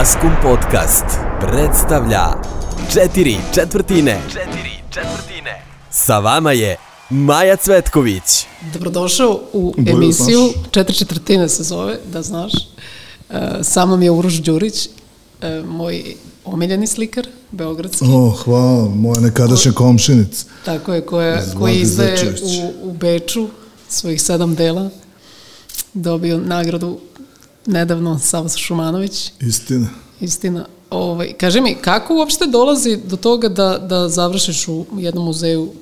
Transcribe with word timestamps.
Maskum 0.00 0.30
Podcast 0.42 1.04
predstavlja 1.40 2.26
Četiri 2.92 3.36
četvrtine. 3.54 4.20
Četiri 4.28 4.70
četvrtine. 4.90 5.64
Sa 5.90 6.18
vama 6.18 6.52
je 6.52 6.76
Maja 7.10 7.56
Cvetković. 7.56 8.46
Dobrodošao 8.72 9.40
u 9.52 9.74
Bolje 9.76 9.92
emisiju 9.92 10.40
znaš. 10.52 10.64
Četiri 10.70 10.94
četvrtine 10.94 11.48
se 11.48 11.62
zove, 11.62 11.98
da 12.12 12.22
znaš. 12.22 12.52
E, 13.30 13.58
Sa 13.62 13.86
mnom 13.86 14.02
je 14.02 14.10
Uroš 14.10 14.34
Đurić, 14.34 14.88
e, 15.40 15.62
moj 15.66 16.14
omiljeni 16.44 16.86
slikar, 16.86 17.26
beogradski. 17.50 18.04
O, 18.08 18.30
hvala, 18.30 18.88
moja 18.88 19.20
nekadašnja 19.20 19.72
komšinic. 19.72 20.46
Tako 20.64 20.94
je, 20.94 21.06
koja, 21.06 21.42
koji 21.58 21.76
izdaje 21.80 22.34
u, 22.42 22.88
u 22.88 22.92
Beču 22.92 23.48
svojih 23.88 24.22
sedam 24.22 24.54
dela. 24.54 24.90
Dobio 25.94 26.38
nagradu 26.38 26.98
nedavno 27.66 28.18
Savas 28.18 28.56
Šumanović, 28.56 29.32
Istina. 29.40 29.88
istina. 30.20 30.66
Ovaj, 30.90 31.32
kaži 31.32 31.60
mi, 31.60 31.74
kako 31.74 32.14
uopšte 32.14 32.46
dolazi 32.46 32.98
do 33.04 33.16
toga 33.16 33.48
da, 33.48 33.78
da 33.78 34.08
završiš 34.08 34.68
u 34.68 34.86
jednom 34.98 35.24
muzeju 35.24 35.72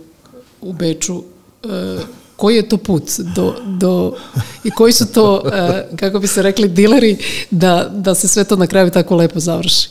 u 0.60 0.72
Beču? 0.72 1.22
E, 1.64 1.98
koji 2.36 2.56
je 2.56 2.68
to 2.68 2.76
put 2.76 3.02
do, 3.34 3.54
do, 3.66 4.16
i 4.64 4.70
koji 4.70 4.92
su 4.92 5.06
to, 5.06 5.42
e, 5.52 5.88
kako 5.96 6.18
bi 6.18 6.26
se 6.26 6.42
rekli, 6.42 6.68
dileri 6.68 7.16
da, 7.50 7.90
da 7.94 8.14
se 8.14 8.28
sve 8.28 8.44
to 8.44 8.56
na 8.56 8.66
kraju 8.66 8.90
tako 8.90 9.16
lepo 9.16 9.40
završi? 9.40 9.88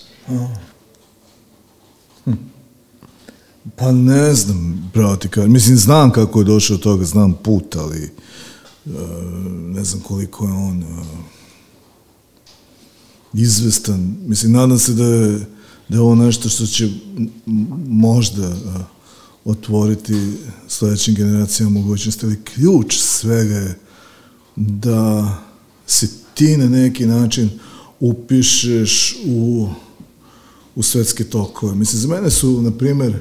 Pa 3.76 3.92
ne 3.92 4.34
znam, 4.34 4.92
brati. 4.94 5.30
Mislim, 5.40 5.78
znam 5.78 6.12
kako 6.12 6.40
je 6.40 6.46
došao 6.46 6.78
do 6.78 6.84
toga, 6.84 7.06
znam 7.06 7.34
put, 7.34 7.76
ali 7.76 8.04
e, 8.04 8.10
ne 9.50 9.84
znam 9.84 10.02
koliko 10.02 10.46
je 10.46 10.52
on 10.52 10.84
e, 10.84 10.86
izvestan. 13.34 14.16
Mislim, 14.26 14.52
nadam 14.52 14.80
se 14.80 14.94
da 14.94 15.06
je, 15.06 15.40
da 15.90 15.96
je 15.96 16.02
ovo 16.02 16.16
nešto 16.16 16.50
što 16.50 16.66
će 16.66 16.90
možda 17.88 18.48
e, 18.48 18.54
otvoriti 19.46 20.34
sledećim 20.68 21.16
generacijama 21.16 21.80
mogućnosti, 21.80 22.26
ali 22.26 22.44
ključ 22.44 22.98
svega 22.98 23.56
je 23.56 23.80
da 24.56 25.38
se 25.88 26.08
ti 26.34 26.58
na 26.58 26.70
neki 26.70 27.06
način 27.06 27.50
upišeš 28.00 29.18
u 29.26 29.68
u 30.78 30.84
svetske 30.84 31.24
tokove. 31.24 31.76
Mislim, 31.76 32.02
za 32.02 32.08
mene 32.08 32.30
su, 32.30 32.62
na 32.62 32.72
primer, 32.72 33.20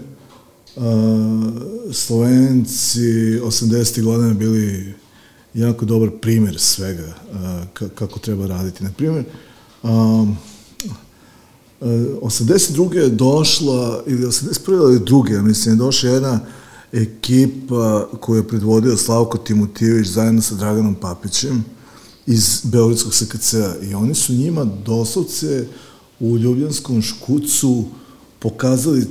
Slovenci 1.93 3.01
80. 3.41 4.03
godina 4.03 4.35
bili 4.35 4.95
jako 5.55 5.85
dobar 5.85 6.11
primjer 6.23 6.59
svega 6.59 7.15
ka- 7.75 7.89
kako 7.89 8.19
treba 8.19 8.47
raditi. 8.47 8.85
Na 8.85 8.91
primer, 8.93 9.25
um, 9.87 10.37
uh, 11.81 11.89
82. 12.23 12.95
je 12.95 13.09
došla, 13.09 14.03
ili 14.07 14.27
81. 14.27 14.83
ili 14.83 15.01
druge, 15.01 15.33
ja 15.33 15.43
mislim, 15.43 15.75
je 15.75 15.79
došla 15.79 16.11
jedna 16.11 16.41
ekipa 16.93 18.09
koju 18.21 18.37
je 18.37 18.49
predvodio 18.49 18.97
Slavko 18.97 19.39
Timotijević 19.39 20.09
zajedno 20.09 20.43
sa 20.43 20.55
Draganom 20.55 20.95
Papićem 20.95 21.65
iz 22.27 22.61
Beogradskog 22.65 23.15
SKC-a 23.15 23.75
i 23.83 23.95
oni 23.95 24.15
su 24.15 24.33
njima 24.33 24.65
doslovce 24.65 25.67
u 26.21 26.37
Ljubljanskom 26.37 27.03
škucu 27.03 27.85
pokazali 28.39 29.07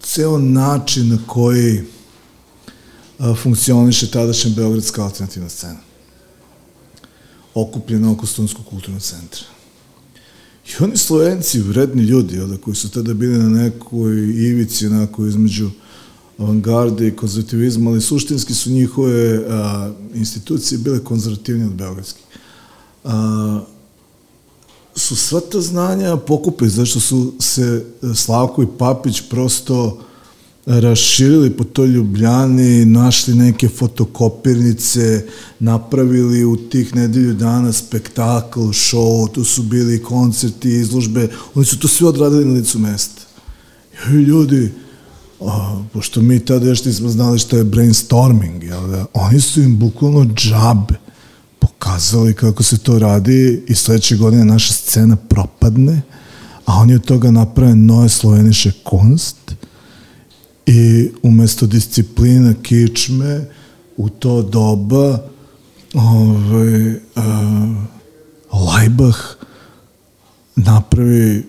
ceo 0.00 0.38
način 0.38 1.08
na 1.08 1.18
koji 1.26 1.82
a, 3.18 3.34
funkcioniše 3.42 4.10
tadašnja 4.10 4.50
Beogradska 4.56 5.04
alternativna 5.04 5.48
scena 5.48 5.80
okupljena 7.54 8.12
oko 8.12 8.26
Stonskog 8.26 8.64
kulturnog 8.66 9.02
centra. 9.02 9.55
I 10.68 10.84
oni 10.84 10.96
Slovenci, 10.96 11.60
vredni 11.60 12.02
ljudi, 12.02 12.36
jel 12.36 12.46
da, 12.46 12.56
koji 12.56 12.74
su 12.74 12.90
tada 12.90 13.14
bili 13.14 13.38
na 13.38 13.48
nekoj 13.48 14.16
ivici, 14.18 14.86
onako 14.86 15.26
između 15.26 15.70
avangarde 16.38 17.08
i 17.08 17.16
konzervativizma, 17.16 17.90
ali 17.90 18.00
suštinski 18.00 18.54
su 18.54 18.70
njihove 18.70 19.44
a, 19.48 19.90
institucije 20.14 20.78
bile 20.78 21.04
konzervativnije 21.04 21.66
od 21.66 21.74
beogradskih. 21.74 22.24
A, 23.04 23.60
su 24.94 25.16
sva 25.16 25.40
ta 25.40 25.60
znanja 25.60 26.16
pokupili, 26.16 26.70
zašto 26.70 27.00
su 27.00 27.34
se 27.38 27.84
Slavko 28.14 28.62
i 28.62 28.66
Papić 28.78 29.22
prosto 29.30 30.05
raširili 30.66 31.50
po 31.50 31.64
toj 31.64 31.88
Ljubljani, 31.88 32.84
našli 32.84 33.34
neke 33.34 33.68
fotokopirnice, 33.68 35.24
napravili 35.58 36.44
u 36.44 36.56
tih 36.56 36.94
nedelju 36.94 37.34
dana 37.34 37.72
spektakl, 37.72 38.60
show, 38.60 39.32
tu 39.32 39.44
su 39.44 39.62
bili 39.62 40.02
koncerti, 40.02 40.70
izložbe, 40.70 41.28
oni 41.54 41.66
su 41.66 41.78
to 41.78 41.88
sve 41.88 42.08
odradili 42.08 42.44
na 42.44 42.52
licu 42.52 42.78
mesta. 42.78 43.22
I 44.08 44.10
ljudi, 44.10 44.72
a, 45.40 45.82
pošto 45.92 46.20
mi 46.20 46.40
tada 46.40 46.66
još 46.66 46.84
nismo 46.84 47.08
znali 47.08 47.38
šta 47.38 47.56
je 47.56 47.64
brainstorming, 47.64 48.62
jel 48.62 48.88
da, 48.88 49.06
oni 49.12 49.40
su 49.40 49.62
im 49.62 49.78
bukvalno 49.78 50.24
džabe 50.24 50.94
pokazali 51.58 52.34
kako 52.34 52.62
se 52.62 52.78
to 52.78 52.98
radi 52.98 53.64
i 53.66 53.74
sledeće 53.74 54.16
godine 54.16 54.44
naša 54.44 54.72
scena 54.72 55.16
propadne, 55.16 56.02
a 56.64 56.74
oni 56.74 56.94
od 56.94 57.04
toga 57.04 57.30
naprave 57.30 57.74
nove 57.74 58.08
sloveniše 58.08 58.72
kunst 58.84 59.46
i 60.66 61.10
umesto 61.22 61.66
disciplina 61.66 62.54
kičme 62.62 63.44
u 63.96 64.08
to 64.08 64.42
doba 64.42 65.18
ovaj, 65.94 66.90
uh, 66.90 67.02
Lajbah 68.52 69.16
napravi 70.56 71.44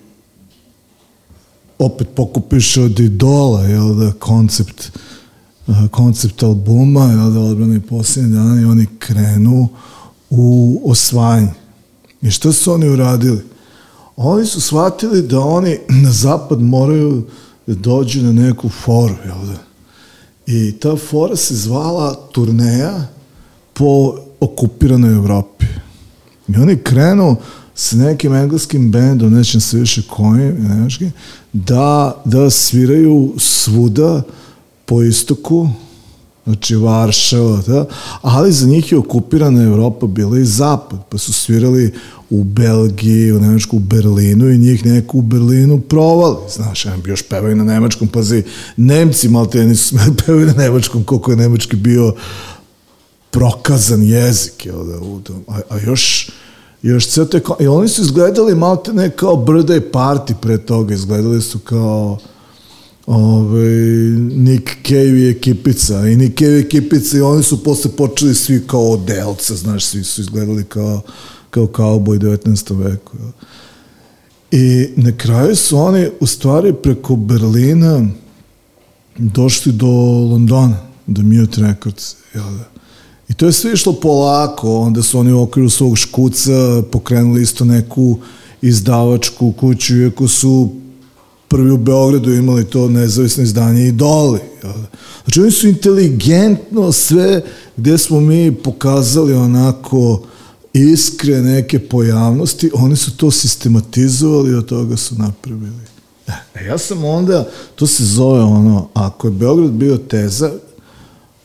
opet 1.79 2.07
pokupiš 2.15 2.77
od 2.77 2.99
idola, 2.99 3.63
jel 3.63 3.95
da, 3.95 4.11
koncept 4.11 4.91
uh, 5.67 5.75
koncept 5.91 6.43
albuma, 6.43 7.05
jel 7.05 7.31
da, 7.31 7.39
odbrano 7.39 7.75
i 7.75 7.79
posljednji 7.79 8.33
dan 8.33 8.59
i 8.59 8.65
oni 8.65 8.87
krenu 8.99 9.67
u 10.29 10.81
osvajanje. 10.85 11.53
I 12.21 12.31
šta 12.31 12.51
su 12.51 12.73
oni 12.73 12.89
uradili? 12.89 13.41
Oni 14.15 14.45
su 14.45 14.61
shvatili 14.61 15.21
da 15.21 15.39
oni 15.39 15.77
na 15.89 16.11
zapad 16.11 16.61
moraju 16.61 17.11
da 17.11 17.46
dođu 17.67 18.21
na 18.21 18.31
neku 18.31 18.69
foru, 18.69 19.15
jel 19.25 19.45
da? 19.45 19.67
I 20.47 20.71
ta 20.71 20.95
fora 20.95 21.35
se 21.35 21.55
zvala 21.55 22.15
turneja 22.31 23.07
po 23.73 24.15
okupiranoj 24.39 25.13
Evropi. 25.13 25.65
I 26.47 26.57
oni 26.57 26.77
krenu 26.77 27.35
sa 27.75 27.95
nekim 27.95 28.33
engleskim 28.33 28.91
bendom, 28.91 29.33
nećem 29.33 29.61
se 29.61 29.77
više 29.77 30.01
kojim, 30.09 30.67
nemačkim, 30.69 31.11
da, 31.53 32.21
da 32.25 32.49
sviraju 32.49 33.33
svuda 33.37 34.21
po 34.85 35.03
istoku, 35.03 35.69
znači 36.45 36.75
Varšava, 36.75 37.61
da, 37.67 37.85
ali 38.21 38.51
za 38.51 38.67
njih 38.67 38.91
je 38.91 38.97
okupirana 38.97 39.63
Evropa 39.63 40.07
bila 40.07 40.39
i 40.39 40.45
zapad, 40.45 40.99
pa 41.09 41.17
su 41.17 41.33
svirali 41.33 41.93
u 42.29 42.43
Belgiji, 42.43 43.31
u 43.31 43.39
Nemačku, 43.39 43.77
u 43.77 43.79
Berlinu 43.79 44.49
i 44.49 44.57
njih 44.57 44.85
neko 44.85 45.17
u 45.17 45.21
Berlinu 45.21 45.79
provali, 45.79 46.37
znaš, 46.49 46.85
ja 46.85 46.97
još 47.05 47.21
pevaju 47.21 47.55
na 47.55 47.63
nemačkom, 47.63 48.07
pazi, 48.07 48.43
Nemci 48.77 49.29
malo 49.29 49.45
te 49.45 49.65
nisu 49.65 49.87
smeli 49.87 50.13
pevaju 50.25 50.45
na 50.45 50.53
nemačkom, 50.53 51.03
koliko 51.03 51.31
je 51.31 51.37
nemački 51.37 51.75
bio 51.75 52.15
prokazan 53.31 54.03
jezik, 54.03 54.65
jel 54.65 54.85
da, 54.85 54.99
a, 55.47 55.59
a 55.69 55.79
još, 55.79 56.29
još 56.81 57.07
ceo 57.07 57.25
te, 57.25 57.41
i 57.59 57.67
oni 57.67 57.87
su 57.87 58.01
izgledali 58.01 58.55
malo 58.55 58.75
te 58.75 58.93
ne 58.93 59.09
kao 59.09 59.35
birthday 59.35 59.81
party 59.91 60.33
pre 60.41 60.57
toga, 60.57 60.93
izgledali 60.93 61.41
su 61.41 61.59
kao 61.59 62.17
ove, 63.05 63.69
Nick 64.35 64.69
Cave 64.87 65.19
i 65.19 65.29
ekipica 65.29 66.07
i 66.07 66.15
Nick 66.15 66.39
Cave 66.39 66.57
i 66.57 66.59
ekipica 66.59 67.17
i 67.17 67.21
oni 67.21 67.43
su 67.43 67.63
posle 67.63 67.91
počeli 67.91 68.35
svi 68.35 68.63
kao 68.67 68.91
odelca, 68.91 69.55
znaš, 69.55 69.85
svi 69.85 70.03
su 70.03 70.21
izgledali 70.21 70.63
kao 70.63 71.01
kao 71.49 71.67
kauboj 71.67 72.19
19. 72.19 72.83
veku. 72.83 73.17
I 74.51 74.87
na 74.95 75.17
kraju 75.17 75.55
su 75.55 75.77
oni 75.77 76.09
u 76.19 76.27
stvari 76.27 76.73
preko 76.73 77.15
Berlina 77.15 78.07
došli 79.17 79.71
do 79.71 79.87
Londona, 80.31 80.77
do 81.07 81.21
Mute 81.21 81.61
Records, 81.61 82.15
jel 82.33 82.43
da? 82.43 82.77
I 83.29 83.33
to 83.33 83.45
je 83.45 83.53
sve 83.53 83.73
išlo 83.73 83.93
polako, 83.93 84.79
onda 84.79 85.01
su 85.01 85.19
oni 85.19 85.33
u 85.33 85.41
okviru 85.41 85.69
svog 85.69 85.97
škuca 85.97 86.83
pokrenuli 86.91 87.41
isto 87.41 87.65
neku 87.65 88.17
izdavačku 88.61 89.51
kuću, 89.51 89.97
iako 89.97 90.27
su 90.27 90.69
prvi 91.47 91.71
u 91.71 91.77
Beogradu 91.77 92.33
imali 92.33 92.65
to 92.65 92.89
nezavisno 92.89 93.43
izdanje 93.43 93.87
i 93.87 93.91
doli. 93.91 94.39
jel 94.63 94.73
da? 94.73 94.87
Znači 95.23 95.41
oni 95.41 95.51
su 95.51 95.67
inteligentno 95.67 96.91
sve 96.91 97.41
gde 97.77 97.97
smo 97.97 98.19
mi 98.19 98.55
pokazali 98.55 99.33
onako 99.33 100.21
iskre 100.79 101.41
neke 101.41 101.79
pojavnosti, 101.79 102.71
oni 102.73 102.95
su 102.95 103.17
to 103.17 103.31
sistematizovali 103.31 104.51
i 104.51 104.55
od 104.55 104.65
toga 104.65 104.97
su 104.97 105.15
napravili. 105.15 105.81
E, 106.27 106.65
ja 106.65 106.77
sam 106.77 107.05
onda, 107.05 107.49
to 107.75 107.87
se 107.87 108.05
zove 108.05 108.41
ono, 108.41 108.89
ako 108.93 109.27
je 109.27 109.31
Beograd 109.31 109.71
bio 109.71 109.97
teza, 109.97 110.51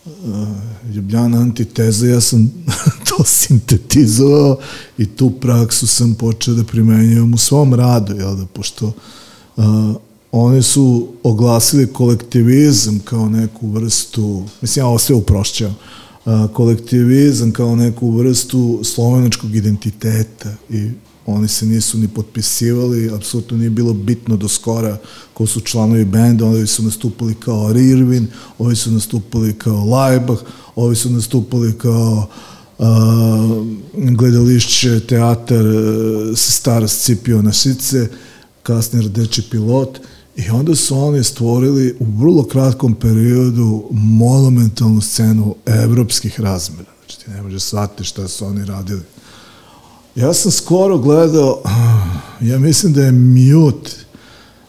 uh, 0.07 0.49
Ljubljana 0.95 1.41
antiteza, 1.41 2.07
ja 2.07 2.21
sam 2.21 2.51
to 3.09 3.25
sintetizovao 3.25 4.59
i 4.99 5.07
tu 5.07 5.31
praksu 5.31 5.87
sam 5.87 6.15
počeo 6.15 6.55
da 6.55 6.65
primenjujem 6.65 7.35
u 7.35 7.39
svom 7.39 7.75
radu, 7.75 8.15
jel 8.15 8.37
da, 8.37 8.47
pošto 8.47 8.93
uh, 9.57 9.65
oni 10.33 10.63
su 10.63 11.09
oglasili 11.23 11.93
kolektivizam 11.93 12.99
kao 13.05 13.29
neku 13.29 13.71
vrstu, 13.71 14.45
mislim, 14.61 14.83
ja 14.83 14.87
ovo 14.87 14.99
sve 14.99 15.15
uprošćavam, 15.15 15.77
kolektivizam 16.53 17.53
kao 17.53 17.77
neku 17.77 18.11
vrstu 18.11 18.81
slovenačkog 18.85 19.55
identiteta 19.57 20.55
i 20.71 20.91
oni 21.27 21.49
se 21.49 21.67
nisu 21.67 21.99
ni 21.99 22.09
potpisivali, 22.09 23.11
apsolutno 23.15 23.57
nije 23.57 23.71
bilo 23.71 23.93
bitno 23.93 24.37
do 24.37 24.49
skora 24.49 24.99
ko 25.35 25.47
su 25.47 25.61
članovi 25.61 26.05
benda, 26.05 26.47
oni 26.47 26.67
su 26.67 26.83
nastupali 26.83 27.35
kao 27.35 27.73
Rirvin, 27.73 28.27
ovi 28.59 28.77
su 28.77 28.91
nastupali 28.91 29.53
kao 29.53 29.85
Laibach, 29.85 30.43
ovi 30.77 30.97
su 30.97 31.11
nastupali 31.11 31.73
kao 31.79 32.29
uh, 32.79 32.87
gledališće, 33.93 35.01
teatar, 35.01 35.67
uh, 35.67 36.37
stara 36.37 36.89
Scipio 36.89 37.53
Šice, 37.53 38.09
kasnije 38.63 39.07
Rdeči 39.07 39.43
pilot 39.51 39.99
i 40.37 40.51
onda 40.51 40.77
su 40.77 40.99
oni 40.99 41.25
stvorili 41.25 41.97
u 42.01 42.05
vrlo 42.05 42.45
kratkom 42.45 42.95
periodu 42.95 43.85
monumentalnu 43.91 45.01
scenu 45.01 45.55
evropskih 45.67 46.41
razmera. 46.41 46.91
Znači 47.01 47.25
ti 47.25 47.31
ne 47.31 47.43
možeš 47.43 47.63
shvatiti 47.63 48.05
šta 48.05 48.29
su 48.29 48.47
oni 48.47 48.65
radili 48.65 49.03
Ja 50.17 50.35
sam 50.35 50.51
skoro 50.51 50.99
gledao, 50.99 51.63
ja 52.51 52.59
mislim 52.59 52.93
da 52.93 53.03
je 53.03 53.13
Mute 53.13 53.91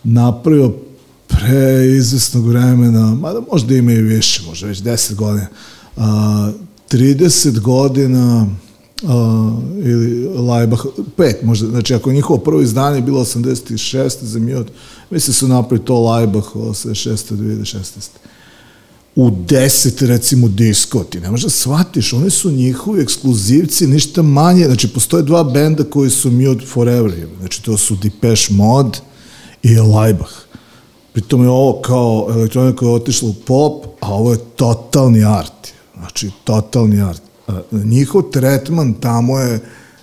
napravio 0.03 0.73
pre 1.27 1.87
izvesnog 1.97 2.47
vremena, 2.47 3.15
mada 3.15 3.41
možda 3.51 3.75
ima 3.75 3.91
i 3.91 4.01
više, 4.01 4.43
možda 4.47 4.67
već 4.67 4.81
10 4.81 5.15
godina, 5.15 5.47
a, 5.97 6.51
30 6.91 7.59
godina 7.59 8.47
a, 9.07 9.57
ili 9.83 10.27
Laibach, 10.27 10.85
pet 11.17 11.43
možda, 11.43 11.67
znači 11.67 11.93
ako 11.93 12.11
njihovo 12.11 12.39
prvo 12.39 12.61
izdanje 12.61 12.97
je 12.97 13.01
bilo 13.01 13.25
86. 13.25 14.09
za 14.21 14.39
Mute, 14.39 14.71
mislim 15.09 15.31
da 15.31 15.37
su 15.37 15.47
napravili 15.47 15.85
to 15.85 15.99
Laibach 15.99 16.55
86. 16.55 17.33
2016 17.35 18.09
u 19.15 19.31
deset 19.47 20.01
recimo 20.01 20.47
disko, 20.47 21.05
ne 21.21 21.31
možeš 21.31 21.43
da 21.43 21.49
shvatiš, 21.49 22.13
oni 22.13 22.29
su 22.29 22.51
njihovi 22.51 23.01
ekskluzivci 23.01 23.87
ništa 23.87 24.21
manje, 24.21 24.65
znači 24.65 24.87
postoje 24.87 25.23
dva 25.23 25.43
benda 25.43 25.83
koji 25.83 26.09
su 26.09 26.31
od 26.51 26.67
Forever, 26.67 27.27
znači 27.39 27.63
to 27.63 27.77
su 27.77 27.95
Depeche 27.95 28.53
Mode 28.53 28.99
i 29.63 29.75
Laibach. 29.75 30.33
Pritom 31.13 31.43
je 31.43 31.49
ovo 31.49 31.81
kao 31.81 32.27
elektronika 32.29 32.77
koja 32.77 32.89
je 32.89 32.95
otišla 32.95 33.29
u 33.29 33.33
pop, 33.33 33.85
a 33.99 34.13
ovo 34.13 34.31
je 34.31 34.39
totalni 34.55 35.25
art, 35.25 35.67
znači 35.97 36.31
totalni 36.43 37.01
art. 37.01 37.21
Njihov 37.71 38.21
tretman 38.21 38.93
tamo 38.93 39.39
je 39.39 39.59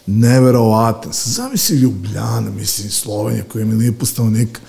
neverovatan. 0.06 1.12
Zamisli 1.24 1.76
Ljubljana, 1.76 2.50
mislim, 2.50 2.90
Slovenija 2.90 3.44
koja 3.48 3.62
ima 3.62 3.74
lijepo 3.74 4.06
stanovnika, 4.06 4.60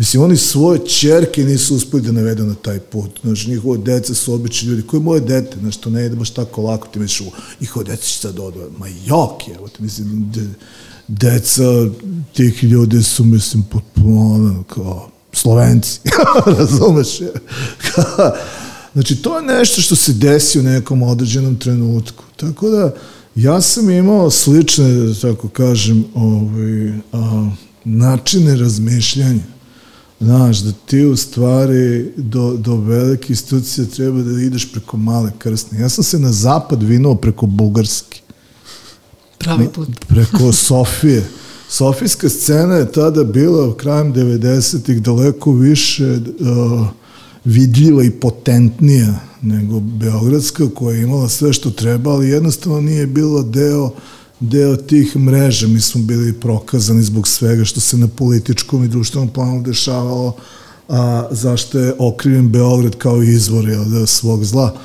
Mislim, 0.00 0.22
oni 0.22 0.36
svoje 0.36 0.86
čerke 0.86 1.44
nisu 1.44 1.76
uspeli 1.76 2.02
da 2.02 2.12
navedu 2.12 2.44
na 2.44 2.54
taj 2.54 2.78
put. 2.78 3.10
Znači, 3.22 3.50
njihove 3.50 3.78
deca 3.78 4.14
su 4.14 4.34
obični 4.34 4.68
ljudi. 4.68 4.82
Koje 4.82 5.00
moje 5.00 5.20
dete? 5.20 5.56
Znači, 5.60 5.80
to 5.80 5.90
ne 5.90 6.06
ide 6.06 6.16
baš 6.16 6.30
tako 6.30 6.62
lako. 6.62 6.88
Ti 6.88 6.98
misliš, 6.98 7.28
njihove 7.60 7.84
deca 7.84 8.02
će 8.02 8.18
sad 8.18 8.38
odvoje. 8.38 8.68
Ma 8.78 8.86
jok 8.88 9.48
je, 9.48 9.54
evo 9.54 9.68
mislim, 9.78 10.32
de, 10.34 10.48
deca 11.08 11.62
tih 12.36 12.64
ljudi 12.64 13.02
su, 13.02 13.24
mislim, 13.24 13.62
potpuno, 13.62 14.34
ono, 14.34 14.62
kao, 14.62 15.10
Slovenci. 15.32 16.00
Razumeš? 16.58 17.08
znači, 18.92 19.16
to 19.16 19.38
je 19.38 19.46
nešto 19.46 19.80
što 19.82 19.96
se 19.96 20.12
desi 20.12 20.58
u 20.58 20.62
nekom 20.62 21.02
određenom 21.02 21.56
trenutku. 21.56 22.24
Tako 22.36 22.68
da, 22.68 22.94
ja 23.34 23.60
sam 23.60 23.90
imao 23.90 24.30
slične, 24.30 24.88
da 24.88 25.14
tako 25.14 25.48
kažem, 25.48 26.04
ovaj, 26.14 26.88
a, 27.12 27.50
načine 27.84 28.56
razmišljanja 28.56 29.42
Znaš, 30.20 30.58
da 30.58 30.72
ti 30.86 31.04
u 31.04 31.16
stvari 31.16 32.12
do, 32.16 32.56
do 32.56 32.76
velike 32.76 33.26
institucije 33.28 33.86
treba 33.86 34.22
da 34.22 34.40
ideš 34.40 34.72
preko 34.72 34.96
male 34.96 35.32
krsne. 35.38 35.80
Ja 35.80 35.88
sam 35.88 36.04
se 36.04 36.18
na 36.18 36.32
zapad 36.32 36.82
vinuo 36.82 37.14
preko 37.14 37.46
Bugarske. 37.46 38.20
Pravi 39.38 39.68
put. 39.68 39.88
Preko 40.08 40.52
Sofije. 40.66 41.28
Sofijska 41.68 42.28
scena 42.28 42.74
je 42.74 42.92
tada 42.92 43.24
bila 43.24 43.76
krajem 43.76 44.14
90-ih 44.14 45.02
daleko 45.02 45.52
više 45.52 46.12
uh, 46.12 46.86
vidljiva 47.44 48.04
i 48.04 48.10
potentnija 48.10 49.20
nego 49.42 49.80
Beogradska 49.80 50.68
koja 50.74 50.96
je 50.96 51.02
imala 51.02 51.28
sve 51.28 51.52
što 51.52 51.70
treba, 51.70 52.10
ali 52.10 52.28
jednostavno 52.28 52.80
nije 52.80 53.06
bila 53.06 53.42
deo 53.42 53.90
deo 54.40 54.76
tih 54.76 55.16
mreža. 55.16 55.66
Mi 55.66 55.80
smo 55.80 56.02
bili 56.02 56.32
prokazani 56.32 57.02
zbog 57.02 57.28
svega 57.28 57.64
što 57.64 57.80
se 57.80 57.96
na 57.96 58.08
političkom 58.08 58.84
i 58.84 58.88
društvenom 58.88 59.28
planu 59.28 59.62
dešavalo, 59.62 60.36
a 60.88 61.28
zašto 61.30 61.78
je 61.78 61.94
okriven 61.98 62.48
Beograd 62.48 62.96
kao 62.96 63.22
izvor 63.22 63.68
jel, 63.68 63.84
da, 63.84 64.06
svog 64.06 64.44
zla. 64.44 64.76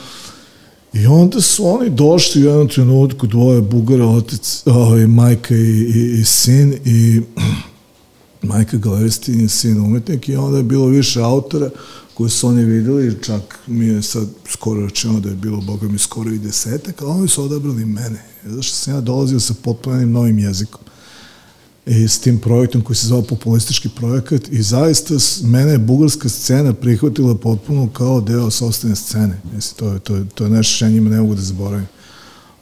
I 0.94 1.08
onda 1.08 1.42
su 1.42 1.68
oni 1.68 1.90
došli 1.90 2.44
u 2.44 2.46
jednom 2.46 2.68
trenutku, 2.68 3.28
dvoje 3.28 3.62
Bugara, 3.62 4.06
otec, 4.06 4.64
ovaj, 4.66 5.08
majka 5.08 5.56
i, 5.56 5.92
i, 5.96 6.20
i 6.20 6.24
sin, 6.24 6.74
i 6.86 7.22
majka 8.50 8.78
galeristin 8.78 9.42
i 9.42 9.50
sin 9.50 9.82
umetnik, 9.82 10.30
i 10.30 10.36
onda 10.36 10.58
je 10.58 10.64
bilo 10.64 10.86
više 10.86 11.22
autora 11.22 11.70
koje 12.16 12.30
su 12.30 12.48
oni 12.48 12.64
videli, 12.64 13.18
čak 13.24 13.60
mi 13.68 13.86
je 13.86 14.02
sad 14.02 14.28
skoro 14.50 14.86
rečeno 14.86 15.20
da 15.20 15.30
je 15.30 15.36
bilo, 15.36 15.62
boga 15.62 15.88
mi, 15.88 15.98
skoro 15.98 16.32
i 16.32 16.40
desetak, 16.40 17.02
ali 17.02 17.12
oni 17.12 17.28
su 17.28 17.44
odabrali 17.44 17.86
mene 17.86 18.36
zato 18.46 18.62
što 18.62 18.76
sam 18.76 18.94
ja 18.94 19.02
dolazio 19.02 19.40
sa 19.40 19.54
potpunim 19.64 20.12
novim 20.12 20.40
jezikom 20.40 20.82
i 21.86 22.08
s 22.08 22.20
tim 22.20 22.40
projektom 22.40 22.82
koji 22.82 22.96
se 22.96 23.08
zvao 23.08 23.22
populistički 23.22 23.90
projekat 23.90 24.48
i 24.52 24.62
zaista 24.62 25.14
mene 25.44 25.72
je 25.72 25.78
bugarska 25.78 26.30
scena 26.30 26.74
prihvatila 26.74 27.36
potpuno 27.36 27.90
kao 27.94 28.22
deo 28.22 28.52
sobstvene 28.52 28.96
scene. 28.96 29.42
Mislim, 29.54 29.78
to 29.78 29.94
je, 29.94 30.00
to 30.00 30.16
je, 30.16 30.26
to 30.36 30.44
je 30.44 30.50
nešto 30.50 30.76
što 30.76 30.86
ja 30.86 30.92
njima 30.92 31.10
ne 31.10 31.22
mogu 31.22 31.36
da 31.36 31.42
zaboravim. 31.42 31.88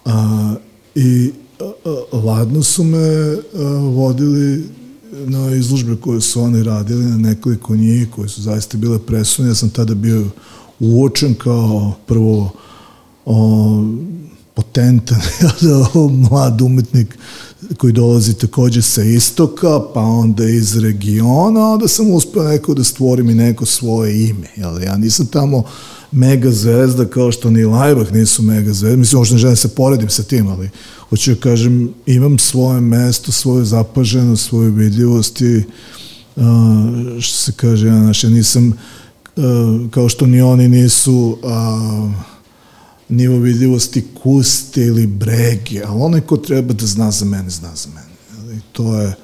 A, 0.05 0.55
I 0.95 1.31
a, 1.59 1.71
a, 1.85 2.17
ladno 2.17 2.63
su 2.63 2.83
me 2.83 2.97
a, 2.97 3.37
vodili 3.95 4.69
na 5.25 5.55
izložbe 5.55 5.95
koje 5.95 6.21
su 6.21 6.41
oni 6.41 6.63
radili, 6.63 7.05
na 7.05 7.17
nekoliko 7.17 7.75
njih 7.75 8.07
koje 8.15 8.29
su 8.29 8.41
zaista 8.41 8.77
bile 8.77 8.99
presune. 8.99 9.47
Ja 9.47 9.55
sam 9.55 9.69
tada 9.69 9.95
bio 9.95 10.25
uočen 10.79 11.35
kao 11.35 11.93
prvo 12.05 12.51
o, 13.25 13.83
potentan 14.53 15.21
mlad 16.29 16.61
umetnik 16.61 17.17
koji 17.77 17.93
dolazi 17.93 18.33
takođe 18.33 18.81
sa 18.81 19.03
istoka, 19.03 19.79
pa 19.93 20.01
onda 20.01 20.45
iz 20.45 20.77
regiona, 20.77 21.69
onda 21.69 21.87
sam 21.87 22.11
uspeo 22.11 22.43
neko 22.43 22.73
da 22.73 22.83
stvorim 22.83 23.29
i 23.29 23.35
neko 23.35 23.65
svoje 23.65 24.27
ime. 24.29 24.47
Jel? 24.55 24.83
Ja 24.83 24.97
nisam 24.97 25.25
tamo 25.25 25.63
mega 26.11 26.51
zvezda 26.51 27.05
kao 27.05 27.31
što 27.31 27.49
ni 27.49 27.65
Lajbah 27.65 28.13
nisu 28.13 28.43
mega 28.43 28.73
zvezda. 28.73 28.97
Mislim, 28.97 29.19
možda 29.19 29.33
ne 29.33 29.39
želim 29.39 29.51
da 29.51 29.55
se 29.55 29.67
poredim 29.67 30.09
sa 30.09 30.23
tim, 30.23 30.47
ali 30.47 30.69
hoću 31.13 31.33
da 31.33 31.39
kažem, 31.39 31.93
imam 32.05 32.39
svoje 32.39 32.81
mesto, 32.81 33.31
svoju 33.31 33.65
zapaženost, 33.65 34.47
svoju 34.47 34.71
vidljivost 34.71 35.41
i 35.41 35.63
uh, 36.35 36.43
što 37.19 37.37
se 37.37 37.51
kaže, 37.51 37.87
ja, 37.87 37.99
znaš, 37.99 38.23
ja 38.23 38.29
nisam 38.29 38.67
uh, 39.35 39.43
kao 39.91 40.09
što 40.09 40.25
ni 40.25 40.41
oni 40.41 40.67
nisu 40.67 41.37
uh, 41.43 42.11
nivo 43.09 43.37
vidljivosti 43.37 44.05
kuste 44.23 44.81
ili 44.81 45.07
brege, 45.07 45.81
ali 45.87 46.01
onaj 46.01 46.21
ko 46.21 46.37
treba 46.37 46.73
da 46.73 46.85
zna 46.85 47.11
za 47.11 47.25
mene, 47.25 47.49
zna 47.49 47.75
za 47.75 47.89
mene. 47.89 48.57
I 48.57 48.61
to 48.71 49.01
je 49.01 49.15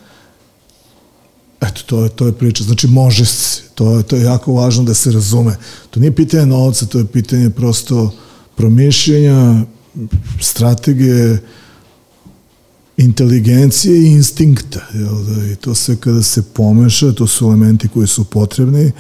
Eto, 1.62 1.82
to 1.86 2.04
je, 2.04 2.10
to 2.10 2.26
je 2.26 2.34
priča. 2.34 2.64
Znači, 2.64 2.88
može 2.88 3.26
se. 3.26 3.62
To 3.76 3.98
je, 3.98 4.04
to 4.04 4.16
je 4.16 4.24
jako 4.24 4.54
važno 4.54 4.84
da 4.84 4.94
se 4.94 5.12
razume. 5.12 5.58
To 5.90 6.00
nije 6.00 6.16
pitanje 6.16 6.46
novca, 6.46 6.86
to 6.86 7.00
je 7.00 7.06
pitanje 7.06 7.50
prosto 7.50 8.14
promišljenja, 8.56 9.64
strategije, 10.42 11.42
inteligencije 13.00 13.98
i 13.98 14.12
instinkta. 14.12 14.80
Jel 14.94 15.24
da? 15.24 15.46
I 15.46 15.56
to 15.56 15.76
sve 15.76 15.96
kada 15.96 16.22
se 16.22 16.42
pomeša, 16.42 17.12
to 17.12 17.28
su 17.28 17.46
elementi 17.46 17.88
koji 17.88 18.08
su 18.08 18.24
potrebni, 18.24 18.92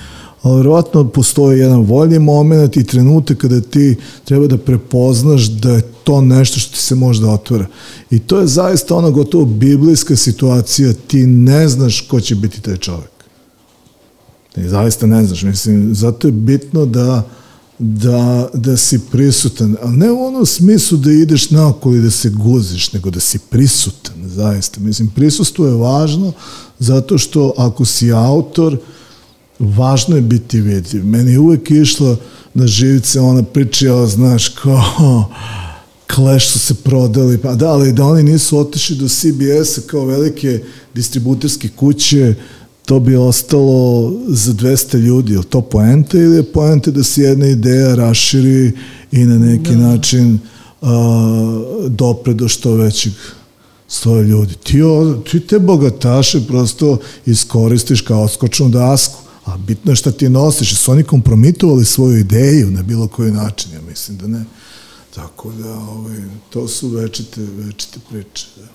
ali 0.41 0.57
verovatno 0.57 1.09
postoji 1.09 1.59
jedan 1.59 1.81
voljni 1.81 2.19
moment 2.19 2.77
i 2.77 2.83
trenutak 2.83 3.37
kada 3.37 3.61
ti 3.61 3.95
treba 4.25 4.47
da 4.47 4.57
prepoznaš 4.57 5.45
da 5.45 5.71
je 5.71 5.81
to 6.03 6.21
nešto 6.21 6.59
što 6.59 6.71
ti 6.71 6.81
se 6.81 6.95
može 6.95 7.21
da 7.21 7.29
otvara. 7.29 7.65
I 8.11 8.19
to 8.19 8.39
je 8.39 8.47
zaista 8.47 8.95
ona 8.95 9.09
gotovo 9.09 9.45
biblijska 9.45 10.15
situacija, 10.15 10.93
ti 11.07 11.25
ne 11.25 11.67
znaš 11.67 12.01
ko 12.01 12.21
će 12.21 12.35
biti 12.35 12.61
taj 12.61 12.77
čovjek. 12.77 13.11
Ti 14.55 14.69
zaista 14.69 15.07
ne 15.07 15.25
znaš, 15.25 15.43
mislim, 15.43 15.95
zato 15.95 16.27
je 16.27 16.31
bitno 16.31 16.85
da 16.85 17.27
da, 17.79 18.49
da 18.53 18.77
si 18.77 18.99
prisutan, 19.11 19.75
ali 19.81 19.97
ne 19.97 20.11
u 20.11 20.25
onom 20.25 20.45
smislu 20.45 20.97
da 20.97 21.11
ideš 21.11 21.49
naokolo 21.49 21.95
i 21.95 22.01
da 22.01 22.11
se 22.11 22.29
guziš, 22.29 22.93
nego 22.93 23.09
da 23.09 23.19
si 23.19 23.39
prisutan, 23.39 24.15
zaista. 24.25 24.79
Mislim, 24.79 25.09
prisustvo 25.15 25.67
je 25.67 25.73
važno 25.73 26.31
zato 26.79 27.17
što 27.17 27.53
ako 27.57 27.85
si 27.85 28.11
autor, 28.11 28.77
važno 29.59 30.15
je 30.15 30.21
biti 30.21 30.61
vidljiv. 30.61 31.05
Meni 31.05 31.31
je 31.31 31.39
uvek 31.39 31.71
išla 31.71 32.17
na 32.53 32.67
živce 32.67 33.19
ona 33.19 33.43
priča, 33.43 34.05
znaš, 34.05 34.47
kao 34.47 35.25
Clash 36.15 36.51
su 36.51 36.59
se 36.59 36.73
prodali, 36.73 37.37
pa 37.37 37.55
da, 37.55 37.71
ali 37.71 37.93
da 37.93 38.05
oni 38.05 38.23
nisu 38.23 38.57
otišli 38.57 38.95
do 38.95 39.07
CBS-a 39.07 39.81
kao 39.87 40.05
velike 40.05 40.63
distributerske 40.93 41.69
kuće, 41.75 42.35
to 42.89 42.99
bi 42.99 43.15
ostalo 43.15 44.11
za 44.27 44.53
200 44.53 44.97
ljudi. 44.97 45.33
Je 45.33 45.43
to 45.43 45.61
poenta 45.61 46.17
ili 46.17 46.35
je 46.35 46.43
poenta 46.43 46.91
da 46.91 47.03
se 47.03 47.21
jedna 47.21 47.47
ideja 47.47 47.95
raširi 47.95 48.71
i 49.11 49.25
na 49.25 49.37
neki 49.37 49.75
da. 49.75 49.77
način 49.77 50.39
uh, 50.81 50.89
dopre 51.87 52.33
do 52.33 52.47
što 52.47 52.73
većeg 52.73 53.13
stoje 53.87 54.23
ljudi. 54.23 54.55
Ti, 54.63 54.81
o, 54.81 55.13
ti 55.31 55.39
te 55.39 55.59
bogataše 55.59 56.41
prosto 56.47 56.97
iskoristiš 57.25 58.01
kao 58.01 58.27
skočnu 58.27 58.69
dasku, 58.69 59.19
a 59.45 59.57
bitno 59.57 59.91
je 59.91 59.95
šta 59.95 60.11
ti 60.11 60.29
nosiš. 60.29 60.75
Su 60.75 60.91
oni 60.91 61.03
kompromitovali 61.03 61.85
svoju 61.85 62.17
ideju 62.17 62.71
na 62.71 62.83
bilo 62.83 63.07
koji 63.07 63.31
način, 63.31 63.71
ja 63.73 63.81
mislim 63.81 64.17
da 64.17 64.27
ne. 64.27 64.45
Tako 65.15 65.51
da, 65.51 65.73
ovaj, 65.73 66.17
to 66.49 66.67
su 66.67 66.89
večite, 66.89 67.41
večite 67.41 67.99
priče. 68.09 68.47
Da. 68.57 68.67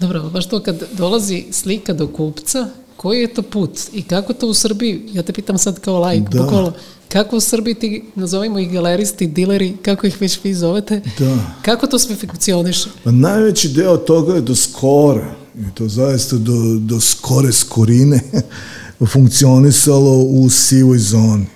Dobro, 0.00 0.30
baš 0.30 0.48
to 0.48 0.60
kad 0.60 0.82
dolazi 0.92 1.44
slika 1.52 1.92
do 1.92 2.06
kupca, 2.06 2.68
koji 2.96 3.20
je 3.20 3.34
to 3.34 3.42
put 3.42 3.70
i 3.92 4.02
kako 4.02 4.32
to 4.32 4.46
u 4.46 4.54
Srbiji, 4.54 5.02
ja 5.12 5.22
te 5.22 5.32
pitam 5.32 5.58
sad 5.58 5.80
kao 5.80 5.98
lajk, 5.98 6.28
da. 6.28 6.42
bukvalno, 6.42 6.72
kako 7.08 7.36
u 7.36 7.40
Srbiji 7.40 7.74
ti, 7.74 8.04
nazovimo 8.14 8.58
ih 8.58 8.72
galeristi, 8.72 9.26
dileri, 9.26 9.76
kako 9.82 10.06
ih 10.06 10.20
već 10.20 10.38
vi 10.44 10.54
zovete, 10.54 11.00
da. 11.18 11.38
kako 11.62 11.86
to 11.86 11.98
sve 11.98 12.16
funkcioniše? 12.16 12.88
Pa 13.04 13.10
najveći 13.10 13.68
deo 13.68 13.96
toga 13.96 14.34
je 14.34 14.40
do 14.40 14.54
skora, 14.54 15.34
i 15.58 15.74
to 15.74 15.88
zaista 15.88 16.36
do, 16.36 16.78
do 16.80 17.00
skore 17.00 17.52
skorine 17.52 18.20
funkcionisalo 19.12 20.18
u 20.18 20.50
sivoj 20.50 20.98
zoni, 20.98 21.46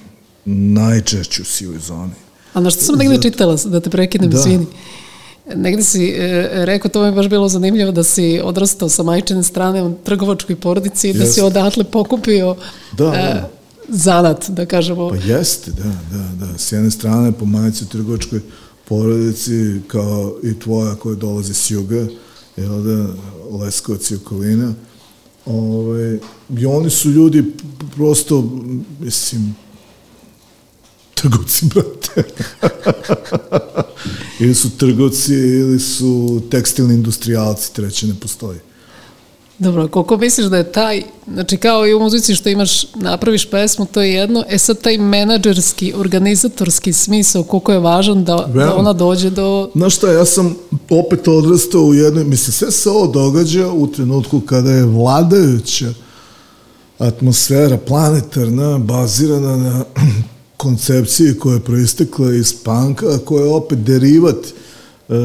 najčešće 0.45 1.43
u 1.43 1.45
sivoj 1.45 1.79
zoni. 1.79 2.13
A 2.53 2.61
na 2.61 2.71
što 2.71 2.83
sam 2.83 2.99
negde 2.99 3.23
čitala, 3.23 3.57
da 3.65 3.81
te 3.81 3.91
prekinem, 3.91 4.31
da. 4.31 4.43
svini. 4.43 4.67
Negde 5.55 5.83
si 5.83 6.09
e, 6.09 6.49
rekao, 6.65 6.91
to 6.91 7.01
mi 7.01 7.09
je 7.09 7.13
baš 7.13 7.29
bilo 7.29 7.49
zanimljivo, 7.49 7.93
da 7.93 8.03
si 8.03 8.41
odrastao 8.45 8.89
sa 8.89 9.03
majčine 9.03 9.43
strane 9.43 9.83
u 9.83 9.95
trgovačkoj 10.05 10.57
porodici 10.57 11.09
i 11.09 11.13
da 11.13 11.27
si 11.27 11.41
odatle 11.41 11.85
pokupio 11.85 12.57
da, 12.93 13.05
e, 13.05 13.09
da. 13.09 13.51
zanat, 13.89 14.51
da 14.51 14.67
kažemo. 14.67 15.09
Pa 15.09 15.17
jeste, 15.17 15.71
da, 15.71 16.19
da, 16.19 16.47
da. 16.47 16.59
S 16.59 16.73
jedne 16.73 16.91
strane, 16.91 17.33
po 17.33 17.45
majici 17.45 17.85
u 17.85 17.89
trgovačkoj 17.89 18.41
porodici, 18.89 19.81
kao 19.87 20.35
i 20.43 20.59
tvoja 20.59 20.95
koja 20.95 21.15
dolazi 21.15 21.55
s 21.55 21.71
juga, 21.71 22.07
jel 22.57 22.83
da, 22.83 23.07
Leskovac 23.51 24.11
i 24.11 24.15
okolina, 24.15 24.75
ovaj, 25.47 26.19
i 26.59 26.67
oni 26.67 26.91
su 26.91 27.11
ljudi 27.11 27.45
prosto, 27.97 28.51
mislim, 29.01 29.55
trgovci, 31.21 31.67
brate. 31.67 32.23
ili 34.41 34.55
su 34.55 34.71
trgovci, 34.71 35.35
ili 35.35 35.81
su 35.81 36.43
tekstilni 36.51 36.95
industrijalci, 36.95 37.75
treće 37.75 38.07
ne 38.07 38.15
postoji. 38.21 38.59
Dobro, 39.59 39.89
koliko 39.89 40.17
misliš 40.17 40.47
da 40.47 40.57
je 40.57 40.73
taj, 40.73 41.03
znači 41.33 41.57
kao 41.57 41.87
i 41.87 41.95
u 41.95 42.01
muzici 42.01 42.35
što 42.35 42.49
imaš, 42.49 42.95
napraviš 42.95 43.51
pesmu, 43.51 43.87
to 43.87 44.03
je 44.03 44.13
jedno, 44.13 44.45
e 44.49 44.59
sad 44.59 44.81
taj 44.81 44.99
menadžerski, 44.99 45.93
organizatorski 45.97 46.93
smisao, 46.93 47.43
koliko 47.43 47.73
je 47.73 47.79
važan 47.79 48.25
da, 48.25 48.47
da 48.55 48.75
ona 48.75 48.93
dođe 48.93 49.31
do... 49.31 49.71
Znaš 49.75 49.97
šta, 49.97 50.13
ja 50.13 50.25
sam 50.25 50.57
opet 50.91 51.29
odrastao 51.29 51.83
u 51.83 51.95
jednoj, 51.95 52.25
mislim, 52.25 52.53
sve 52.53 52.71
se 52.71 52.91
ovo 52.91 53.07
događa 53.07 53.69
u 53.73 53.87
trenutku 53.87 54.41
kada 54.41 54.71
je 54.71 54.85
vladajuća 54.85 55.93
atmosfera 56.99 57.79
planetarna, 57.79 58.79
bazirana 58.79 59.57
na 59.57 59.85
koncepcije 60.61 61.39
koja 61.39 61.55
je 61.55 61.61
proistekla 61.61 62.35
iz 62.35 62.55
panka, 62.65 63.19
koja 63.25 63.45
je 63.45 63.55
opet 63.55 63.79
derivat 63.79 64.37
uh, 65.09 65.17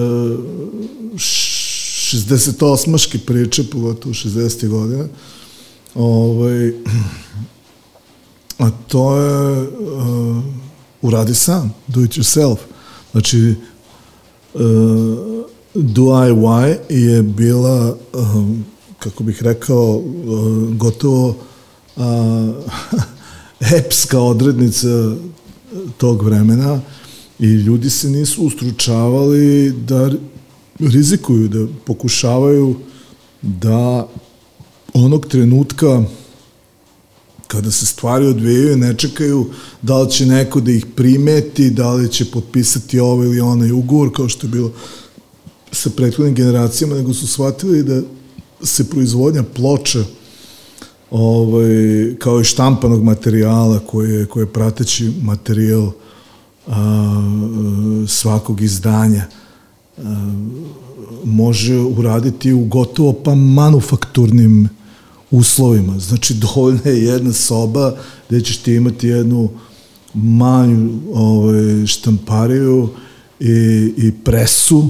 68-maške 1.14 3.18
priče, 3.26 3.64
pogotovo 3.64 4.14
60. 4.14 4.68
godina. 4.68 5.08
Ovaj, 5.96 6.74
a 8.58 8.72
to 8.88 9.18
je 9.18 9.62
uh, 9.62 9.68
uradi 11.02 11.36
sam, 11.36 11.74
do 11.88 12.02
it 12.02 12.12
yourself. 12.12 12.58
Znači, 13.12 13.56
uh, 14.54 14.62
DIY 15.76 16.76
je 16.90 17.24
bila, 17.24 17.98
um, 18.14 18.66
kako 19.00 19.24
bih 19.24 19.44
rekao, 19.44 19.96
uh, 19.96 20.04
gotovo 20.76 21.36
uh, 21.96 22.04
epska 23.60 24.20
odrednica 24.20 25.16
tog 25.98 26.24
vremena 26.24 26.82
i 27.40 27.46
ljudi 27.46 27.90
se 27.90 28.10
nisu 28.10 28.44
ustručavali 28.44 29.72
da 29.72 30.12
rizikuju, 30.80 31.48
da 31.48 31.68
pokušavaju 31.86 32.76
da 33.42 34.08
onog 34.94 35.28
trenutka 35.28 36.04
kada 37.48 37.72
se 37.72 37.86
stvari 37.86 38.26
odvijaju 38.26 38.78
ne 38.78 38.98
čekaju 38.98 39.46
da 39.82 40.02
li 40.02 40.12
će 40.12 40.26
neko 40.26 40.62
da 40.62 40.72
ih 40.72 40.86
primeti, 40.96 41.70
da 41.70 41.94
li 41.94 42.12
će 42.12 42.26
potpisati 42.26 43.00
ovaj 43.00 43.28
ili 43.28 43.40
onaj 43.40 43.72
ugovor 43.72 44.12
kao 44.16 44.30
što 44.30 44.48
je 44.48 44.52
bilo 44.52 44.72
sa 45.72 45.90
prethodnim 45.90 46.36
generacijama, 46.36 46.96
nego 46.96 47.14
su 47.14 47.28
shvatili 47.28 47.84
da 47.84 48.02
se 48.64 48.90
proizvodnja 48.90 49.44
ploča 49.44 50.04
ovaj, 51.18 52.16
kao 52.20 52.42
i 52.42 52.44
štampanog 52.44 53.04
materijala 53.04 53.80
koji 53.80 54.12
je, 54.12 54.26
koji 54.26 54.44
je 54.44 54.54
prateći 54.54 55.12
materijal 55.22 55.92
a, 56.68 58.06
svakog 58.08 58.62
izdanja 58.62 59.26
a, 59.98 60.02
može 61.24 61.78
uraditi 61.78 62.54
u 62.54 62.66
gotovo 62.66 63.14
pa 63.14 63.36
manufakturnim 63.36 64.70
uslovima. 65.32 66.00
Znači, 66.00 66.34
dovoljna 66.46 66.90
je 66.90 67.04
jedna 67.04 67.34
soba 67.34 67.96
gde 68.30 68.42
ćeš 68.42 68.58
ti 68.58 68.74
imati 68.74 69.08
jednu 69.08 69.50
manju 70.14 71.00
ovaj, 71.14 71.86
štampariju 71.86 72.90
i, 73.40 73.94
i 73.98 74.12
presu 74.24 74.90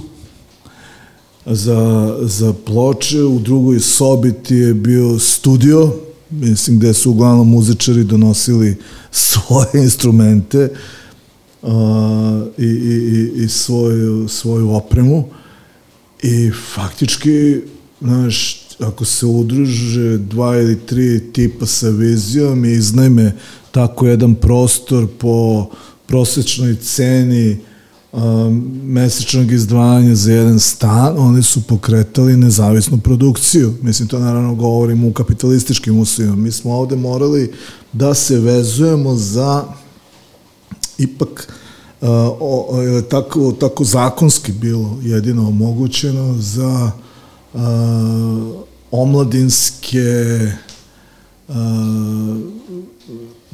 za, 1.46 2.16
za 2.22 2.54
ploče, 2.66 3.24
u 3.24 3.40
drugoj 3.40 3.80
sobi 3.80 4.34
ti 4.34 4.56
je 4.56 4.74
bio 4.74 5.20
studio 5.20 6.05
mislim, 6.30 6.80
gde 6.80 6.94
su 6.94 7.12
uglavnom 7.12 7.50
muzičari 7.50 8.04
donosili 8.04 8.78
svoje 9.12 9.68
instrumente 9.74 10.70
uh, 11.62 11.70
i, 12.58 12.66
i, 12.66 13.32
i 13.44 13.50
svoju, 13.50 14.28
svoju 14.28 14.72
opremu. 14.72 15.30
I 16.24 16.52
faktički, 16.74 17.62
znaš, 18.02 18.62
ako 18.80 19.06
se 19.06 19.26
udruže 19.26 20.18
dva 20.18 20.58
ili 20.58 20.80
tri 20.80 21.32
tipa 21.34 21.66
sa 21.66 21.90
vizijom 21.90 22.66
i 22.66 22.72
iznajme 22.72 23.32
tako 23.72 24.08
jedan 24.08 24.36
prostor 24.36 25.08
po 25.20 25.70
prosečnoj 26.08 26.76
ceni 26.76 27.52
uh, 27.52 27.58
mesečnog 28.84 29.52
izdvajanja 29.52 30.16
za 30.16 30.32
jedan 30.32 30.60
stan, 30.60 31.16
oni 31.18 31.44
su 31.44 31.62
pokretali 31.68 32.38
nezavisnu 32.38 32.98
produkciju. 32.98 33.74
Mislim, 33.82 34.08
to 34.08 34.20
naravno 34.20 34.56
govorimo 34.56 35.08
u 35.08 35.14
kapitalističkim 35.14 36.00
uslovima. 36.00 36.36
Mi 36.36 36.52
smo 36.52 36.74
ovde 36.74 36.96
morali 36.96 37.52
da 37.94 38.14
se 38.14 38.40
vezujemo 38.40 39.16
za 39.16 39.64
ipak 40.98 41.54
uh, 42.02 42.10
o, 42.40 42.68
o, 42.70 43.02
tako, 43.02 43.52
tako 43.52 43.84
zakonski 43.84 44.52
bilo 44.52 44.98
jedino 45.02 45.48
omogućeno 45.48 46.36
za 46.40 46.92
uh, 47.54 47.62
omladinske 48.92 50.40
uh, 51.48 51.56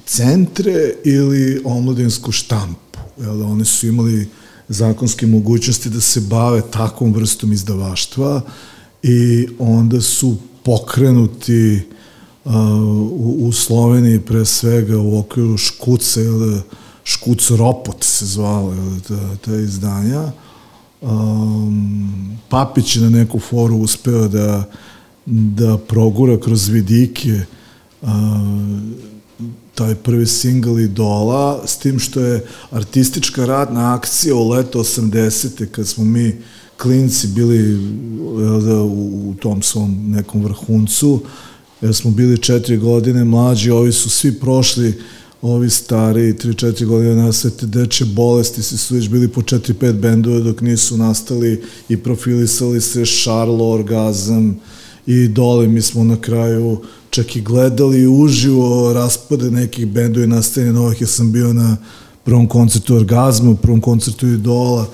centre 0.06 0.94
ili 1.04 1.62
omladinsku 1.66 2.32
štampu. 2.32 3.00
Jel, 3.18 3.44
oni 3.44 3.66
su 3.66 3.88
imali 3.88 4.28
zakonske 4.72 5.28
mogućnosti 5.28 5.90
da 5.90 6.02
se 6.02 6.22
bave 6.22 6.62
takvom 6.72 7.14
vrstom 7.14 7.54
izdavaštva 7.54 8.42
i 9.04 9.48
onda 9.60 10.02
su 10.02 10.38
pokrenuti 10.64 11.82
uh, 12.46 12.54
u, 13.12 13.36
u 13.40 13.52
Sloveniji 13.52 14.20
pre 14.20 14.46
svega 14.46 15.00
u 15.00 15.20
okviru 15.20 15.58
Škuca 15.58 16.22
ili 16.22 16.62
Škuc 17.04 17.50
Ropot 17.50 18.04
se 18.04 18.26
zvalo 18.26 18.74
ili 18.74 19.02
ta, 19.02 19.36
ta 19.46 19.56
izdanja. 19.56 20.32
Um, 21.02 22.38
Papić 22.50 22.96
je 22.96 23.02
na 23.02 23.10
neku 23.10 23.40
foru 23.40 23.78
uspeo 23.78 24.28
da, 24.28 24.70
da 25.26 25.78
progura 25.78 26.40
kroz 26.40 26.68
vidike 26.68 27.42
uh, 28.02 28.10
taj 29.76 29.96
prvi 29.96 30.28
singl 30.28 30.80
Idola, 30.80 31.64
s 31.68 31.78
tim 31.78 32.00
što 32.00 32.20
je 32.20 32.46
artistička 32.70 33.46
radna 33.46 33.94
akcija 33.96 34.36
u 34.36 34.50
leto 34.50 34.80
80. 34.80 35.66
kad 35.66 35.88
smo 35.88 36.06
mi 36.06 36.36
klinci 36.78 37.28
bili 37.28 37.80
da, 38.66 38.82
u, 38.82 39.36
tom 39.42 39.62
svom 39.62 40.12
nekom 40.12 40.44
vrhuncu 40.44 41.20
jer 41.82 41.96
smo 41.96 42.12
bili 42.12 42.38
četiri 42.38 42.78
godine 42.78 43.26
mlađi, 43.26 43.72
ovi 43.72 43.92
su 43.92 44.10
svi 44.10 44.40
prošli, 44.40 44.94
ovi 45.42 45.70
stari, 45.70 46.34
3-4 46.34 46.86
godine 46.86 47.16
na 47.16 47.32
sve 47.32 47.50
te 47.50 47.66
deče 47.66 48.06
bolesti, 48.06 48.64
se 48.64 48.78
su 48.78 48.96
već 48.96 49.10
bili 49.10 49.28
po 49.28 49.42
4-5 49.42 49.94
bendova 49.94 50.40
dok 50.40 50.62
nisu 50.62 50.98
nastali 50.98 51.64
i 51.90 51.98
profilisali 51.98 52.82
se 52.82 53.06
Šarlo, 53.06 53.72
Orgazam 53.72 54.60
i 55.08 55.28
dole 55.28 55.68
mi 55.68 55.82
smo 55.82 56.04
na 56.04 56.22
kraju 56.22 56.78
čak 57.12 57.36
i 57.36 57.42
gledali 57.42 58.08
uživo 58.08 58.94
raspade 58.94 59.52
nekih 59.52 59.88
bendova 59.88 60.24
i 60.24 60.28
nastajanje 60.28 60.74
novih, 60.74 61.02
ja 61.02 61.08
sam 61.08 61.32
bio 61.32 61.54
na 61.54 61.78
prvom 62.24 62.48
koncertu 62.48 62.96
Orgazma, 62.96 63.56
prvom 63.56 63.82
koncertu 63.82 64.28
Idola, 64.28 64.88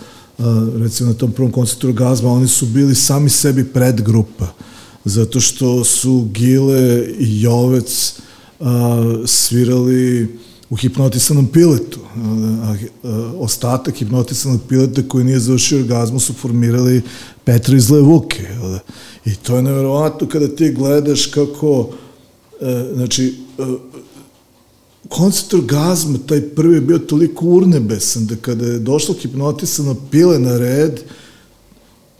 recimo 0.77 1.09
na 1.09 1.15
tom 1.15 1.31
prvom 1.31 1.51
koncertu 1.51 1.87
Orgazma, 1.87 2.31
oni 2.31 2.47
su 2.47 2.65
bili 2.65 2.95
sami 2.95 3.29
sebi 3.29 3.65
predgrupa, 3.65 4.47
zato 5.05 5.39
što 5.39 5.83
su 5.83 6.27
Gile 6.31 7.05
i 7.19 7.41
Jovec 7.41 8.13
a, 8.59 9.23
svirali 9.25 10.27
u 10.69 10.75
hipnotisanom 10.75 11.47
piletu. 11.47 11.99
A, 12.15 12.75
ostatak 13.37 13.95
hipnotisanog 13.95 14.61
pileta 14.69 15.01
koji 15.07 15.25
nije 15.25 15.39
završio 15.39 15.79
orgazmu 15.79 16.19
su 16.19 16.33
formirali 16.33 17.01
Petra 17.43 17.75
iz 17.75 17.89
Levuke. 17.89 18.47
I 19.25 19.35
to 19.35 19.55
je 19.55 19.61
nevjerovatno 19.61 20.27
kada 20.27 20.47
ti 20.47 20.71
gledaš 20.71 21.25
kako 21.25 21.89
e, 21.91 22.06
znači 22.93 23.35
e, 23.57 23.63
koncert 25.09 25.53
orgazma, 25.53 26.17
taj 26.27 26.41
prvi 26.41 26.75
je 26.75 26.81
bio 26.81 26.99
toliko 26.99 27.45
urnebesan 27.45 28.25
da 28.25 28.35
kada 28.35 28.65
je 28.65 28.79
došlo 28.79 29.15
hipnotisano 29.15 29.95
pile 30.11 30.39
na 30.39 30.57
red, 30.57 30.99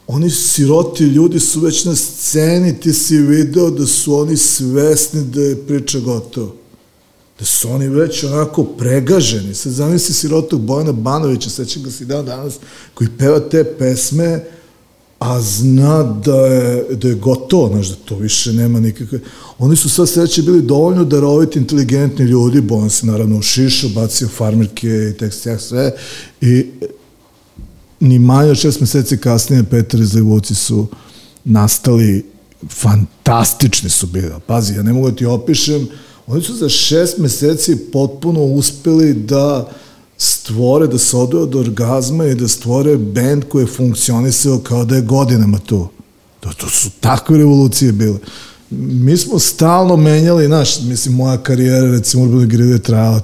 oni 0.06 0.30
siroti 0.30 1.04
ljudi 1.04 1.40
su 1.40 1.60
već 1.60 1.84
na 1.84 1.96
sceni, 1.96 2.80
ti 2.80 2.92
si 2.92 3.18
video 3.18 3.70
da 3.70 3.86
su 3.86 4.14
oni 4.14 4.36
svesni 4.36 5.24
da 5.24 5.40
je 5.40 5.66
priča 5.66 5.98
gotova. 5.98 6.50
Da 7.38 7.44
su 7.44 7.70
oni 7.70 7.88
već 7.88 8.24
onako 8.24 8.64
pregaženi. 8.64 9.54
Sad 9.54 9.72
zamisli 9.72 10.14
sirotog 10.14 10.60
Bojana 10.60 10.92
Banovića, 10.92 11.50
sećam 11.50 11.82
ga 11.82 11.90
si 11.90 12.04
dan 12.04 12.26
danas, 12.26 12.54
koji 12.94 13.08
peva 13.18 13.40
te 13.40 13.64
pesme, 13.64 14.44
a 15.18 15.40
zna 15.40 16.02
da 16.02 16.36
je, 16.36 16.84
da 16.96 17.08
je 17.08 17.14
gotovo, 17.14 17.68
znaš, 17.68 17.88
da 17.88 17.94
to 17.94 18.16
više 18.16 18.52
nema 18.52 18.80
nikakve... 18.80 19.20
Oni 19.58 19.76
su 19.76 19.88
sad 19.88 20.08
sledeće 20.08 20.42
bili 20.42 20.62
dovoljno 20.62 21.04
daroviti, 21.04 21.58
inteligentni 21.58 22.24
ljudi, 22.24 22.60
Bojan 22.60 22.90
se 22.90 23.06
naravno 23.06 23.38
u 23.38 23.42
šišu, 23.42 23.88
bacio 23.88 24.28
farmirke 24.28 24.88
i 24.88 25.18
tekst, 25.18 25.46
jak 25.46 25.60
sve, 25.60 25.92
i 26.40 26.66
ni 28.00 28.18
manje 28.18 28.50
od 28.50 28.56
šest 28.56 28.80
meseci 28.80 29.16
kasnije 29.16 29.64
Petar 29.64 30.00
i 30.00 30.04
Zajvuci 30.04 30.54
su 30.54 30.86
nastali, 31.44 32.26
fantastični 32.68 33.90
su 33.90 34.06
bili. 34.06 34.30
Pazi, 34.46 34.74
ja 34.74 34.82
ne 34.82 34.92
mogu 34.92 35.10
da 35.10 35.16
ti 35.16 35.26
opišem, 35.26 35.88
oni 36.26 36.42
su 36.42 36.54
za 36.54 36.68
šest 36.68 37.18
meseci 37.18 37.76
potpuno 37.76 38.44
uspeli 38.44 39.14
da 39.14 39.70
stvore, 40.18 40.86
da 40.86 40.98
se 40.98 41.16
odvoje 41.16 41.42
od 41.42 41.54
orgazma 41.54 42.26
i 42.26 42.34
da 42.34 42.48
stvore 42.48 42.96
bend 42.96 43.44
koji 43.48 43.62
je 43.62 43.72
funkcionisao 43.76 44.58
kao 44.58 44.84
da 44.84 44.96
je 44.96 45.02
godinama 45.02 45.58
tu. 45.58 45.88
To, 46.40 46.50
to 46.52 46.68
su 46.68 46.90
takve 47.00 47.38
revolucije 47.38 47.92
bile. 47.92 48.18
Mi 48.70 49.16
smo 49.16 49.38
stalno 49.38 49.96
menjali, 49.96 50.48
naš, 50.48 50.80
mislim, 50.80 51.14
moja 51.14 51.42
karijera, 51.42 51.90
recimo, 51.90 52.24
Urbana 52.24 52.46
Grida 52.46 52.72
je 52.72 52.82
trajala 52.82 53.20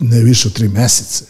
ne 0.00 0.20
više 0.20 0.48
od 0.48 0.54
tri 0.54 0.68
meseca. 0.68 1.24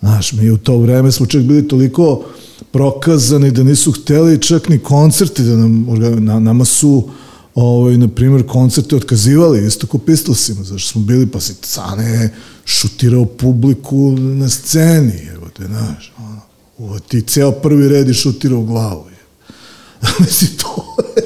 Znaš, 0.00 0.32
mi 0.32 0.50
u 0.50 0.58
to 0.58 0.78
vreme 0.78 1.12
smo 1.12 1.26
čak 1.26 1.42
bili 1.42 1.68
toliko 1.68 2.24
prokazani 2.72 3.50
da 3.50 3.62
nisu 3.62 3.92
hteli 3.92 4.42
čak 4.42 4.68
ni 4.68 4.78
koncerti 4.78 5.42
da 5.42 5.56
nam, 5.56 5.86
na, 6.18 6.38
nama 6.38 6.64
su 6.64 7.08
ovaj, 7.54 7.98
na 7.98 8.08
primjer, 8.08 8.46
koncerte 8.46 8.96
otkazivali, 8.96 9.66
isto 9.66 9.86
ko 9.86 9.98
Pistolsima, 9.98 10.64
zašto 10.64 10.92
smo 10.92 11.00
bili, 11.00 11.26
pa 11.26 11.40
si 11.40 11.54
Cane 11.54 12.30
šutirao 12.64 13.24
publiku 13.24 14.10
na 14.18 14.48
sceni, 14.48 15.28
evo 15.34 15.48
te, 15.56 15.66
znaš, 15.66 16.12
ono, 16.18 16.40
ovo 16.78 16.98
ti 16.98 17.22
ceo 17.22 17.52
prvi 17.52 17.88
red 17.88 18.08
i 18.08 18.14
šutirao 18.14 18.62
glavu. 18.62 19.04
Mislim, 20.20 20.50
to 20.56 20.96
je... 21.16 21.22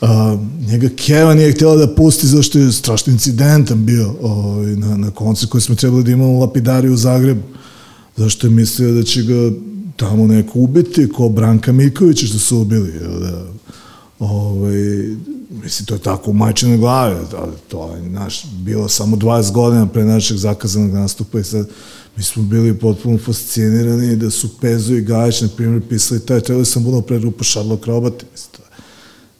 A, 0.00 0.36
njega 0.70 0.88
Keva 0.96 1.34
nije 1.34 1.52
htjela 1.52 1.76
da 1.76 1.94
pusti 1.94 2.26
zašto 2.26 2.58
je 2.58 2.72
strašno 2.72 3.12
incidentan 3.12 3.86
bio 3.86 4.14
ovaj, 4.22 4.76
na, 4.76 4.96
na 4.96 5.10
koncert 5.10 5.50
koji 5.50 5.60
smo 5.60 5.74
trebali 5.74 6.04
da 6.04 6.10
imamo 6.10 6.32
u 6.32 6.40
Lapidariju 6.40 6.92
u 6.92 6.96
Zagrebu. 6.96 7.42
Zašto 8.16 8.46
je 8.46 8.50
mislio 8.50 8.92
da 8.92 9.02
će 9.02 9.22
ga 9.22 9.50
tamo 9.96 10.26
neko 10.26 10.58
ubiti, 10.58 11.08
ko 11.08 11.28
Branka 11.28 11.72
Mikovića 11.72 12.26
što 12.26 12.38
su 12.38 12.58
ubili. 12.58 12.92
Da, 13.20 13.46
ovaj, 14.18 14.76
mislim, 15.62 15.86
to 15.86 15.94
je 15.94 16.00
tako 16.00 16.30
u 16.30 16.34
majčine 16.34 16.76
glave, 16.76 17.20
da, 17.30 17.48
to 17.68 17.94
je 17.94 18.02
naš, 18.02 18.44
bilo 18.52 18.88
samo 18.88 19.16
20 19.16 19.52
godina 19.52 19.86
pre 19.86 20.04
našeg 20.04 20.36
zakazanog 20.36 20.92
nastupa 20.92 21.40
i 21.40 21.44
sad 21.44 21.68
mi 22.16 22.22
smo 22.22 22.42
bili 22.42 22.78
potpuno 22.78 23.18
fascinirani 23.18 24.16
da 24.16 24.30
su 24.30 24.48
Pezo 24.60 24.94
i 24.94 25.00
Gajić, 25.00 25.40
na 25.40 25.48
primjer, 25.56 25.82
pisali 25.88 26.20
taj, 26.20 26.40
trebali 26.40 26.66
sam 26.66 26.84
budno 26.84 27.00
pre 27.00 27.18
grupa 27.18 27.44
Sherlock 27.44 27.86
Robot, 27.86 28.24
mislim. 28.32 28.66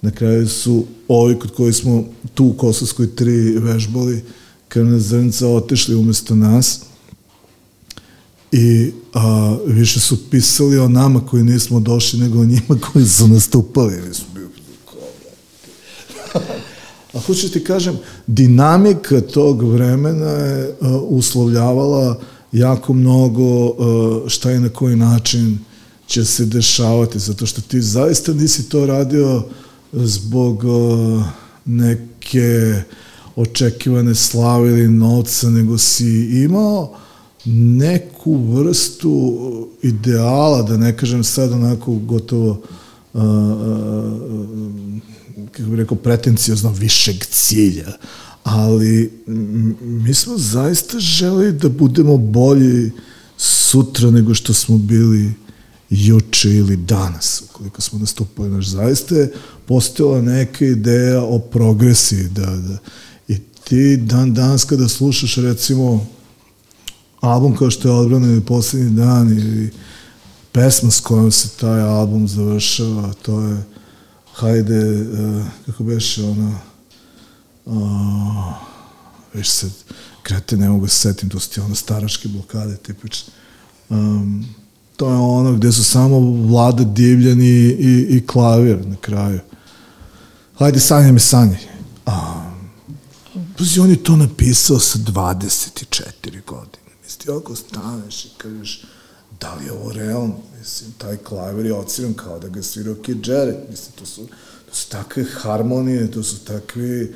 Na 0.03 0.11
kraju 0.11 0.49
su 0.49 0.85
ovi 1.09 1.38
kod 1.38 1.51
koji 1.51 1.73
smo 1.73 2.05
tu 2.35 2.45
u 2.45 2.53
Kosovskoj 2.53 3.16
tri 3.16 3.59
vežbali, 3.59 4.25
krvna 4.69 4.99
zrnca 4.99 5.49
otišli 5.49 5.95
umesto 5.95 6.35
nas, 6.35 6.81
i 8.53 8.93
a, 9.15 9.57
više 9.67 10.01
su 10.01 10.31
pisali 10.31 10.79
o 10.79 10.89
nama 10.89 11.27
koji 11.27 11.43
nismo 11.43 11.81
došli 11.81 12.21
nego 12.21 12.41
o 12.41 12.45
njima 12.45 12.79
koji 12.93 13.07
su 13.07 13.29
nastupali. 13.29 14.03
Mi 14.09 14.15
smo 14.15 14.27
bili 14.35 14.47
A 17.15 17.21
hoću 17.21 17.49
ti 17.49 17.65
kažem, 17.65 17.99
dinamika 18.27 19.21
tog 19.21 19.63
vremena 19.63 20.31
je 20.31 20.77
a, 20.81 20.97
uslovljavala 20.97 22.21
jako 22.53 22.93
mnogo 22.93 23.69
a, 23.69 24.29
šta 24.29 24.53
i 24.53 24.61
na 24.61 24.69
koji 24.69 24.97
način 24.97 25.59
će 26.07 26.25
se 26.25 26.47
dešavati, 26.47 27.19
zato 27.19 27.47
što 27.47 27.61
ti 27.61 27.81
zaista 27.81 28.33
nisi 28.33 28.69
to 28.69 28.87
radio 28.87 29.43
zbog 29.93 30.65
a, 30.65 31.25
neke 31.65 32.83
očekivane 33.37 34.15
slave 34.15 34.69
ili 34.69 34.89
novca, 34.89 35.51
nego 35.51 35.79
si 35.79 36.43
imao 36.45 37.06
neku 37.55 38.37
vrstu 38.37 39.39
ideala, 39.83 40.63
da 40.63 40.77
ne 40.77 40.97
kažem 40.97 41.25
sad 41.25 41.53
onako 41.53 41.95
gotovo 41.95 42.63
uh, 43.13 43.23
kako 45.57 45.71
bih 45.71 45.79
rekao, 45.79 45.97
pretencijozno 45.97 46.71
višeg 46.71 47.25
cilja, 47.25 47.93
ali 48.43 49.13
mi 49.81 50.15
smo 50.15 50.39
zaista 50.39 50.99
želi 51.01 51.53
da 51.53 51.69
budemo 51.69 52.17
bolji 52.17 52.93
sutra 53.37 54.11
nego 54.11 54.35
što 54.35 54.55
smo 54.55 54.79
bili 54.79 55.33
juče 55.91 56.51
ili 56.51 56.77
danas, 56.77 57.43
ukoliko 57.51 57.83
smo 57.83 57.99
nastupali. 57.99 58.51
Naš, 58.51 58.67
zaista 58.67 59.15
je 59.15 59.33
postojala 59.67 60.23
neka 60.23 60.65
ideja 60.65 61.23
o 61.23 61.39
progresiji, 61.39 62.29
da, 62.29 62.47
da, 62.47 62.79
i 63.29 63.39
ti 63.65 63.97
dan 63.97 64.35
danas 64.35 64.65
kada 64.65 64.89
slušaš 64.89 65.37
recimo 65.37 66.07
album 67.20 67.57
kao 67.57 67.70
što 67.70 67.88
je 67.88 67.94
Odbrana 67.94 68.26
ili 68.26 68.40
Poslednji 68.40 68.90
dan 68.90 69.38
ili 69.38 69.70
pesma 70.52 70.90
s 70.90 71.00
kojom 71.00 71.31
se 71.31 71.48
taj 71.48 71.81
album 71.81 72.29
završava, 72.29 73.12
to 73.22 73.40
je 73.40 73.62
hajde, 74.35 75.02
uh, 75.02 75.44
kako 75.66 75.85
beše 75.85 76.24
ona 76.24 76.59
uh, 77.64 78.55
već 79.35 79.48
se 79.48 79.70
krete 80.22 80.57
ne 80.57 80.68
mogu 80.68 80.85
da 80.85 80.88
se 80.88 80.98
setim, 80.98 81.29
to 81.29 81.40
su 81.40 81.50
ti 81.50 81.61
ono 81.61 81.74
staračke 81.74 82.29
blokade 82.29 82.76
tipične. 82.76 83.33
Um, 83.88 84.46
to 84.96 85.09
je 85.09 85.16
ono 85.16 85.52
gde 85.52 85.72
su 85.72 85.85
samo 85.85 86.20
vlada 86.20 86.85
divljani 86.85 87.46
i, 87.46 88.07
i 88.11 88.26
klavir 88.26 88.87
na 88.87 88.96
kraju. 88.96 89.40
Hajde, 90.59 90.81
sanja 90.81 91.12
me 91.12 91.18
sanje. 91.18 91.59
Um, 92.07 92.14
Pazi, 93.59 93.81
on 93.81 93.90
je 93.90 94.02
to 94.05 94.16
napisao 94.16 94.79
sa 94.79 94.98
24 94.98 96.44
godine 96.46 96.86
ti 97.18 97.31
ako 97.31 97.57
staneš 97.57 98.24
i 98.24 98.29
kažeš 98.38 98.83
da 99.40 99.55
li 99.55 99.64
je 99.64 99.72
ovo 99.72 99.92
realno, 99.92 100.35
mislim, 100.59 100.92
taj 100.98 101.16
klaver 101.16 101.66
je 101.66 101.74
ociran 101.74 102.14
kao 102.14 102.38
da 102.38 102.48
ga 102.48 102.62
svirao 102.62 102.94
Kid 102.94 103.26
Jarrett, 103.26 103.70
mislim, 103.70 103.92
to 103.98 104.07
su, 104.07 104.26
to 104.68 104.74
su 104.74 104.88
takve 104.88 105.24
harmonije, 105.24 106.11
to 106.11 106.22
su 106.22 106.44
takvi, 106.44 107.14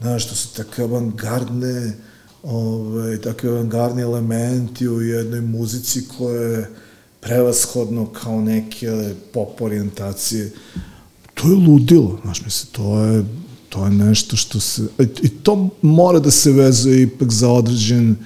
znaš, 0.00 0.28
to 0.28 0.34
su 0.34 0.48
takve 0.56 0.84
avangardne, 0.84 1.96
ovaj, 2.42 3.20
takve 3.20 3.50
avangardni 3.50 4.02
elementi 4.02 4.88
u 4.88 5.02
jednoj 5.02 5.40
muzici 5.40 6.08
koja 6.18 6.42
je 6.42 6.70
prevashodno 7.20 8.06
kao 8.12 8.40
neke 8.40 9.14
pop 9.32 9.60
orijentacije. 9.60 10.52
To 11.34 11.48
je 11.48 11.54
ludilo, 11.54 12.18
znaš, 12.22 12.44
mislim, 12.44 12.72
to 12.72 13.04
je, 13.04 13.24
to 13.68 13.84
je 13.84 13.90
nešto 13.90 14.36
što 14.36 14.60
se, 14.60 14.82
i 15.22 15.28
to 15.28 15.68
mora 15.82 16.18
da 16.18 16.30
se 16.30 16.52
vezuje 16.52 17.02
ipak 17.02 17.32
za 17.32 17.50
određen 17.50 18.10
uh, 18.10 18.16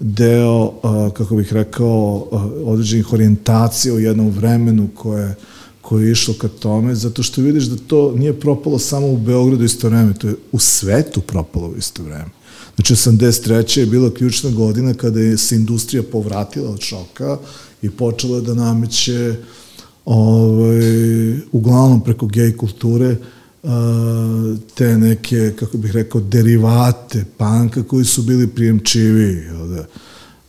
deo, 0.00 0.72
kako 1.12 1.36
bih 1.36 1.52
rekao, 1.52 2.26
određenih 2.64 3.12
orijentacija 3.12 3.94
u 3.94 4.00
jednom 4.00 4.30
vremenu 4.30 4.88
koje, 4.94 5.34
koje 5.80 6.04
je 6.04 6.12
išlo 6.12 6.34
ka 6.34 6.48
tome, 6.48 6.94
zato 6.94 7.22
što 7.22 7.42
vidiš 7.42 7.64
da 7.64 7.76
to 7.86 8.12
nije 8.16 8.40
propalo 8.40 8.78
samo 8.78 9.06
u 9.06 9.16
Beogradu 9.16 9.64
isto 9.64 9.88
vreme, 9.88 10.14
to 10.14 10.28
je 10.28 10.34
u 10.52 10.58
svetu 10.58 11.20
propalo 11.20 11.68
u 11.68 11.76
isto 11.76 12.02
vreme. 12.02 12.30
Znači, 12.76 12.94
83. 12.94 13.78
je 13.78 13.86
bila 13.86 14.14
ključna 14.14 14.50
godina 14.50 14.94
kada 14.94 15.20
je 15.20 15.38
se 15.38 15.56
industrija 15.56 16.02
povratila 16.12 16.70
od 16.70 16.80
šoka 16.80 17.38
i 17.82 17.90
počela 17.90 18.40
da 18.40 18.54
nameće 18.54 19.34
ovaj, 20.04 21.38
uglavnom 21.52 22.04
preko 22.04 22.26
gej 22.26 22.56
kulture 22.56 23.16
te 24.74 24.96
neke, 24.96 25.52
kako 25.58 25.78
bih 25.78 25.90
rekao, 25.90 26.20
derivate 26.20 27.24
panka 27.36 27.82
koji 27.82 28.04
su 28.04 28.22
bili 28.22 28.46
prijemčivi. 28.46 29.48
Da? 29.74 29.86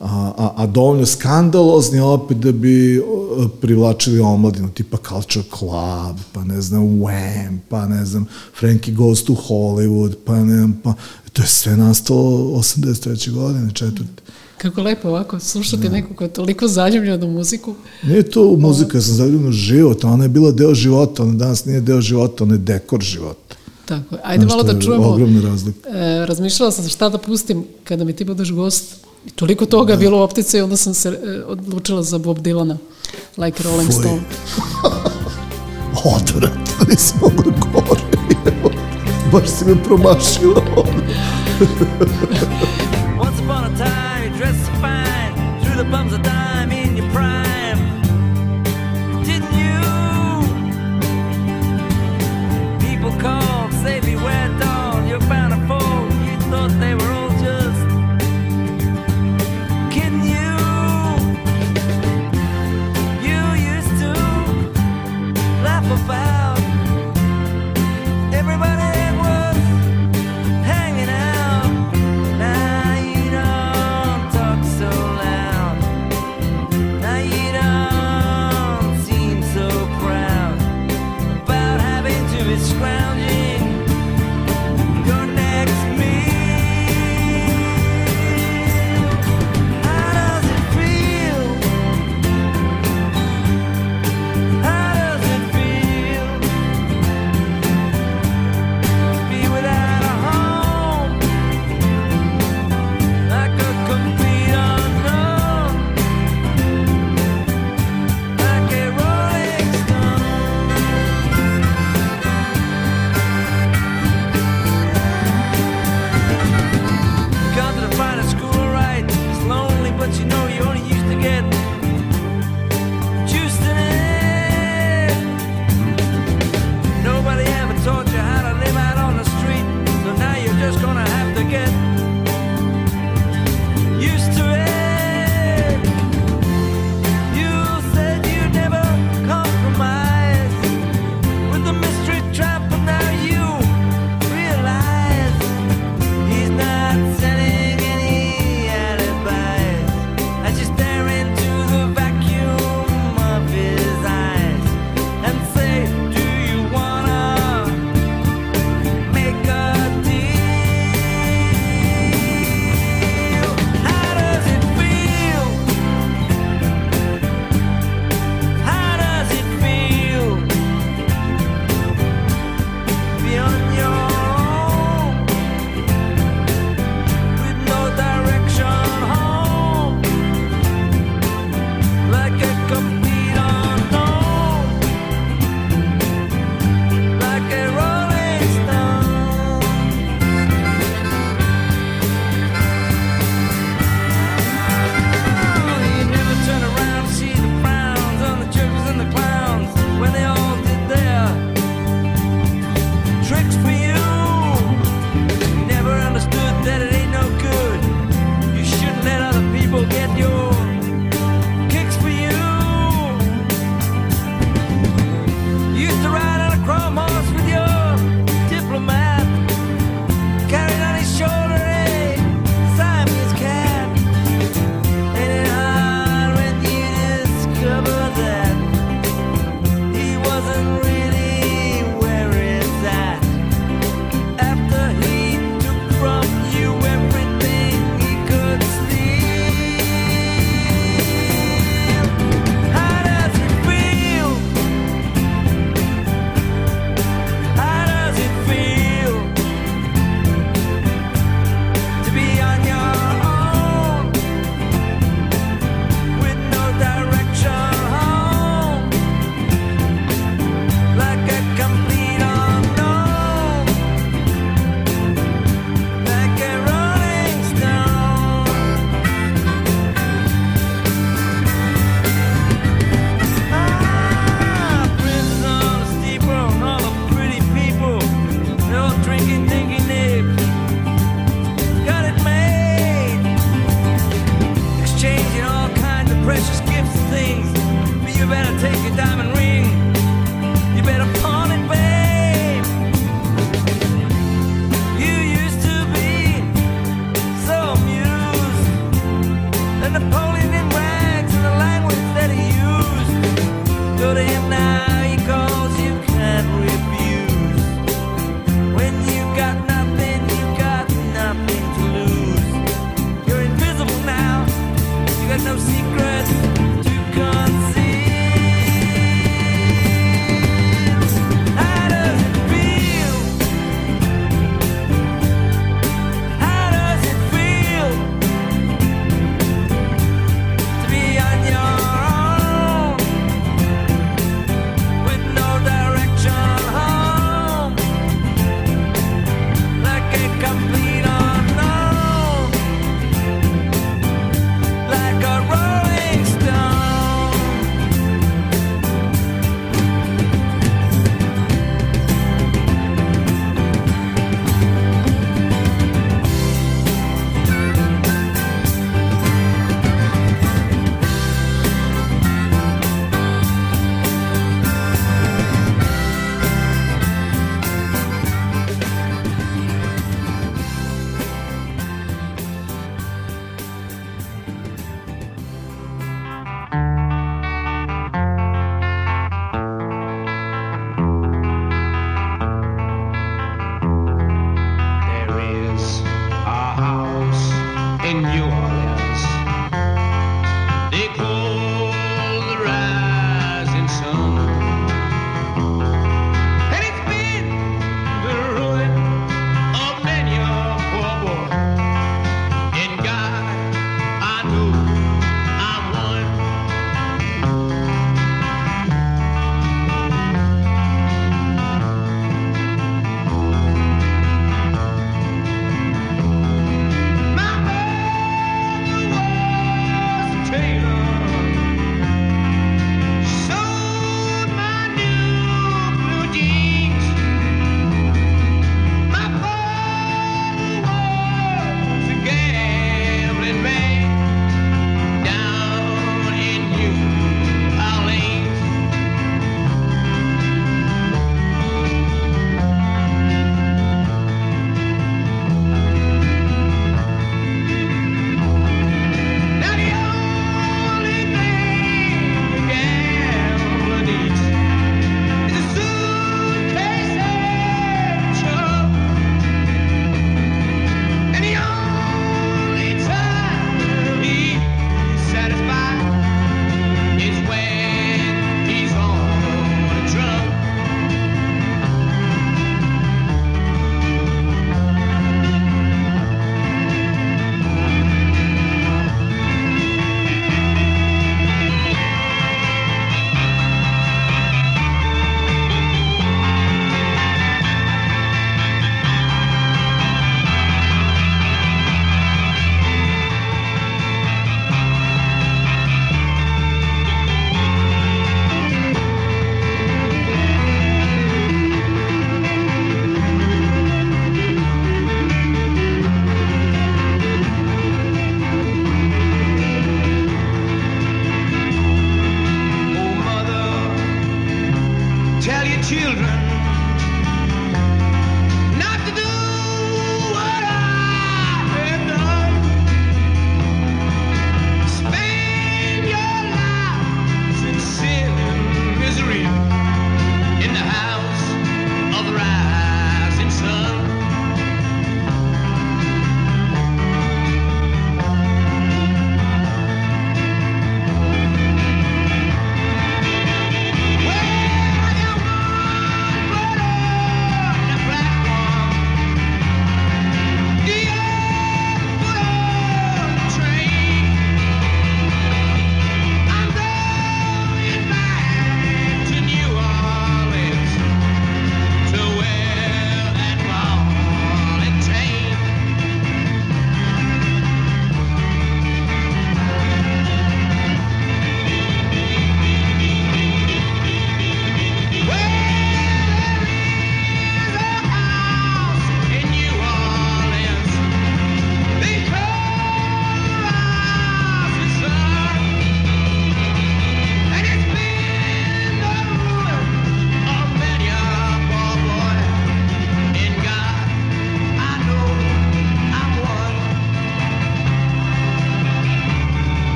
A, 0.00 0.32
a, 0.38 0.52
a 0.56 0.66
dovoljno 0.66 1.06
skandalozni 1.06 2.00
opet 2.00 2.36
da 2.36 2.52
bi 2.52 3.02
privlačili 3.60 4.20
omladinu, 4.20 4.70
tipa 4.70 4.96
Culture 5.08 5.46
Club, 5.58 6.16
pa 6.32 6.44
ne 6.44 6.60
znam, 6.60 6.82
Wham, 6.82 7.58
pa 7.68 7.86
ne 7.86 8.04
znam, 8.04 8.26
Frankie 8.58 8.94
Goes 8.94 9.24
to 9.24 9.32
Hollywood, 9.32 10.14
pa 10.24 10.44
ne 10.44 10.56
znam, 10.56 10.80
pa 10.84 10.94
to 11.32 11.42
je 11.42 11.48
sve 11.48 11.76
nastalo 11.76 12.20
83. 12.20 13.30
godine, 13.30 13.70
četvrte. 13.74 14.22
Kako 14.66 14.82
lepo 14.82 15.08
ovako 15.08 15.40
slušati 15.40 15.82
da. 15.82 15.88
neko 15.88 16.14
ko 16.14 16.24
je 16.24 16.32
toliko 16.32 16.68
zaljubljen 16.68 17.22
u 17.24 17.30
muziku. 17.30 17.74
Nije 18.02 18.30
to 18.30 18.56
muzika, 18.56 18.98
ja 18.98 19.02
sam 19.02 19.14
zaljubljen 19.14 19.48
u 19.48 19.52
život, 19.52 20.04
ona 20.04 20.24
je 20.24 20.28
bila 20.28 20.52
deo 20.52 20.74
života, 20.74 21.22
ona 21.22 21.32
danas 21.32 21.64
nije 21.64 21.80
deo 21.80 22.00
života, 22.00 22.44
ona 22.44 22.54
je 22.54 22.58
dekor 22.58 23.00
života. 23.02 23.56
Tako. 23.84 24.16
Ajde 24.24 24.46
malo 24.46 24.62
da 24.62 24.80
čujemo. 24.80 25.06
Ogromna 25.06 25.48
razlika. 25.48 25.88
E, 25.88 26.26
razmišljala 26.26 26.72
sam 26.72 26.88
šta 26.88 27.08
da 27.08 27.18
pustim 27.18 27.64
kada 27.84 28.04
mi 28.04 28.12
ti 28.12 28.24
budeš 28.24 28.52
gost. 28.52 28.84
I 29.26 29.30
toliko 29.30 29.66
toga 29.66 29.92
da. 29.92 29.98
bilo 29.98 30.18
u 30.18 30.22
optice 30.22 30.58
i 30.58 30.60
onda 30.60 30.76
sam 30.76 30.94
se 30.94 31.08
e, 31.08 31.42
odlučila 31.46 32.02
za 32.02 32.18
Bob 32.18 32.38
Dylana. 32.38 32.76
Like 33.36 33.62
Rolling 33.62 33.92
Fuj. 33.92 34.00
Stone. 34.00 34.20
Odvrat, 36.16 36.88
nisi 36.88 37.14
mogla 37.20 37.52
gore. 37.72 38.00
Baš 39.32 39.48
si 39.48 39.64
me 39.64 39.84
promašila 39.84 40.62
bums 45.90 46.12
are 46.12 46.18
down. 46.18 46.35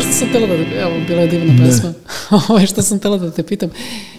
Znaš 0.00 0.14
što 0.14 0.18
sam 0.18 0.32
tela 0.32 0.46
da, 0.46 0.54
evo, 0.54 0.92
bila 1.06 1.20
je 1.20 1.28
divna 1.28 1.64
pesma. 1.66 1.92
Ovo 2.48 2.66
što 2.66 2.82
sam 2.82 2.98
tela 2.98 3.18
da 3.18 3.30
te 3.30 3.42
pitam. 3.42 3.70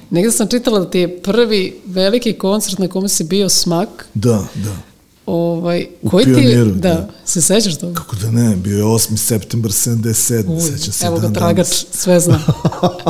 Negde 0.09 0.31
sam 0.31 0.47
čitala 0.47 0.79
da 0.79 0.89
ti 0.89 0.99
je 0.99 1.21
prvi 1.21 1.75
veliki 1.85 2.33
koncert 2.33 2.79
na 2.79 2.87
kome 2.87 3.09
si 3.09 3.23
bio 3.23 3.49
smak. 3.49 4.07
Da, 4.13 4.45
da. 4.55 4.77
Ovaj, 5.25 5.87
U 6.01 6.09
koji 6.09 6.25
ti 6.25 6.33
Pioniru, 6.33 6.71
da, 6.71 6.89
da. 6.89 7.09
se 7.25 7.41
sećaš 7.41 7.77
toga? 7.77 7.93
Kako 7.93 8.15
da 8.15 8.31
ne, 8.31 8.55
bio 8.55 8.77
je 8.77 8.83
8. 8.83 9.17
septembar 9.17 9.71
77, 9.71 10.55
Uj, 10.55 10.61
sećam 10.61 10.93
se 10.93 11.05
Evo 11.05 11.15
ga 11.15 11.21
dan 11.21 11.33
tragač, 11.33 11.67
danas. 11.67 11.85
sve 11.91 12.19
zna. 12.19 12.39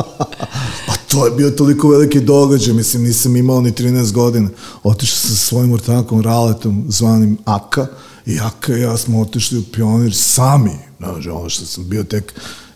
Pa 0.86 0.94
to 1.10 1.26
je 1.26 1.30
bio 1.30 1.50
toliko 1.50 1.88
veliki 1.88 2.20
događaj, 2.20 2.74
mislim, 2.74 3.02
nisam 3.02 3.36
imao 3.36 3.60
ni 3.60 3.72
13 3.72 4.12
godina. 4.12 4.48
Otišao 4.82 5.16
sam 5.18 5.30
sa 5.30 5.36
svojim 5.36 5.72
ortakom 5.72 6.22
Raletom, 6.22 6.84
zvanim 6.88 7.38
Aka, 7.44 7.86
i 8.26 8.38
Aka 8.40 8.76
i 8.76 8.80
ja 8.80 8.96
smo 8.96 9.20
otišli 9.20 9.58
u 9.58 9.62
pionir 9.72 10.14
sami, 10.14 10.87
znaš, 10.98 11.26
ono 11.26 11.48
što 11.48 11.64
sam 11.64 11.88
bio 11.88 12.04
tek, 12.04 12.34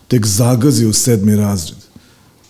tek 0.08 0.26
zagazio 0.26 0.88
u 0.88 0.92
sedmi 0.92 1.36
razred. 1.36 1.78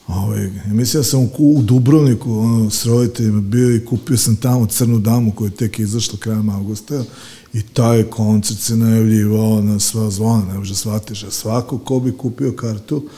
Ovaj, 0.06 0.44
ja 0.44 0.72
mislim 0.72 1.00
da 1.00 1.04
sam 1.04 1.20
u, 1.20 1.30
u 1.38 1.62
Dubrovniku 1.62 2.38
ono, 2.38 2.70
s 2.70 2.86
roditeljima 2.86 3.40
bio 3.40 3.76
i 3.76 3.84
kupio 3.84 4.16
sam 4.16 4.36
tamo 4.36 4.66
crnu 4.66 4.98
damu 4.98 5.32
koja 5.32 5.46
je 5.46 5.56
tek 5.56 5.78
izašla 5.78 6.18
krajem 6.18 6.50
augusta 6.50 7.04
i 7.52 7.62
taj 7.62 8.02
koncert 8.02 8.60
se 8.60 8.76
najavljivao 8.76 9.60
na 9.60 9.78
sva 9.78 10.10
zvona, 10.10 10.44
ne 10.44 10.58
može 10.58 10.74
shvatiš, 10.74 11.22
a 11.22 11.30
svako 11.30 11.78
ko 11.78 12.00
bi 12.00 12.16
kupio 12.16 12.52
kartu 12.52 13.08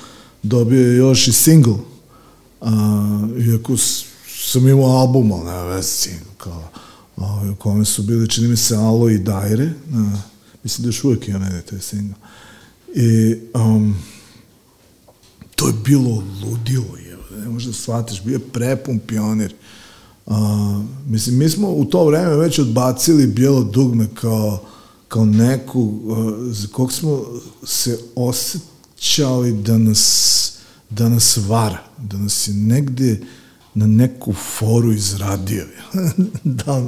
dobio 0.42 0.90
je 0.90 0.96
još 0.96 1.28
i 1.28 1.32
single. 1.32 1.76
A, 2.60 3.28
iako 3.48 3.76
sam 4.26 4.68
imao 4.68 4.98
album, 4.98 5.32
ali 5.32 5.44
nema 5.44 5.62
veze 5.62 5.88
single, 5.88 6.32
kao, 6.38 6.68
ovaj, 7.16 7.50
u 7.50 7.56
kome 7.56 7.84
su 7.84 8.02
bili, 8.02 8.28
čini 8.28 8.48
mi 8.48 8.56
se, 8.56 8.76
Alo 8.76 9.10
i 9.10 9.18
Dajre, 9.18 9.72
mislim 10.62 10.82
da 10.82 10.88
još 10.88 11.04
uvijek 11.04 11.28
ima 11.28 11.38
negde 11.38 11.62
taj 11.62 11.80
single. 11.80 12.14
I, 12.94 13.36
um, 13.54 13.96
to 15.54 15.66
je 15.66 15.72
bilo 15.84 16.22
ludilo, 16.44 16.96
je, 16.96 17.16
ne 17.42 17.48
možeš 17.48 17.66
da 17.66 17.72
shvatiš, 17.72 18.22
bio 18.22 18.32
je 18.32 18.48
prepun 18.52 18.98
pionir. 18.98 19.54
A, 20.26 20.82
mislim, 21.06 21.38
mi 21.38 21.48
smo 21.48 21.68
u 21.68 21.84
to 21.84 22.06
vreme 22.06 22.36
već 22.36 22.58
odbacili 22.58 23.26
bijelo 23.26 23.64
dugme 23.64 24.06
kao, 24.14 24.62
kao 25.08 25.24
neku, 25.24 26.00
a, 26.10 26.52
za 26.52 26.68
kog 26.68 26.92
smo 26.92 27.24
se 27.64 27.98
osjećali 28.14 29.52
da 29.52 29.78
nas, 29.78 30.52
da 30.90 31.08
nas 31.08 31.38
vara, 31.48 31.82
da 31.98 32.18
nas 32.18 32.48
je 32.48 32.54
negde 32.54 33.20
na 33.74 33.86
neku 33.86 34.32
foru 34.32 34.92
izradio. 34.92 35.66
da, 36.44 36.82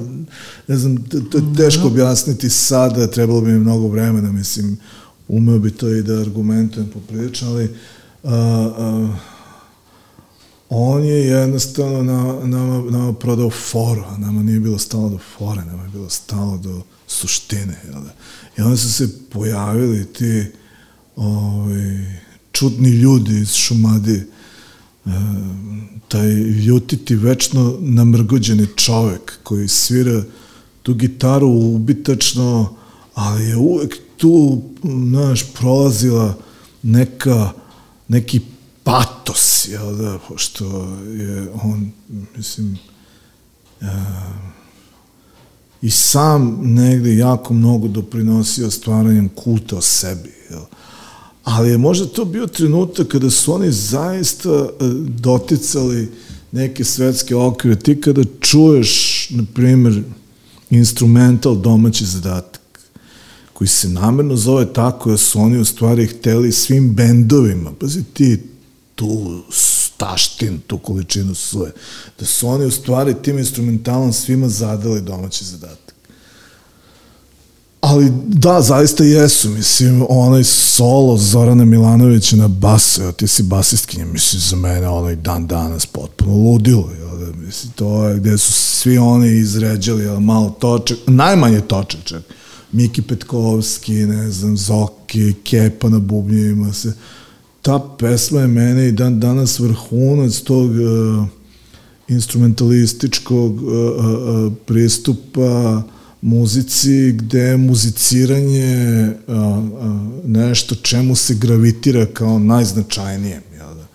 ne 0.68 0.76
znam, 0.76 0.96
to, 0.96 1.16
je 1.16 1.54
teško 1.56 1.86
objasniti 1.86 2.50
sada, 2.50 3.06
trebalo 3.06 3.40
bi 3.40 3.52
mi 3.52 3.58
mnogo 3.58 3.88
vremena, 3.88 4.32
mislim, 4.32 4.78
umeo 5.28 5.58
bi 5.58 5.70
to 5.70 5.88
i 5.88 6.02
da 6.02 6.20
argumentujem 6.20 6.88
poprilično, 6.88 7.48
ali 7.48 7.74
a, 8.24 8.34
a, 8.78 9.16
on 10.68 11.04
je 11.04 11.26
jednostavno 11.26 12.02
na, 12.02 12.46
nama, 12.46 12.90
nama 12.90 13.12
prodao 13.12 13.50
foru, 13.50 14.02
a 14.08 14.18
nama 14.18 14.42
nije 14.42 14.60
bilo 14.60 14.78
stalo 14.78 15.08
do 15.08 15.18
fore, 15.36 15.64
nama 15.64 15.82
je 15.82 15.88
bilo 15.88 16.10
stalo 16.10 16.58
do 16.58 16.82
suštine. 17.06 17.80
Jel 17.84 18.02
da? 18.02 18.14
I 18.58 18.62
onda 18.62 18.76
su 18.76 18.92
se 18.92 19.08
pojavili 19.30 20.04
ti 20.04 20.44
ovaj, 21.16 22.20
čudni 22.52 22.90
ljudi 22.90 23.40
iz 23.40 23.52
Šumadije, 23.52 24.26
e, 25.06 25.10
taj 26.08 26.28
ljutiti, 26.42 27.16
večno 27.16 27.78
namrgođeni 27.80 28.66
čovek 28.76 29.38
koji 29.42 29.68
svira 29.68 30.22
tu 30.82 30.94
gitaru 30.94 31.48
ubitačno, 31.48 32.76
ali 33.14 33.44
je 33.44 33.56
uvek 33.56 33.96
tu, 34.16 34.62
znaš, 34.84 35.52
prolazila 35.52 36.34
neka, 36.82 37.50
neki 38.08 38.40
patos, 38.82 39.68
jel 39.68 39.96
da, 39.96 40.18
pošto 40.28 40.64
je 41.18 41.48
on, 41.62 41.90
mislim, 42.36 42.78
uh, 43.80 43.88
i 45.82 45.90
sam 45.90 46.58
negde 46.62 47.16
jako 47.16 47.54
mnogo 47.54 47.88
doprinosio 47.88 48.70
stvaranjem 48.70 49.28
kulta 49.28 49.76
o 49.76 49.80
sebi, 49.80 50.32
jel? 50.50 50.62
Ali 51.44 51.70
je 51.70 51.78
možda 51.78 52.06
to 52.06 52.24
bio 52.24 52.46
trenutak 52.46 53.08
kada 53.08 53.30
su 53.30 53.54
oni 53.54 53.72
zaista 53.72 54.50
uh, 54.50 54.68
doticali 55.08 56.08
neke 56.52 56.84
svetske 56.84 57.36
okvire. 57.36 57.76
Ti 57.76 58.00
kada 58.00 58.22
čuješ, 58.40 59.30
na 59.30 59.44
primjer, 59.54 60.02
instrumental 60.70 61.54
domaći 61.54 62.04
zadatak, 62.04 62.55
koji 63.56 63.68
se 63.68 63.88
namerno 63.88 64.36
zove 64.36 64.72
tako, 64.72 65.10
da 65.10 65.16
su 65.16 65.40
oni 65.40 65.58
u 65.58 65.64
stvari 65.64 66.06
hteli 66.06 66.52
svim 66.52 66.94
bendovima, 66.94 67.72
pazi 67.80 68.04
ti 68.04 68.42
tu 68.94 69.42
staštin, 69.50 70.58
tu 70.66 70.78
količinu 70.78 71.34
suje, 71.34 71.72
da 72.18 72.26
su 72.26 72.48
oni 72.48 72.64
u 72.64 72.70
stvari 72.70 73.14
tim 73.22 73.38
instrumentalom 73.38 74.12
svima 74.12 74.48
zadali 74.48 75.00
domaći 75.00 75.44
zadatak. 75.44 75.94
Ali 77.80 78.12
da, 78.26 78.60
zaista 78.60 79.04
jesu, 79.04 79.48
mislim, 79.48 80.04
onaj 80.08 80.44
solo 80.44 81.16
Zorana 81.16 81.64
Milanovića 81.64 82.36
na 82.36 82.48
basu, 82.48 83.02
evo 83.02 83.12
ti 83.12 83.26
si 83.26 83.42
basistkinja, 83.42 84.04
mislim, 84.04 84.40
za 84.40 84.56
mene 84.56 84.88
onaj 84.88 85.16
dan 85.16 85.46
danas 85.46 85.86
potpuno 85.86 86.32
ludilo, 86.32 86.90
jel 86.98 87.18
da, 87.18 87.38
mislim, 87.38 87.72
to 87.72 88.04
je 88.04 88.16
gde 88.16 88.38
su 88.38 88.52
svi 88.52 88.98
oni 88.98 89.28
izređali, 89.28 90.04
jel, 90.04 90.20
malo 90.20 90.50
točak, 90.50 90.98
najmanje 91.06 91.60
točak 91.60 92.00
čak, 92.04 92.22
Miki 92.72 93.02
Petkovski, 93.02 93.94
ne 93.94 94.30
znam, 94.30 94.56
Zoki, 94.56 95.34
Kepa 95.44 95.88
na 95.88 95.98
bubnjevima 95.98 96.72
se, 96.72 96.92
ta 97.62 97.96
pesma 97.98 98.40
je 98.40 98.46
mene 98.46 98.88
i 98.88 98.92
dan 98.92 99.20
danas 99.20 99.58
vrhunac 99.58 100.40
tog 100.40 100.70
uh, 100.70 101.26
instrumentalističkog 102.08 103.62
uh, 103.62 103.68
uh, 103.68 104.52
pristupa 104.66 105.82
muzici 106.22 107.12
gde 107.12 107.40
je 107.40 107.56
muziciranje 107.56 109.10
uh, 109.26 109.36
uh, 109.36 110.24
nešto 110.24 110.74
čemu 110.74 111.14
se 111.14 111.34
gravitira 111.34 112.06
kao 112.06 112.38
najznačajnijem. 112.38 113.42
Jel 113.54 113.74
da? 113.74 113.86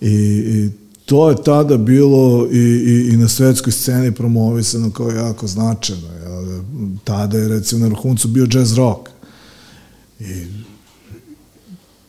I, 0.00 0.10
I 0.10 0.70
to 1.04 1.30
je 1.30 1.42
tada 1.42 1.76
bilo 1.76 2.48
i, 2.52 2.58
i, 2.58 3.08
i 3.12 3.16
na 3.16 3.28
svetskoj 3.28 3.72
sceni 3.72 4.12
promovisano 4.12 4.90
kao 4.90 5.10
jako 5.10 5.46
značajno. 5.46 6.08
Jel 6.22 6.44
da? 6.44 6.60
Tada 7.04 7.38
je 7.38 7.48
recimo 7.48 7.80
na 7.80 7.86
vrhuncu 7.86 8.28
bio 8.28 8.46
jazz 8.50 8.76
rock. 8.76 9.08
I 10.20 10.46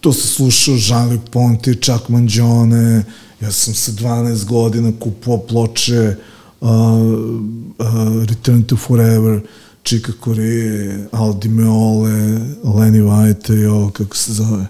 to 0.01 0.13
se 0.13 0.27
slušao 0.27 0.75
Jean-Luc 0.75 1.21
Ponty, 1.31 1.81
Chuck 1.81 2.09
Mangione, 2.09 3.03
ja 3.41 3.51
sam 3.51 3.73
sa 3.73 3.91
12 3.91 4.45
godina 4.45 4.91
kupovao 4.99 5.39
ploče 5.47 6.15
uh, 6.61 6.69
uh, 6.69 8.25
Return 8.27 8.63
to 8.63 8.77
Forever, 8.77 9.41
Chica 9.83 10.11
Corea, 10.23 11.07
Al 11.11 11.33
Di 11.39 11.49
Meole, 11.49 12.39
Lenny 12.63 13.01
White 13.01 13.61
i 13.61 13.65
ovo, 13.65 13.89
kako 13.89 14.17
se 14.17 14.33
zove, 14.33 14.67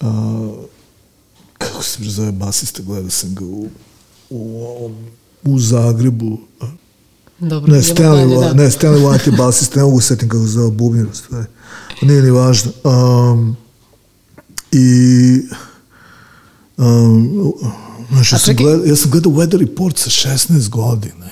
uh, 0.00 0.08
kako 1.72 1.82
se 1.82 1.98
zove 2.02 2.32
basista, 2.32 2.82
gledao 2.82 3.10
sam 3.10 3.34
ga 3.34 3.44
u, 3.44 3.68
u, 4.30 4.90
u 5.44 5.58
Zagrebu, 5.58 6.38
Dobro, 7.38 7.72
ne, 7.72 7.82
Stanley, 7.82 8.28
dalje, 8.28 8.48
da. 8.48 8.54
ne, 8.54 8.70
Stanley 8.70 9.00
White 9.00 9.30
je 9.30 9.36
basista, 9.36 9.80
ne 9.80 9.84
mogu 9.84 10.00
se 10.00 10.06
setim 10.06 10.28
kako 10.28 10.44
se 10.44 10.50
zove 10.50 10.70
bubnjer, 10.70 11.06
stvari. 11.12 11.46
Nije 12.02 12.22
ni 12.22 12.30
važno. 12.30 12.72
Um, 12.84 13.56
I 14.72 15.40
um, 16.76 17.52
znaš, 18.10 18.32
ja 18.32 18.38
sam, 18.38 18.56
gledao, 18.56 18.86
ja 18.86 18.96
sam 18.96 19.10
gledao 19.10 19.32
Weather 19.32 19.58
Report 19.58 19.98
sa 19.98 20.10
16 20.10 20.68
godina. 20.68 21.24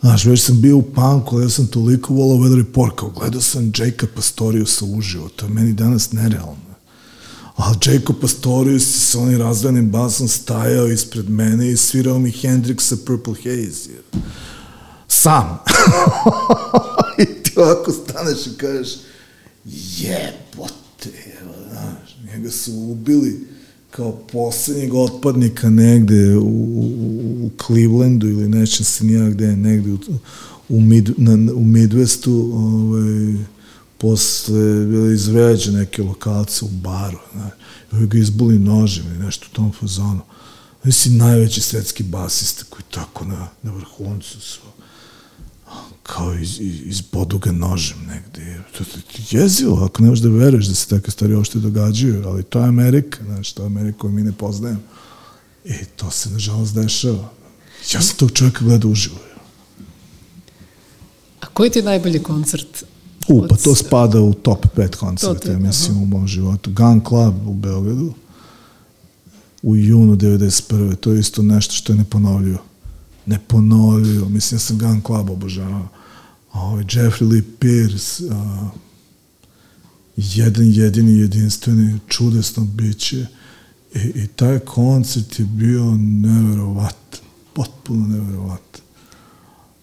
Znaš, 0.00 0.24
već 0.24 0.42
sam 0.42 0.60
bio 0.60 0.76
u 0.76 0.82
punku, 0.82 1.36
ali 1.36 1.44
ja 1.44 1.48
sam 1.48 1.66
toliko 1.66 2.14
volao 2.14 2.38
Weather 2.38 2.56
Report, 2.56 2.96
kao 2.96 3.10
gledao 3.10 3.40
sam 3.40 3.72
Jacob 3.78 4.08
Pastoriusa 4.14 4.84
uživo, 4.84 5.28
to 5.28 5.46
je 5.46 5.52
meni 5.52 5.72
danas 5.72 6.12
nerealno. 6.12 6.69
Ali 7.60 7.76
Jacob 7.86 8.16
Pastorius 8.20 9.10
sa 9.10 9.18
onim 9.18 9.38
razvanim 9.38 9.90
basom 9.90 10.28
stajao 10.28 10.88
ispred 10.88 11.30
mene 11.30 11.70
i 11.70 11.76
svirao 11.76 12.18
mi 12.18 12.30
Hendrixa 12.30 12.96
Purple 13.06 13.34
Haze. 13.34 13.90
Sam. 15.08 15.58
I 17.22 17.24
ti 17.42 17.52
ovako 17.56 17.92
staneš 17.92 18.46
i 18.46 18.58
kažeš 18.58 18.88
jebote, 19.98 21.10
evo, 21.40 21.54
znaš, 21.70 22.16
njega 22.32 22.50
su 22.50 22.72
ubili 22.72 23.46
kao 23.90 24.12
poslednjeg 24.32 24.94
otpadnika 24.94 25.70
negde 25.70 26.36
u, 26.36 26.42
u, 26.42 26.84
u 27.46 27.50
Clevelandu 27.66 28.28
ili 28.28 28.48
nećem 28.48 28.84
se 28.84 29.04
nija 29.04 29.28
gde, 29.28 29.56
negde 29.56 29.92
u, 29.92 29.98
u, 30.68 30.80
mid, 30.80 31.10
na, 31.16 31.52
u 31.52 31.64
Midwestu, 31.64 32.50
ovaj, 32.54 33.44
posle 34.00 34.86
bili 34.86 35.14
izveđe 35.14 35.72
neke 35.72 36.02
lokalce 36.02 36.64
u 36.64 36.68
baru, 36.68 37.18
znaš, 37.32 37.52
i 38.02 38.06
ga 38.06 38.18
izbuli 38.18 38.58
nožem 38.58 39.06
ili 39.06 39.24
nešto 39.24 39.46
u 39.50 39.54
tom 39.54 39.72
fazonu. 39.72 40.20
Oni 40.84 41.16
najveći 41.16 41.60
svetski 41.60 42.02
basista 42.02 42.64
koji 42.70 42.82
tako 42.90 43.24
na, 43.24 43.48
na 43.62 43.72
vrhuncu 43.72 44.40
su. 44.40 44.60
kao 46.02 46.34
iz, 46.34 46.60
iz, 46.60 46.80
izbodu 46.84 47.40
nožem 47.52 47.98
negde. 48.06 48.60
To 48.78 48.84
je 48.84 49.02
jezivo, 49.30 49.84
ako 49.84 50.02
ne 50.02 50.08
možeš 50.08 50.22
da 50.22 50.28
veruješ 50.28 50.66
da 50.66 50.74
se 50.74 50.88
takve 50.88 51.10
stvari 51.10 51.34
uopšte 51.34 51.58
događaju, 51.58 52.22
ali 52.26 52.42
to 52.42 52.58
je 52.58 52.68
Amerika, 52.68 53.24
znaš, 53.24 53.52
to 53.52 53.62
je 53.62 53.66
Amerika 53.66 53.98
koju 53.98 54.12
mi 54.12 54.22
ne 54.22 54.32
poznajemo. 54.32 54.80
I 55.64 55.84
to 55.96 56.10
se, 56.10 56.30
nažalost, 56.30 56.74
dešava. 56.74 57.32
Ja 57.94 58.00
sam 58.00 58.16
tog 58.16 58.32
čovjeka 58.32 58.64
gledao 58.64 58.90
uživo. 58.90 59.16
A 61.40 61.46
koji 61.46 61.70
ti 61.70 61.78
je 61.78 61.82
najbolji 61.82 62.22
koncert? 62.22 62.84
U, 63.30 63.46
pa 63.48 63.56
to 63.56 63.74
spada 63.74 64.20
u 64.20 64.34
top 64.34 64.66
5 64.76 64.96
koncerta, 64.96 65.52
ja 65.52 65.58
mislim, 65.58 66.02
u 66.02 66.06
mom 66.06 66.26
životu. 66.26 66.70
Gun 66.70 67.00
Club 67.08 67.48
u 67.48 67.54
Beogradu 67.54 68.12
u 69.62 69.76
junu 69.76 70.16
91. 70.16 70.96
To 70.96 71.12
je 71.12 71.20
isto 71.20 71.42
nešto 71.42 71.74
što 71.74 71.92
je 71.92 71.96
neponovljivo. 71.96 72.58
Neponovljivo. 73.26 74.28
Mislim, 74.28 74.56
ja 74.56 74.60
sam 74.60 74.78
Gun 74.78 75.02
Club 75.06 75.30
obožavao. 75.30 75.88
Ovaj, 76.52 76.84
Jeffrey 76.84 77.30
Lee 77.30 77.42
Pierce, 77.58 78.24
a, 78.30 78.70
jedan 80.16 80.66
jedini 80.66 81.18
jedinstveni 81.18 81.98
čudesno 82.08 82.64
biće 82.64 83.26
i, 83.94 83.98
i 83.98 84.26
taj 84.26 84.58
koncert 84.58 85.38
je 85.38 85.44
bio 85.44 85.96
neverovatan 85.96 87.20
potpuno 87.52 88.06
neverovatan 88.06 88.80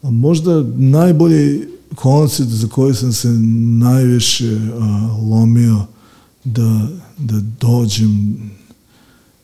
a 0.02 0.10
možda 0.10 0.64
najbolji 0.76 1.68
koncert 1.96 2.50
za 2.50 2.68
koji 2.68 2.96
sam 2.96 3.14
se 3.14 3.28
najviše 3.80 4.58
a, 4.80 5.18
lomio 5.30 5.86
da, 6.44 6.88
da 7.18 7.42
dođem 7.62 8.38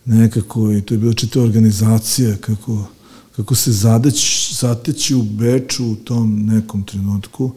nekako 0.06 0.72
i 0.72 0.82
to 0.82 0.94
je 0.94 0.98
bila 0.98 1.14
čita 1.14 1.41
organizacija 1.41 2.36
kako, 2.36 2.88
kako 3.36 3.56
se 3.56 3.72
zadeć, 3.72 4.52
zateći 4.60 5.16
u 5.16 5.24
Beču 5.24 5.86
u 5.86 5.96
tom 5.96 6.46
nekom 6.46 6.84
trenutku 6.84 7.52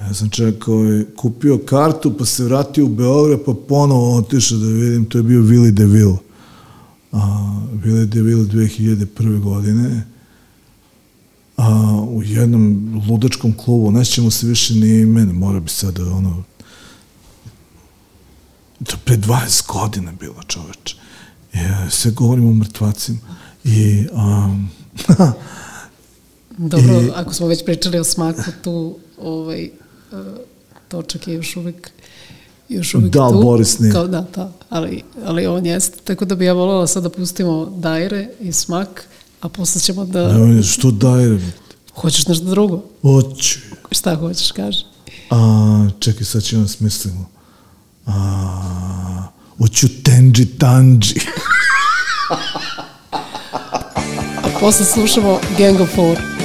Ja 0.00 0.14
sam 0.14 0.30
čekao 0.30 0.94
i 0.94 1.04
kupio 1.16 1.58
kartu, 1.58 2.16
pa 2.18 2.24
se 2.24 2.44
vratio 2.44 2.84
u 2.84 2.88
Beograd, 2.88 3.40
pa 3.46 3.54
ponovo 3.68 4.16
otišao 4.16 4.58
da 4.58 4.66
vidim, 4.66 5.04
to 5.04 5.18
je 5.18 5.22
bio 5.22 5.40
Willy 5.40 5.70
DeVille. 5.70 6.16
A, 7.12 7.18
Willy 7.84 8.06
DeVille 8.06 8.44
2001. 8.44 9.40
godine 9.40 10.06
a, 11.60 12.00
u 12.08 12.22
jednom 12.22 12.92
ludačkom 13.08 13.56
klubu, 13.56 13.90
nećemo 13.90 14.30
se 14.30 14.46
više 14.46 14.74
ni 14.74 15.00
imena, 15.00 15.32
mora 15.32 15.60
bi 15.60 15.68
sada 15.68 16.02
ono, 16.02 16.42
to 18.84 18.96
pre 19.04 19.16
20 19.16 19.72
godina 19.72 20.12
bilo 20.20 20.42
čoveče. 20.46 20.96
Ja, 21.54 21.90
sve 21.90 22.10
govorimo 22.10 22.48
o 22.48 22.54
mrtvacima. 22.54 23.18
I, 23.64 24.06
um, 24.12 24.70
Dobro, 26.58 27.00
I, 27.00 27.10
ako 27.14 27.34
smo 27.34 27.46
već 27.46 27.64
pričali 27.64 27.98
o 27.98 28.04
smaku, 28.04 28.42
tu 28.62 28.98
ovaj, 29.18 29.70
točak 30.88 31.28
je 31.28 31.34
još 31.34 31.56
uvek 31.56 31.90
još 32.68 32.94
uvek 32.94 33.12
da, 33.12 33.28
tu. 33.28 33.42
Boris 33.42 33.78
nije. 33.78 33.92
Kao, 33.92 34.06
da, 34.06 34.26
da, 34.34 34.52
ali, 34.68 35.02
ali 35.24 35.46
on 35.46 35.66
jeste. 35.66 35.98
Tako 36.04 36.24
da 36.24 36.34
bi 36.34 36.44
ja 36.44 36.52
volala 36.52 36.86
sad 36.86 37.02
da 37.02 37.10
pustimo 37.10 37.66
Dajre 37.66 38.28
i 38.40 38.52
Smak, 38.52 39.04
a 39.40 39.48
posle 39.48 39.80
ćemo 39.80 40.04
da... 40.04 40.32
Ne, 40.32 40.62
što 40.62 40.90
Dajre? 40.90 41.38
Hoćeš 41.94 42.26
nešto 42.26 42.44
drugo? 42.44 42.82
Hoću. 43.02 43.58
Šta 43.90 44.14
hoćeš, 44.16 44.52
kaži? 44.52 44.84
A, 45.30 45.88
čekaj, 46.00 46.24
sad 46.24 46.42
ćemo 46.42 46.68
smislimo. 46.68 47.28
A, 48.06 49.26
hoću 49.58 49.88
Tenji 50.02 50.46
Tanji. 50.58 51.14
a 54.44 54.58
posle 54.60 54.86
slušamo 54.86 55.40
Gang 55.58 55.80
of 55.80 55.94
Four. 55.94 56.39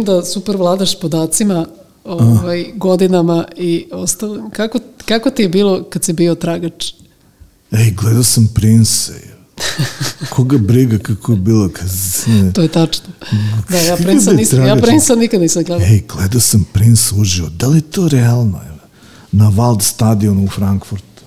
Vidim 0.00 0.14
da 0.14 0.24
super 0.24 0.56
vladaš 0.56 1.00
podacima, 1.00 1.66
ovaj, 2.04 2.66
godinama 2.76 3.44
i 3.56 3.86
ostalim. 3.92 4.50
Kako, 4.50 4.78
kako 5.04 5.30
ti 5.30 5.42
je 5.42 5.48
bilo 5.48 5.82
kad 5.90 6.04
si 6.04 6.12
bio 6.12 6.34
tragač? 6.34 6.92
Ej, 7.72 7.90
gledao 7.90 8.22
sam 8.22 8.48
Prince. 8.54 9.12
Koga 10.30 10.58
briga 10.58 10.98
kako 10.98 11.32
je 11.32 11.38
bilo 11.38 11.68
kad... 11.68 11.88
To 12.54 12.62
je 12.62 12.68
tačno. 12.68 13.08
Da, 13.68 13.78
ja 13.78 13.96
Prince 13.96 14.32
nisam, 14.32 14.66
ja 14.66 14.76
Prince 14.76 15.16
nikad 15.16 15.40
nisam 15.40 15.64
gledao. 15.64 15.86
Ej, 15.86 16.02
gledao 16.08 16.40
sam 16.40 16.64
Prince 16.72 17.14
uživo. 17.16 17.48
Da 17.48 17.66
li 17.66 17.76
je 17.76 17.82
to 17.82 18.08
realno? 18.08 18.60
Na 19.32 19.50
Wald 19.50 19.82
stadionu 19.82 20.44
u 20.44 20.48
Frankfurtu. 20.48 21.22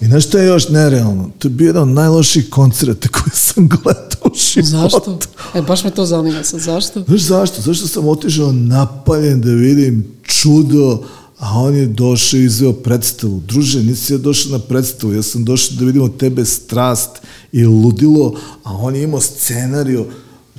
I 0.00 0.06
znaš 0.06 0.24
što 0.24 0.38
je 0.38 0.46
još 0.46 0.68
nerealno? 0.68 1.30
To 1.38 1.48
je 1.48 1.52
bio 1.52 1.66
jedan 1.66 1.82
od 1.82 1.94
najloših 1.94 2.50
koncerta 2.50 3.08
koje 3.08 3.30
sam 3.32 3.68
gledao 3.68 4.07
u 4.34 4.62
životu. 4.64 4.68
Zašto? 4.70 5.18
E, 5.54 5.62
baš 5.62 5.84
me 5.84 5.90
to 5.90 6.06
zanima 6.06 6.44
sad. 6.44 6.60
Zašto? 6.60 7.04
Znaš 7.06 7.20
zašto? 7.20 7.62
Zašto 7.62 7.88
sam 7.88 8.08
otišao 8.08 8.52
napaljen 8.52 9.40
da 9.40 9.50
vidim 9.50 10.04
čudo, 10.22 11.02
a 11.38 11.58
on 11.58 11.74
je 11.74 11.86
došao 11.86 12.40
i 12.40 12.44
izveo 12.44 12.72
predstavu. 12.72 13.42
Druže, 13.46 13.82
nisi 13.82 14.12
ja 14.12 14.18
došao 14.18 14.52
na 14.52 14.58
predstavu, 14.58 15.14
ja 15.14 15.22
sam 15.22 15.44
došao 15.44 15.76
da 15.78 15.84
vidim 15.84 16.02
od 16.02 16.16
tebe 16.16 16.44
strast 16.44 17.10
i 17.52 17.64
ludilo, 17.64 18.34
a 18.62 18.76
on 18.76 18.96
je 18.96 19.02
imao 19.02 19.20
scenariju, 19.20 20.06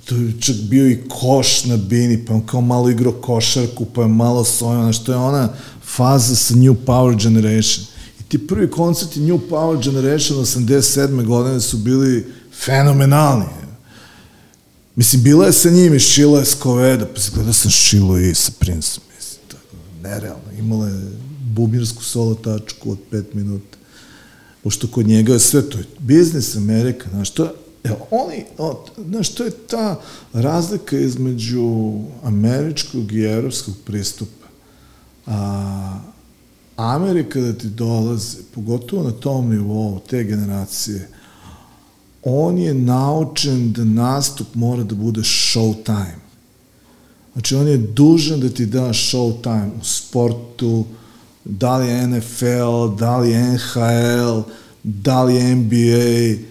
to 0.05 0.15
je 0.15 0.33
čak 0.39 0.55
bio 0.55 0.89
i 0.89 1.01
koš 1.09 1.65
na 1.65 1.77
bini, 1.77 2.25
pa 2.25 2.33
on 2.33 2.45
kao 2.45 2.61
malo 2.61 2.89
igrao 2.89 3.13
košarku, 3.13 3.85
pa 3.85 4.01
je 4.01 4.07
malo 4.07 4.43
sojona, 4.43 4.93
što 4.93 5.11
je 5.11 5.17
ona 5.17 5.53
faza 5.95 6.35
sa 6.35 6.55
New 6.55 6.75
Power 6.85 7.23
Generation 7.23 7.85
ti 8.29 8.47
prvi 8.47 8.71
koncerti 8.71 9.19
New 9.19 9.39
Power 9.49 9.83
Generation 9.83 10.39
87. 10.39 11.25
godine 11.25 11.61
su 11.61 11.77
bili 11.77 12.25
fenomenalni. 12.65 13.45
Mislim, 14.95 15.23
bila 15.23 15.45
je 15.45 15.53
sa 15.53 15.69
njim 15.69 15.93
i 15.93 15.99
Šila 15.99 16.41
Escoveda, 16.41 17.05
pa 17.05 17.21
se 17.21 17.31
gledao 17.33 17.53
sam 17.53 17.71
Šilu 17.71 18.19
i 18.19 18.35
sa 18.35 18.51
Princeom, 18.59 19.03
mislim, 19.15 19.41
to 19.47 19.57
je 19.57 20.01
nerealno. 20.03 20.51
Imala 20.59 20.87
je 20.87 21.11
bubnjarsku 21.41 22.03
solo 22.03 22.35
tačku 22.35 22.91
od 22.91 22.97
pet 23.11 23.33
minuta. 23.33 23.77
Pošto 24.63 24.87
kod 24.87 25.07
njega 25.07 25.33
je 25.33 25.39
sve 25.39 25.69
to 25.69 25.77
je 25.77 25.85
biznis 25.99 26.55
Amerika, 26.55 27.09
znaš, 27.09 27.29
to 27.29 27.43
je 27.43 27.51
Evo, 27.83 28.07
oni, 28.11 28.45
znaš, 29.09 29.29
to 29.29 29.43
je 29.43 29.51
ta 29.51 30.01
razlika 30.33 30.97
između 30.97 31.93
američkog 32.23 33.11
i 33.11 33.23
evropskog 33.23 33.75
pristupa. 33.85 34.47
A, 35.25 35.99
Amerika 36.75 37.39
da 37.39 37.53
ti 37.53 37.67
dolaze, 37.67 38.37
pogotovo 38.55 39.03
na 39.03 39.11
tom 39.11 39.49
nivou, 39.49 39.99
te 40.09 40.23
generacije, 40.23 41.09
on 42.23 42.57
je 42.57 42.73
naučen 42.73 43.71
da 43.71 43.83
nastup 43.83 44.47
mora 44.55 44.83
da 44.83 44.95
bude 44.95 45.21
show 45.21 45.83
time. 45.83 46.19
Znači, 47.33 47.55
on 47.55 47.67
je 47.67 47.77
dužan 47.77 48.39
da 48.39 48.49
ti 48.49 48.65
da 48.65 48.87
show 48.87 49.41
time 49.41 49.71
u 49.81 49.83
sportu, 49.83 50.85
da 51.45 51.77
li 51.77 51.87
je 51.87 52.07
NFL, 52.07 52.95
da 52.99 53.17
li 53.17 53.29
je 53.29 53.43
NHL, 53.43 54.41
da 54.83 55.23
li 55.23 55.35
je 55.35 55.55
NBA, 55.55 56.43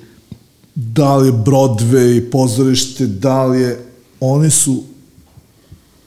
da 0.74 1.16
li 1.16 1.28
je 1.28 1.32
Broadway, 1.32 2.30
pozorište, 2.30 3.06
da 3.06 3.44
li 3.44 3.60
je... 3.60 3.84
Oni 4.20 4.50
su 4.50 4.82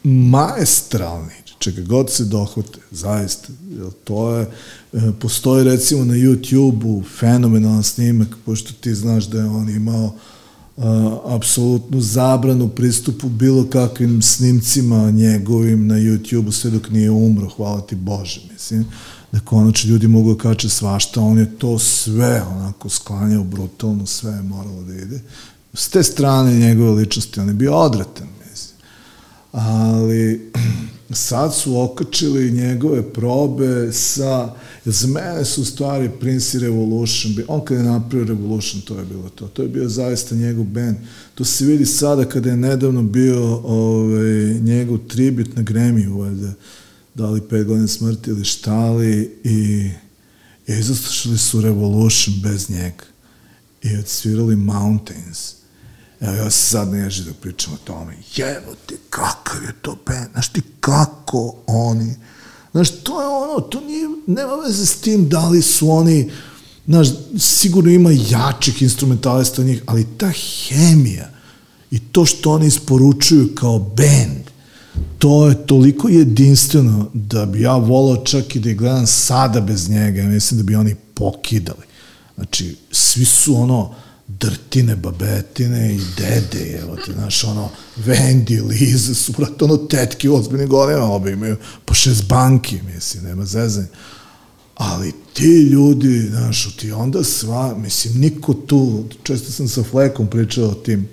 maestralni 0.03 1.40
čega 1.61 1.81
god 1.81 2.11
se 2.11 2.25
dohvate, 2.25 2.79
zaista. 2.91 3.47
To 4.03 4.35
je, 4.35 4.47
e, 4.93 5.11
postoji 5.19 5.63
recimo 5.63 6.05
na 6.05 6.13
YouTube-u 6.13 7.03
fenomenalan 7.19 7.83
snimak, 7.83 8.27
pošto 8.45 8.73
ti 8.81 8.95
znaš 8.95 9.25
da 9.25 9.37
je 9.37 9.45
on 9.45 9.69
imao 9.69 10.05
e, 10.05 10.81
apsolutnu 11.25 12.01
zabranu 12.01 12.67
pristupu 12.69 13.29
bilo 13.29 13.67
kakvim 13.69 14.21
snimcima 14.21 15.11
njegovim 15.11 15.87
na 15.87 15.95
YouTube-u 15.95 16.51
sve 16.51 16.71
dok 16.71 16.89
nije 16.89 17.11
umro, 17.11 17.49
hvala 17.49 17.81
ti 17.81 17.95
Bože, 17.95 18.41
mislim 18.53 18.85
da 19.31 19.39
konačno 19.39 19.89
ljudi 19.89 20.07
mogu 20.07 20.33
da 20.33 20.41
kače 20.41 20.69
svašta, 20.69 21.21
on 21.21 21.37
je 21.37 21.57
to 21.57 21.79
sve 21.79 22.43
onako 22.51 22.89
sklanjao 22.89 23.43
brutalno, 23.43 24.05
sve 24.05 24.31
je 24.31 24.41
moralo 24.41 24.81
da 24.83 24.93
ide. 24.93 25.19
S 25.73 25.89
te 25.89 26.03
strane 26.03 26.59
njegove 26.59 26.91
ličnosti, 26.91 27.39
on 27.39 27.47
je 27.47 27.53
bio 27.53 27.75
odvratan, 27.75 28.27
mislim. 28.27 28.40
Ali 29.51 30.51
sad 31.13 31.55
su 31.55 31.81
okačili 31.81 32.51
njegove 32.51 33.13
probe 33.13 33.91
sa, 33.91 34.53
za 34.85 35.07
mene 35.07 35.45
su 35.45 35.65
stvari 35.65 36.09
Prince 36.19 36.59
Revolution, 36.59 37.35
on 37.47 37.65
kada 37.65 37.79
je 37.79 37.87
napravio 37.87 38.27
Revolution, 38.27 38.81
to 38.81 38.99
je 38.99 39.05
bilo 39.05 39.29
to, 39.29 39.47
to 39.47 39.61
je 39.61 39.67
bio 39.67 39.89
zaista 39.89 40.35
njegov 40.35 40.65
band, 40.65 40.97
to 41.35 41.45
se 41.45 41.65
vidi 41.65 41.85
sada 41.85 42.25
kada 42.25 42.49
je 42.49 42.57
nedavno 42.57 43.03
bio 43.03 43.61
ovaj, 43.63 44.59
njegov 44.61 44.97
tribut 44.97 45.55
na 45.55 45.63
Grammy, 45.63 46.19
valjda, 46.19 46.53
da 47.15 47.29
li 47.29 47.41
pet 47.41 47.67
godina 47.67 47.87
smrti 47.87 48.29
ili 48.29 48.45
štali 48.45 49.31
i, 49.43 49.89
i 50.67 50.73
izaslašali 50.79 51.37
su 51.37 51.61
Revolution 51.61 52.35
bez 52.43 52.69
njega. 52.69 53.03
I 53.83 53.97
odsvirali 53.97 54.55
Mountains 54.55 55.60
Evo, 56.21 56.35
ja 56.35 56.49
se 56.49 56.67
sad 56.67 56.91
neži 56.91 57.23
da 57.23 57.33
pričam 57.33 57.73
o 57.73 57.77
tome. 57.77 58.17
Jevo 58.35 58.75
ti, 58.85 58.95
kakav 59.09 59.63
je 59.63 59.73
to 59.81 59.97
band, 60.07 60.27
znaš 60.31 60.47
ti 60.47 60.61
kako 60.79 61.55
oni, 61.67 62.15
znaš, 62.71 62.89
to 63.03 63.21
je 63.21 63.27
ono, 63.27 63.59
to 63.59 63.81
nije, 63.81 64.07
nema 64.27 64.55
veze 64.55 64.85
s 64.85 64.95
tim 64.95 65.29
da 65.29 65.49
li 65.49 65.61
su 65.61 65.91
oni, 65.91 66.31
znaš, 66.87 67.07
sigurno 67.37 67.91
ima 67.91 68.09
jačih 68.11 68.81
instrumentalista 68.81 69.63
njih, 69.63 69.83
ali 69.85 70.07
ta 70.17 70.31
hemija 70.67 71.29
i 71.91 71.99
to 71.99 72.25
što 72.25 72.51
oni 72.51 72.67
isporučuju 72.67 73.55
kao 73.55 73.79
band, 73.79 74.51
to 75.17 75.47
je 75.47 75.67
toliko 75.67 76.09
jedinstveno 76.09 77.09
da 77.13 77.45
bi 77.45 77.61
ja 77.61 77.75
volao 77.75 78.23
čak 78.23 78.55
i 78.55 78.59
da 78.59 78.69
ih 78.69 78.77
gledam 78.77 79.07
sada 79.07 79.61
bez 79.61 79.89
njega, 79.89 80.23
mislim 80.23 80.57
da 80.57 80.63
bi 80.63 80.75
oni 80.75 80.95
pokidali. 80.95 81.85
Znači, 82.35 82.75
svi 82.91 83.25
su 83.25 83.55
ono, 83.55 83.95
drtine, 84.39 84.95
babetine 84.95 85.95
i 85.95 85.99
dede, 86.17 86.79
evo 86.81 86.95
ti, 86.95 87.11
znaš, 87.13 87.43
ono, 87.43 87.69
Vendi, 87.95 88.59
Liza 88.59 89.13
su, 89.13 89.33
vrat, 89.37 89.61
ono, 89.61 89.77
tetki 89.77 90.29
u 90.29 90.35
ozbiljnim 90.35 90.69
godinama, 90.69 91.13
obi 91.13 91.31
imaju 91.31 91.57
po 91.85 91.93
šest 91.93 92.27
banki, 92.27 92.79
mislim, 92.93 93.23
nema 93.23 93.45
zezanja. 93.45 93.87
Ali 94.75 95.13
ti 95.33 95.69
ljudi, 95.71 96.27
znaš, 96.29 96.75
ti 96.77 96.91
onda 96.91 97.23
sva, 97.23 97.75
mislim, 97.77 98.19
niko 98.19 98.53
tu, 98.53 99.03
često 99.23 99.51
sam 99.51 99.67
sa 99.67 99.83
Flekom 99.83 100.27
pričao 100.27 100.65
o 100.65 100.73
tim 100.73 101.09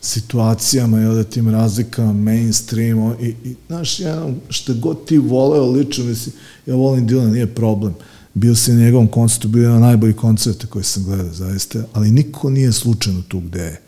situacijama 0.00 1.02
i 1.02 1.06
o 1.06 1.24
tim 1.24 1.48
razlikama, 1.48 2.12
mainstream, 2.12 3.14
i, 3.20 3.34
i 3.44 3.54
znaš, 3.66 4.00
ja, 4.00 4.28
šta 4.48 4.72
god 4.72 5.04
ti 5.04 5.18
voleo 5.18 5.70
lično, 5.70 6.04
mislim, 6.04 6.34
ja 6.66 6.74
volim 6.74 7.08
Dylan, 7.08 7.32
nije 7.32 7.54
problem 7.54 7.94
bio 8.38 8.54
se 8.54 8.72
na 8.72 8.80
njegovom 8.80 9.08
koncertu, 9.08 9.48
bio 9.48 9.62
je 9.62 9.74
na 9.74 9.78
najbolji 9.78 10.12
koncert 10.12 10.64
koji 10.64 10.84
sam 10.84 11.04
gledao, 11.04 11.32
zaista, 11.32 11.78
ali 11.92 12.10
niko 12.10 12.50
nije 12.50 12.72
slučajno 12.72 13.22
tu 13.28 13.40
gde 13.40 13.62
je. 13.62 13.80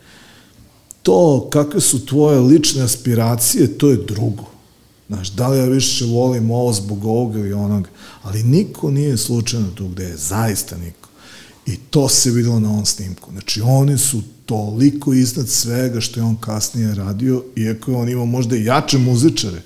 To, 1.03 1.49
kakve 1.51 1.81
su 1.81 2.05
tvoje 2.05 2.39
lične 2.39 2.81
aspiracije, 2.81 3.77
to 3.77 3.89
je 3.89 4.05
drugo. 4.07 4.43
Znaš, 5.07 5.31
da 5.31 5.47
li 5.47 5.57
ja 5.57 5.65
više 5.65 6.05
volim 6.05 6.51
ovo 6.51 6.73
zbog 6.73 7.05
ovoga 7.05 7.39
ili 7.39 7.53
onoga, 7.53 7.89
ali 8.23 8.43
niko 8.43 8.91
nije 8.91 9.17
slučajno 9.17 9.67
tu 9.75 9.87
gde 9.87 10.03
je, 10.03 10.17
zaista 10.17 10.77
niko. 10.77 11.09
I 11.65 11.77
to 11.77 12.09
se 12.09 12.31
videlo 12.31 12.59
na 12.59 12.69
ovom 12.69 12.85
snimku. 12.85 13.31
Znači, 13.31 13.61
oni 13.61 13.97
su 13.97 14.21
toliko 14.45 15.13
iznad 15.13 15.49
svega 15.49 16.01
što 16.01 16.19
je 16.19 16.23
on 16.23 16.35
kasnije 16.35 16.95
radio, 16.95 17.43
iako 17.55 17.91
je 17.91 17.97
on 17.97 18.09
imao 18.09 18.25
možda 18.25 18.55
i 18.55 18.65
jače 18.65 18.97
muzičare, 18.97 19.61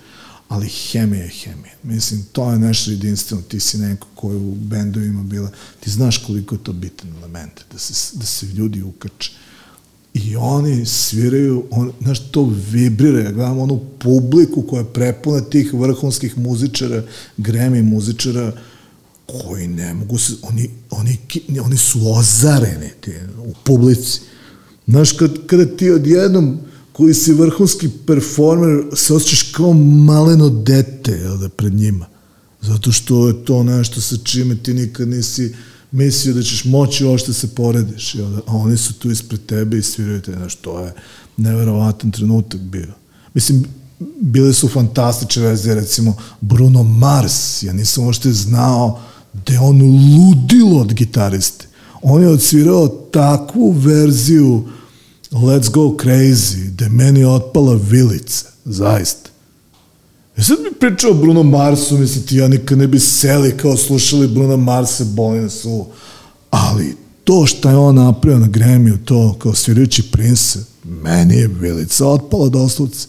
ali 0.49 0.67
hemija 0.67 1.23
je 1.23 1.29
hemija. 1.29 1.73
Mislim, 1.83 2.23
to 2.31 2.51
je 2.51 2.59
nešto 2.59 2.91
jedinstveno. 2.91 3.41
Ti 3.41 3.59
si 3.59 3.77
neko 3.77 4.07
koji 4.15 4.37
u 4.37 4.55
bendovima 4.55 5.23
bila, 5.23 5.49
ti 5.79 5.89
znaš 5.89 6.17
koliko 6.17 6.55
je 6.55 6.63
to 6.63 6.73
bitan 6.73 7.09
element, 7.17 7.61
da 7.71 7.77
se, 7.79 8.17
da 8.17 8.25
se 8.25 8.45
ljudi 8.45 8.81
ukače. 8.81 9.31
I 10.13 10.35
oni 10.35 10.85
sviraju, 10.85 11.65
on, 11.71 11.91
znaš, 12.01 12.31
to 12.31 12.53
vibrira. 12.71 13.19
Ja 13.19 13.31
gledam 13.31 13.59
onu 13.59 13.81
publiku 13.99 14.61
koja 14.61 14.79
je 14.79 14.93
prepuna 14.93 15.41
tih 15.41 15.73
vrhunskih 15.73 16.37
muzičara, 16.37 17.03
gremi 17.37 17.81
muzičara, 17.81 18.51
koji 19.27 19.67
ne 19.67 19.93
mogu 19.93 20.17
se, 20.17 20.33
oni, 20.41 20.69
oni, 20.89 21.17
oni 21.63 21.77
su 21.77 21.99
ozareni 22.13 22.89
ti, 23.01 23.11
u 23.45 23.53
publici. 23.63 24.21
Znaš, 24.87 25.11
kad, 25.11 25.47
kada 25.47 25.65
ti 25.65 25.91
odjednom, 25.91 26.59
koji 26.95 27.13
si 27.13 27.33
vrhunski 27.33 27.89
performer, 28.07 28.83
se 28.93 29.13
osjećaš 29.13 29.41
kao 29.51 29.73
maleno 29.73 30.49
dete, 30.49 31.11
jel 31.11 31.37
da, 31.37 31.49
pred 31.49 31.73
njima. 31.73 32.05
Zato 32.61 32.91
što 32.91 33.27
je 33.27 33.45
to 33.45 33.63
nešto 33.63 34.01
sa 34.01 34.17
čime 34.23 34.55
ti 34.55 34.73
nikad 34.73 35.07
nisi 35.07 35.55
mislio 35.91 36.33
da 36.33 36.43
ćeš 36.43 36.65
moći 36.65 37.05
ovo 37.05 37.17
što 37.17 37.33
se 37.33 37.47
porediš, 37.47 38.15
jel 38.15 38.29
da, 38.29 38.37
a 38.37 38.55
oni 38.55 38.77
su 38.77 38.93
tu 38.93 39.11
ispred 39.11 39.45
tebe 39.45 39.77
i 39.77 39.81
sviraju 39.81 40.21
te, 40.21 40.31
znaš, 40.31 40.55
to 40.55 40.79
je 40.79 40.93
neverovatan 41.37 42.11
trenutak 42.11 42.61
bio. 42.61 42.93
Mislim, 43.33 43.65
bile 44.21 44.53
su 44.53 44.67
fantastične 44.67 45.43
verzije, 45.43 45.75
recimo 45.75 46.17
Bruno 46.41 46.83
Mars, 46.83 47.63
ja 47.63 47.73
nisam 47.73 48.03
uopšte 48.03 48.31
znao 48.31 49.01
da 49.45 49.53
je 49.53 49.59
on 49.59 49.81
ludilo 49.81 50.81
od 50.81 50.93
gitariste. 50.93 51.67
On 52.01 52.21
je 52.21 52.29
odsvirao 52.29 52.87
takvu 52.87 53.71
verziju 53.71 54.63
Let's 55.35 55.69
go 55.69 55.97
crazy, 55.97 56.69
da 56.69 56.89
meni 56.89 57.25
otpala 57.25 57.79
vilica, 57.89 58.45
zaista. 58.65 59.29
E 60.37 60.41
sad 60.41 60.57
mi 60.63 60.79
pričao 60.79 61.13
Bruno 61.13 61.43
Marsu, 61.43 61.97
mislim 61.97 62.25
ti 62.25 62.37
ja 62.37 62.47
nikad 62.47 62.77
ne 62.77 62.87
bi 62.87 62.99
seli 62.99 63.57
kao 63.57 63.77
slušali 63.77 64.27
Bruno 64.27 64.57
Marsa, 64.57 65.03
boli 65.03 65.39
nas 65.39 65.65
u... 65.65 65.85
Ali 66.49 66.95
to 67.23 67.45
što 67.45 67.69
je 67.69 67.77
on 67.77 67.95
napravio 67.95 68.39
na 68.39 68.47
Grammy, 68.47 68.97
to 69.05 69.35
kao 69.39 69.53
svirajući 69.53 70.11
Prince, 70.11 70.59
meni 70.83 71.35
je 71.35 71.47
vilica 71.47 72.07
otpala 72.07 72.49
doslovce. 72.49 73.07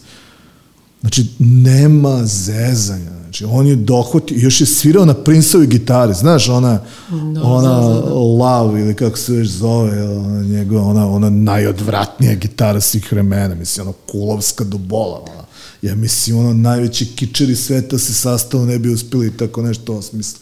Znači, 1.01 1.25
nema 1.39 2.25
zezanja. 2.25 3.11
Znači, 3.37 3.53
on 3.53 3.67
je 3.67 3.75
dohvatio, 3.75 4.37
još 4.39 4.61
je 4.61 4.67
svirao 4.67 5.05
na 5.05 5.13
Princeovi 5.13 5.67
gitari, 5.67 6.13
znaš, 6.13 6.49
ona, 6.49 6.79
Da, 7.09 7.43
ona 7.43 7.69
da, 7.69 7.93
da, 7.93 8.01
da. 8.01 8.13
Love 8.13 8.81
ili 8.81 8.95
kako 8.95 9.17
se 9.17 9.33
već 9.33 9.49
zove, 9.49 10.09
ona, 10.09 10.41
njegova, 10.41 10.83
ona, 10.83 11.07
ona 11.07 11.29
najodvratnija 11.29 12.35
gitara 12.35 12.81
svih 12.81 13.11
vremena, 13.11 13.55
mislim, 13.55 13.87
ono, 13.87 13.93
kulovska 14.11 14.63
do 14.63 14.77
bola, 14.77 15.21
ona. 15.21 15.45
Ja 15.81 15.95
mislim, 15.95 16.37
ono, 16.37 16.53
najveći 16.53 17.05
kičeri 17.05 17.55
sveta 17.55 17.97
se 17.97 18.13
sastao, 18.13 18.65
ne 18.65 18.79
bi 18.79 18.89
uspeli 18.89 19.37
tako 19.37 19.61
nešto 19.61 19.93
osmisli. 19.93 20.39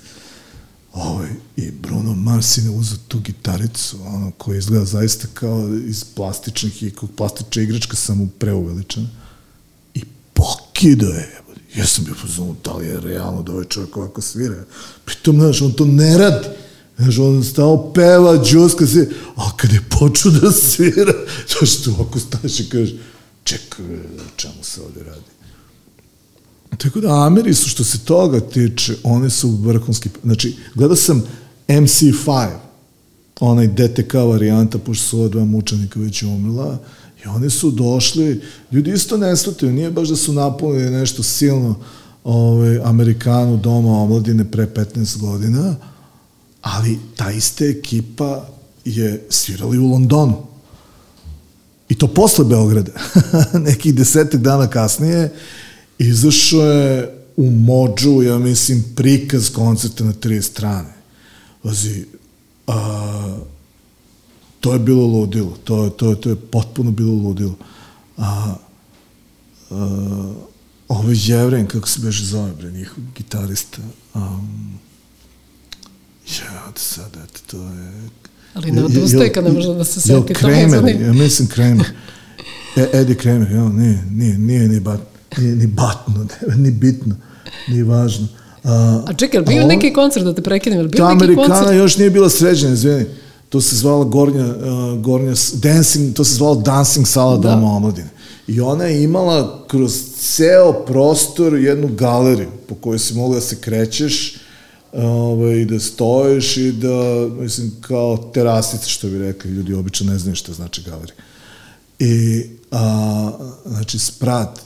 Ovaj, 0.93 1.29
I 1.57 1.71
Bruno 1.71 2.13
Mars 2.13 2.57
je 2.57 2.69
uzeo 2.69 2.97
tu 3.07 3.19
gitaricu, 3.19 3.97
ono, 4.07 4.31
koja 4.37 4.57
izgleda 4.57 4.85
zaista 4.85 5.27
kao 5.33 5.69
iz 5.87 6.03
plastičnih 6.03 6.83
i 6.83 6.91
kao 6.91 7.09
plastična 7.17 7.61
igračka, 7.61 7.95
samo 7.95 8.27
preuveličena. 8.39 9.07
I 9.93 10.01
pokidao 10.33 11.09
je. 11.09 11.44
Ja 11.77 11.85
sam 11.85 12.05
bio 12.05 12.15
pozvano, 12.21 12.55
da 12.63 12.73
li 12.73 12.87
je 12.87 12.99
realno 12.99 13.41
da 13.41 13.51
ovaj 13.51 13.65
čovjek 13.65 13.97
ovako 13.97 14.21
svira. 14.21 14.63
Pritom, 15.05 15.35
znaš, 15.35 15.61
on 15.61 15.71
to 15.71 15.85
ne 15.85 16.17
radi. 16.17 16.47
Znaš, 16.97 17.17
on 17.17 17.43
stao 17.43 17.93
peva, 17.93 18.43
džuska 18.43 18.87
se, 18.87 19.09
a 19.35 19.57
kad 19.57 19.73
je 19.73 19.81
počeo 19.99 20.31
da 20.31 20.51
svira, 20.51 21.13
to 21.53 21.65
što 21.65 21.91
ovako 21.91 22.19
staneš 22.19 22.59
i 22.59 22.69
kažeš, 22.69 22.95
čekaj, 23.43 23.85
čemu 24.35 24.63
se 24.63 24.81
ovde 24.81 25.03
radi? 25.03 25.35
Tako 26.77 26.99
da 27.01 27.25
Ameri 27.25 27.53
su 27.53 27.69
što 27.69 27.83
se 27.83 27.99
toga 27.99 28.39
tiče, 28.39 28.95
one 29.03 29.29
su 29.29 29.49
vrhunski, 29.49 30.09
znači 30.23 30.55
gledao 30.75 30.95
sam 30.95 31.23
MC5, 31.67 32.49
onaj 33.39 33.67
DTK 33.67 34.13
varijanta, 34.13 34.77
pošto 34.77 35.05
su 35.05 35.19
ova 35.19 35.27
dva 35.27 35.45
mučenika 35.45 35.99
već 35.99 36.23
umrla, 36.23 36.77
oni 37.29 37.49
su 37.49 37.71
došli, 37.71 38.41
ljudi 38.71 38.91
isto 38.91 39.17
ne 39.17 39.35
shvataju, 39.35 39.73
nije 39.73 39.91
baš 39.91 40.09
da 40.09 40.15
su 40.15 40.33
napunili 40.33 40.91
nešto 40.91 41.23
silno 41.23 41.75
ovaj, 42.23 42.79
Amerikanu 42.83 43.57
doma 43.57 44.01
omladine 44.01 44.51
pre 44.51 44.67
15 44.67 45.17
godina, 45.17 45.75
ali 46.61 46.99
ta 47.15 47.31
ista 47.31 47.65
ekipa 47.65 48.47
je 48.85 49.25
svirali 49.29 49.77
u 49.77 49.91
Londonu. 49.91 50.43
I 51.89 51.95
to 51.95 52.07
posle 52.07 52.45
Beograda. 52.45 52.91
Nekih 53.67 53.95
desetak 53.95 54.41
dana 54.41 54.67
kasnije 54.67 55.33
izašao 55.97 56.61
je 56.61 57.15
u 57.37 57.51
Mođu, 57.51 58.23
ja 58.23 58.37
mislim, 58.37 58.83
prikaz 58.95 59.49
koncerta 59.49 60.03
na 60.03 60.13
tri 60.13 60.41
strane. 60.41 60.93
Vazi, 61.63 62.05
a, 62.67 63.37
to 64.65 64.73
je 64.73 64.79
bilo 64.79 65.05
ludilo. 65.05 65.57
To, 65.63 65.89
to, 65.89 66.15
to 66.15 66.29
je 66.29 66.35
potpuno 66.35 66.91
bilo 66.91 67.13
ludilo. 67.13 67.55
A, 68.17 68.55
a, 69.69 70.33
ovaj 70.87 71.15
Jevren, 71.17 71.67
kako 71.67 71.87
se 71.87 71.99
beže 71.99 72.25
zove, 72.25 72.51
bre, 72.53 72.71
njihov 72.71 72.97
gitarista, 73.15 73.81
um, 74.13 74.79
ja, 76.27 76.71
sad, 76.75 77.17
eto, 77.23 77.39
to 77.47 77.57
je... 77.57 78.09
Ali 78.53 78.71
ne 78.71 78.83
odustaje 78.83 79.33
kad 79.33 79.43
ne 79.43 79.51
može 79.51 79.73
da 79.73 79.83
se 79.83 80.01
seti. 80.01 80.33
to 80.33 80.47
me 80.47 80.69
zanima. 80.69 81.05
ja 81.05 81.13
mislim 81.13 81.47
Kramer. 81.47 81.85
E, 82.75 82.89
Eddie 82.93 83.15
Kramer, 83.15 83.51
jel, 83.51 83.69
nije, 83.73 84.03
nije, 84.11 84.37
nije 84.37 84.67
ni, 84.67 84.79
bat, 84.79 84.99
nije 85.37 85.55
ni 85.55 85.67
batno, 85.67 86.27
ni 86.63 86.71
bitno, 86.71 87.15
nije 87.67 87.83
važno. 87.83 88.27
A, 88.63 89.03
A 89.07 89.13
čekaj, 89.13 89.39
je 89.39 89.43
bio 89.43 89.67
neki 89.67 89.93
koncert, 89.93 90.25
da 90.25 90.35
te 90.35 90.41
prekinem, 90.41 90.79
je 90.79 90.87
bio 90.87 90.97
ta 90.97 91.13
neki 91.13 91.23
Amerikana 91.23 91.55
koncert? 91.55 91.77
još 91.77 91.97
nije 91.97 92.09
bila 92.09 92.29
sređena, 92.29 92.73
izvini. 92.73 93.05
To 93.49 93.61
se 93.61 93.75
zvala 93.75 94.03
Gornja, 94.03 94.45
uh, 94.45 95.01
Gornja, 95.01 95.33
dancing, 95.53 96.15
to 96.15 96.23
se 96.23 96.35
zvalo 96.35 96.55
Dancing 96.55 97.07
sala 97.07 97.37
Da. 97.37 97.49
Doma 97.49 97.71
omladine. 97.71 98.09
I 98.47 98.61
ona 98.61 98.83
je 98.83 99.03
imala 99.03 99.65
kroz 99.67 99.93
ceo 100.19 100.73
prostor 100.73 101.57
jednu 101.57 101.87
galeriju 101.87 102.49
po 102.67 102.75
kojoj 102.75 102.99
si 102.99 103.13
mogla 103.13 103.35
da 103.35 103.41
se 103.41 103.61
krećeš 103.61 104.37
ovaj, 104.93 105.61
i 105.61 105.65
da 105.65 105.79
stojiš 105.79 106.57
i 106.57 106.71
da, 106.71 107.27
mislim, 107.39 107.71
kao 107.81 108.17
terasice, 108.33 108.89
što 108.89 109.07
bi 109.07 109.19
rekli, 109.19 109.51
ljudi 109.51 109.73
obično 109.73 110.11
ne 110.11 110.19
znaju 110.19 110.35
šta 110.35 110.53
znači 110.53 110.81
galerija. 110.81 111.15
I, 111.99 112.43
a, 112.71 113.31
znači, 113.65 113.99
sprat, 113.99 114.59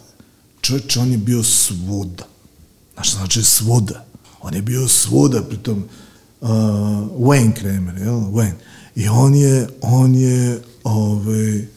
čovječ, 0.61 0.97
on 0.97 1.11
je 1.11 1.17
bio 1.17 1.43
svuda. 1.43 2.27
Šta 3.01 3.17
znači 3.17 3.43
svuda. 3.43 4.05
On 4.41 4.53
je 4.53 4.61
bio 4.61 4.87
svuda, 4.87 5.41
pritom 5.41 5.85
uh, 6.41 6.49
Wayne 7.19 7.53
Kramer, 7.53 7.97
jel? 7.97 8.13
Wayne. 8.13 8.53
I 8.99 9.07
on 9.07 9.35
je, 9.35 9.67
on 9.81 10.15
je, 10.15 10.61
ovaj, 10.83 11.67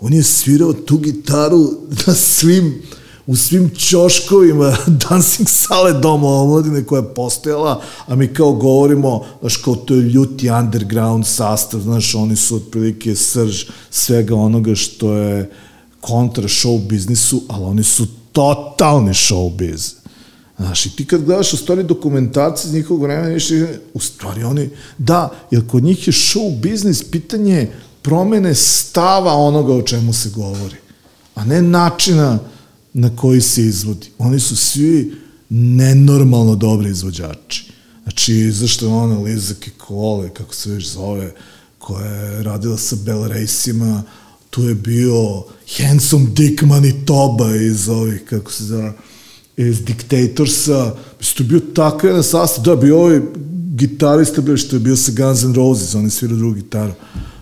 on 0.00 0.12
je 0.12 0.22
svirao 0.22 0.72
tu 0.72 0.98
gitaru 0.98 1.70
na 2.06 2.14
svim, 2.14 2.82
u 3.26 3.36
svim 3.36 3.70
ćoškovima 3.76 4.76
dancing 5.08 5.48
sale 5.48 5.92
Doma 5.92 6.28
omladine 6.28 6.84
koja 6.84 7.00
je 7.00 7.14
postojala, 7.14 7.82
a 8.06 8.14
mi 8.14 8.34
kao 8.34 8.52
govorimo, 8.52 9.24
znaš, 9.40 9.56
kao 9.56 9.74
to 9.74 9.94
je 9.94 10.00
ljuti 10.00 10.50
underground 10.50 11.26
sastav, 11.26 11.80
znaš, 11.80 12.14
oni 12.14 12.36
su 12.36 12.56
otprilike 12.56 13.14
srž 13.14 13.64
svega 13.90 14.34
onoga 14.34 14.74
što 14.74 15.12
je 15.12 15.50
kontra 16.00 16.44
show 16.44 16.86
biznisu, 16.88 17.42
ali 17.48 17.64
oni 17.64 17.82
su 17.82 18.06
totalni 18.32 19.12
show 19.12 19.56
biz. 19.56 19.99
Znaš, 20.60 20.86
i 20.86 20.96
ti 20.96 21.04
kad 21.04 21.24
gledaš 21.24 21.52
u 21.52 21.56
stvari 21.56 21.82
dokumentarci 21.82 22.66
iz 22.66 22.74
njihovog 22.74 23.02
vremena, 23.02 23.28
vidiš, 23.28 23.50
u 23.94 24.00
stvari 24.00 24.44
oni, 24.44 24.70
da, 24.98 25.30
jer 25.50 25.66
kod 25.66 25.82
njih 25.82 26.06
je 26.08 26.12
show 26.12 26.60
biznis 26.60 27.02
pitanje 27.10 27.70
promene 28.02 28.54
stava 28.54 29.32
onoga 29.32 29.74
o 29.74 29.82
čemu 29.82 30.12
se 30.12 30.30
govori, 30.30 30.76
a 31.34 31.44
ne 31.44 31.62
načina 31.62 32.38
na 32.92 33.16
koji 33.16 33.40
se 33.40 33.62
izvodi. 33.62 34.06
Oni 34.18 34.40
su 34.40 34.56
svi 34.56 35.14
nenormalno 35.48 36.56
dobri 36.56 36.90
izvođači. 36.90 37.72
Znači, 38.02 38.50
zašto 38.52 38.86
je 38.86 38.92
ona 38.92 39.18
Liza 39.18 39.54
Kikole, 39.54 40.34
kako 40.34 40.54
se 40.54 40.70
već 40.70 40.88
zove, 40.92 41.32
koja 41.78 42.06
je 42.06 42.42
radila 42.42 42.76
sa 42.76 42.96
Bell 43.04 43.28
Raceima, 43.28 44.02
tu 44.50 44.62
je 44.62 44.74
bio 44.74 45.44
Handsome 45.76 46.26
Dick 46.30 46.62
Manitoba 46.62 47.56
iz 47.56 47.88
ovih, 47.88 48.24
kako 48.24 48.52
se 48.52 48.64
zove, 48.64 48.92
iz 49.56 49.84
Dictatorsa, 49.84 50.94
mislim, 51.18 51.36
to 51.36 51.42
je 51.42 51.60
bio 51.60 51.74
takav 51.74 52.10
jedan 52.10 52.24
sastav, 52.24 52.64
da, 52.64 52.76
bio 52.76 52.98
ovaj 52.98 53.20
gitarista, 53.74 54.40
bio 54.40 54.56
što 54.56 54.76
je 54.76 54.80
bio 54.80 54.96
sa 54.96 55.12
Guns 55.16 55.42
N' 55.42 55.54
Roses, 55.54 55.94
on 55.94 56.04
je 56.04 56.10
svirao 56.10 56.36
drugu 56.36 56.54
gitaru. 56.54 56.92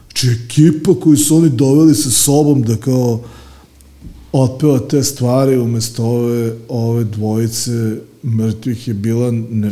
Znači, 0.07 0.29
ekipa 0.45 1.01
koju 1.01 1.17
su 1.17 1.37
oni 1.37 1.51
doveli 1.51 1.95
sa 1.95 2.11
sobom 2.11 2.63
da 2.63 2.77
kao 2.77 3.21
otpeva 4.33 4.79
te 4.79 5.03
stvari 5.03 5.59
umesto 5.59 6.05
ove, 6.05 6.53
ove 6.69 7.05
dvojice 7.05 7.97
mrtvih 8.23 8.89
je 8.89 8.95
bila, 8.95 9.31
ne, 9.31 9.71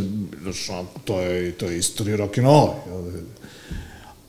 to 1.04 1.20
je, 1.20 1.52
to 1.52 1.66
je 1.66 1.78
istorija 1.78 2.16
rock'n'rolla. 2.16 2.74
jel? 2.86 3.26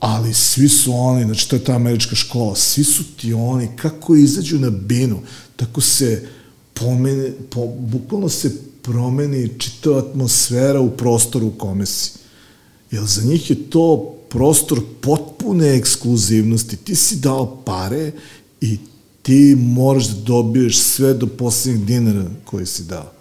ali 0.00 0.34
svi 0.34 0.68
su 0.68 0.92
oni, 0.94 1.24
znači 1.24 1.48
to 1.48 1.56
je 1.56 1.64
ta 1.64 1.74
američka 1.74 2.16
škola, 2.16 2.54
svi 2.54 2.84
su 2.84 3.04
ti 3.16 3.32
oni, 3.32 3.68
kako 3.76 4.14
izađu 4.14 4.58
na 4.58 4.70
binu, 4.70 5.18
tako 5.56 5.80
se 5.80 6.28
pomene, 6.80 7.32
po, 7.50 7.66
bukvalno 7.68 8.28
se 8.28 8.52
promeni 8.82 9.50
čitava 9.58 9.98
atmosfera 10.00 10.80
u 10.80 10.90
prostoru 10.90 11.46
u 11.46 11.50
kome 11.50 11.86
si. 11.86 12.10
Jer 12.90 13.04
za 13.04 13.22
njih 13.22 13.50
je 13.50 13.70
to 13.70 13.96
prostor 14.28 14.80
potpune 15.00 15.76
ekskluzivnosti. 15.76 16.76
Ti 16.76 16.94
si 16.94 17.16
dao 17.16 17.56
pare 17.56 18.12
i 18.60 18.78
ti 19.22 19.54
moraš 19.58 20.06
da 20.06 20.14
dobiješ 20.16 20.78
sve 20.78 21.14
do 21.14 21.26
posljednjeg 21.26 21.84
dinara 21.84 22.24
koji 22.44 22.66
si 22.66 22.82
dao. 22.84 23.12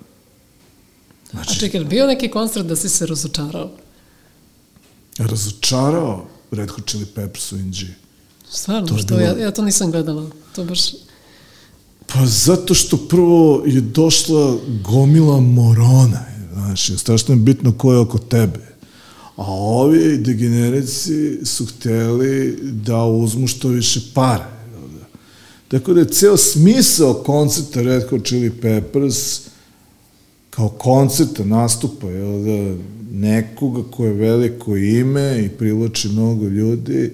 A 1.34 1.44
čekaj, 1.46 1.84
bio 1.84 2.08
neki 2.08 2.30
koncert 2.30 2.66
da 2.66 2.76
si 2.76 2.90
se 2.90 3.06
razočarao? 3.06 3.70
Razočarao 5.18 6.26
Red 6.52 6.70
Hot 6.70 6.90
Chili 6.90 7.06
Peppers 7.06 7.52
u 7.52 7.58
NG. 7.58 7.76
Stvarno, 8.52 8.88
To 8.88 8.98
što 8.98 9.08
bilo- 9.08 9.22
ja, 9.22 9.38
ja 9.38 9.52
to 9.52 9.62
nisam 9.62 9.92
gledala. 9.92 10.30
To 10.56 10.64
baš... 10.64 10.80
Pa 12.14 12.26
zato 12.26 12.74
što 12.74 12.98
prvo 12.98 13.64
je 13.66 13.82
došla 13.82 14.58
gomila 14.84 15.40
morona, 15.40 16.26
znaš, 16.54 16.92
strašno 16.98 17.34
je 17.34 17.40
bitno 17.40 17.72
ko 17.72 17.94
je 17.94 18.00
oko 18.00 18.18
tebe. 18.18 18.68
A 19.36 19.52
ovi 19.52 20.18
degenerici 20.18 21.46
su 21.46 21.66
hteli 21.66 22.58
da 22.62 23.06
uzmu 23.06 23.48
što 23.48 23.68
više 23.68 24.02
jel 24.72 24.88
da? 24.88 25.06
Tako 25.68 25.94
da 25.94 26.00
je 26.00 26.10
ceo 26.10 26.38
smisao 26.38 27.14
koncerta 27.14 27.82
Red 27.82 28.10
Hot 28.10 28.26
Chili 28.26 28.52
Peppers 28.52 29.42
kao 30.50 30.70
koncerta 30.70 31.46
nastupa, 31.46 32.08
jel 32.08 32.44
da, 32.44 32.84
nekoga 33.12 33.92
ko 33.92 34.06
je 34.06 34.14
veliko 34.14 34.78
ime 34.78 35.46
i 35.46 35.50
privlači 35.50 36.10
mnogo 36.10 36.46
ljudi, 36.46 37.14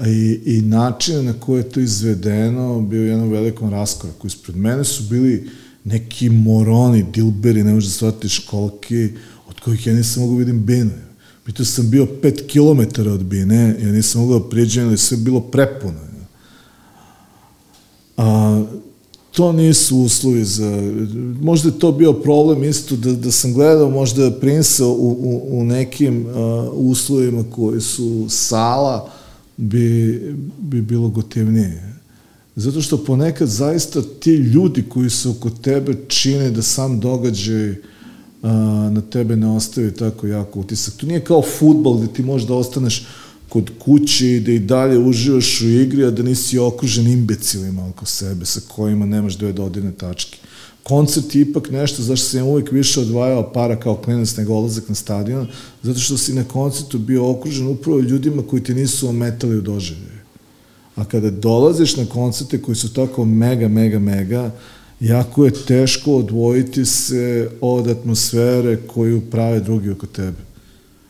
i, 0.00 0.40
i 0.44 0.60
način 0.60 1.24
na 1.24 1.32
koji 1.32 1.60
je 1.60 1.68
to 1.68 1.80
izvedeno 1.80 2.80
bio 2.80 3.00
u 3.00 3.06
jednom 3.06 3.30
velikom 3.30 3.70
raskoraku. 3.70 4.26
Ispred 4.26 4.56
mene 4.56 4.84
su 4.84 5.02
bili 5.02 5.50
neki 5.84 6.28
moroni, 6.30 7.06
dilberi, 7.12 7.64
ne 7.64 7.74
možeš 7.74 7.90
da 7.90 7.96
shvatiš 7.96 8.38
koliki, 8.38 9.08
od 9.48 9.60
kojih 9.60 9.86
ja 9.86 9.94
nisam 9.94 10.22
mogu 10.22 10.34
da 10.34 10.38
vidim 10.38 10.64
bine. 10.64 11.04
Pitao 11.44 11.66
sam 11.66 11.90
bio 11.90 12.06
pet 12.22 12.44
kilometara 12.46 13.12
od 13.12 13.24
bine, 13.24 13.76
ja 13.82 13.92
nisam 13.92 14.20
mogao 14.20 14.38
da 14.38 14.48
prijeđem, 14.48 14.88
ali 14.88 14.98
sve 14.98 15.16
bilo 15.16 15.40
prepuno. 15.40 15.98
A, 18.16 18.64
to 19.32 19.52
nisu 19.52 19.98
uslovi 19.98 20.44
za... 20.44 20.92
Možda 21.40 21.68
je 21.68 21.78
to 21.78 21.92
bio 21.92 22.12
problem 22.12 22.64
isto 22.64 22.96
da, 22.96 23.12
da 23.12 23.30
sam 23.30 23.52
gledao 23.52 23.90
možda 23.90 24.30
Prinsa 24.40 24.86
u, 24.86 24.90
u, 24.90 25.58
u 25.58 25.64
nekim 25.64 26.26
uh, 26.26 26.34
uslovima 26.72 27.44
koji 27.50 27.80
su 27.80 28.26
sala 28.28 29.10
bi, 29.56 30.20
bi 30.58 30.82
bilo 30.82 31.08
gotivnije. 31.08 31.94
Zato 32.56 32.82
što 32.82 33.04
ponekad 33.04 33.48
zaista 33.48 34.02
ti 34.20 34.30
ljudi 34.30 34.84
koji 34.88 35.10
su 35.10 35.30
oko 35.30 35.50
tebe 35.50 35.96
čine 36.08 36.50
da 36.50 36.62
sam 36.62 37.00
događaj 37.00 37.70
uh, 37.70 37.76
na 38.90 39.00
tebe 39.10 39.36
ne 39.36 39.48
ostavi 39.48 39.94
tako 39.94 40.26
jako 40.26 40.60
utisak. 40.60 40.94
To 40.94 41.06
nije 41.06 41.24
kao 41.24 41.42
futbol 41.58 41.98
gde 41.98 42.12
ti 42.12 42.22
možeš 42.22 42.48
da 42.48 42.54
ostaneš 42.54 43.06
kod 43.48 43.70
kuće 43.78 44.36
i 44.36 44.40
da 44.40 44.52
i 44.52 44.58
dalje 44.58 44.98
uživaš 44.98 45.60
u 45.60 45.68
igri, 45.68 46.04
a 46.04 46.10
da 46.10 46.22
nisi 46.22 46.58
okružen 46.58 47.06
imbecilima 47.06 47.88
oko 47.88 48.06
sebe 48.06 48.44
sa 48.44 48.60
kojima 48.68 49.06
nemaš 49.06 49.36
dve 49.36 49.52
dodirne 49.52 49.92
tačke. 49.92 50.38
Koncert 50.84 51.34
je 51.34 51.42
ipak 51.42 51.70
nešto 51.70 52.02
zašto 52.02 52.26
sam 52.26 52.46
uvijek 52.46 52.72
više 52.72 53.00
odvajao 53.00 53.52
para 53.52 53.80
kao 53.80 53.96
klinac 53.96 54.36
nego 54.36 54.54
olazak 54.54 54.88
na 54.88 54.94
stadion, 54.94 55.46
zato 55.82 55.98
što 55.98 56.16
si 56.16 56.34
na 56.34 56.44
koncertu 56.44 56.98
bio 56.98 57.30
okružen 57.30 57.66
upravo 57.66 58.00
ljudima 58.00 58.42
koji 58.42 58.62
ti 58.62 58.74
nisu 58.74 59.08
ometali 59.08 59.56
u 59.56 59.60
doživljaju. 59.60 60.20
A 60.96 61.04
kada 61.04 61.30
dolaziš 61.30 61.96
na 61.96 62.06
koncerte 62.06 62.62
koji 62.62 62.76
su 62.76 62.92
tako 62.92 63.24
mega, 63.24 63.68
mega, 63.68 63.98
mega, 63.98 64.50
jako 65.00 65.44
je 65.44 65.64
teško 65.66 66.16
odvojiti 66.16 66.84
se 66.84 67.50
od 67.60 67.88
atmosfere 67.88 68.76
koju 68.86 69.20
prave 69.20 69.60
drugi 69.60 69.90
oko 69.90 70.06
tebe. 70.06 70.38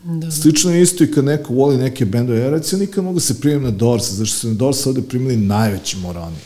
Da. 0.04 0.30
Slično 0.30 0.74
je 0.74 0.82
isto 0.82 1.04
i 1.04 1.10
kad 1.10 1.24
neko 1.24 1.54
voli 1.54 1.76
neke 1.76 2.04
bendove. 2.04 2.40
Ja 2.40 2.50
recimo 2.50 2.80
nikad 2.80 3.04
mogu 3.04 3.20
se 3.20 3.40
primiti 3.40 3.64
na 3.64 3.70
Dorsa, 3.70 4.14
zašto 4.14 4.38
su 4.38 4.48
na 4.48 4.54
Dorsa 4.54 4.88
ovde 4.88 5.02
primili 5.02 5.36
najveći 5.36 5.96
moroni. 5.96 6.36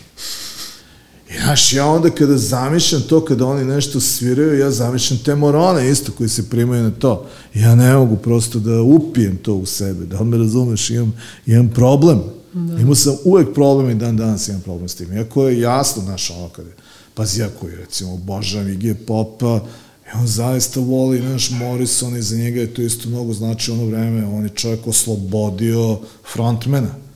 I 1.31 1.39
znaš, 1.45 1.73
ja 1.73 1.87
onda 1.87 2.11
kada 2.11 2.39
zamišljam 2.39 3.03
to, 3.03 3.25
kada 3.25 3.47
oni 3.47 3.65
nešto 3.65 4.01
sviraju, 4.01 4.59
ja 4.59 4.71
zamišljam 4.71 5.21
te 5.25 5.35
morone 5.35 5.91
isto 5.91 6.13
koji 6.13 6.29
se 6.29 6.51
primaju 6.51 6.83
na 6.83 6.91
to. 6.91 7.27
Ja 7.55 7.75
ne 7.75 7.95
mogu 7.95 8.17
prosto 8.17 8.59
da 8.59 8.83
upijem 8.83 9.37
to 9.37 9.55
u 9.55 9.67
sebe, 9.67 10.07
da 10.07 10.21
li 10.21 10.27
me 10.27 10.37
razumeš, 10.37 10.91
imam, 10.91 11.13
imam 11.47 11.69
problem. 11.69 12.21
Da. 12.53 12.81
Imao 12.81 12.95
sam 12.95 13.17
uvek 13.25 13.55
problem 13.55 13.91
i 13.91 13.95
dan 13.95 14.17
danas 14.17 14.49
imam 14.49 14.61
problem 14.61 14.89
s 14.89 14.95
tim. 14.95 15.13
Iako 15.13 15.49
je 15.49 15.61
jasno, 15.61 16.03
znaš, 16.03 16.31
ono 16.31 16.49
kada 16.49 16.69
je, 16.69 16.75
pazi, 17.15 17.41
ja 17.41 17.49
koji 17.61 17.77
recimo 17.77 18.15
obožavam 18.15 18.69
Igije 18.69 18.95
Popa, 18.95 19.61
I 20.09 20.19
on 20.19 20.27
zaista 20.27 20.81
voli, 20.81 21.21
naš 21.21 21.51
Morrison 21.51 22.17
i 22.17 22.23
za 22.23 22.37
njega 22.37 22.61
je 22.61 22.75
to 22.75 22.83
isto 22.83 23.09
mnogo 23.09 23.33
znači 23.33 23.71
ono 23.71 23.85
vreme, 23.85 24.27
on 24.27 24.43
je 24.43 24.49
čovjek 24.49 24.87
oslobodio 24.87 25.99
frontmena. 26.33 27.08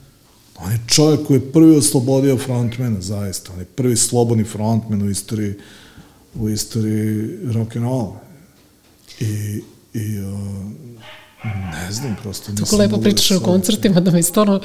On 0.64 0.72
je 0.72 0.80
čovjek 0.86 1.26
koji 1.26 1.36
je 1.36 1.52
prvi 1.52 1.76
oslobodio 1.76 2.38
frontmena, 2.38 3.00
zaista. 3.00 3.52
On 3.52 3.58
je 3.58 3.64
prvi 3.64 3.96
slobodni 3.96 4.44
frontmen 4.44 5.02
u 5.02 5.10
istoriji, 5.10 5.54
u 6.34 6.48
istoriji 6.48 7.38
rock'n'rolla. 7.44 8.12
I, 9.20 9.62
i 9.94 10.20
uh, 10.20 10.82
Ne 11.44 11.92
znam, 11.92 12.16
prosto 12.22 12.52
Tako 12.58 12.76
lepo 12.76 12.96
da 12.96 13.02
pričaš 13.02 13.30
o 13.30 13.40
koncertima 13.40 14.00
da 14.00 14.10
mi 14.10 14.22
stvarno 14.22 14.60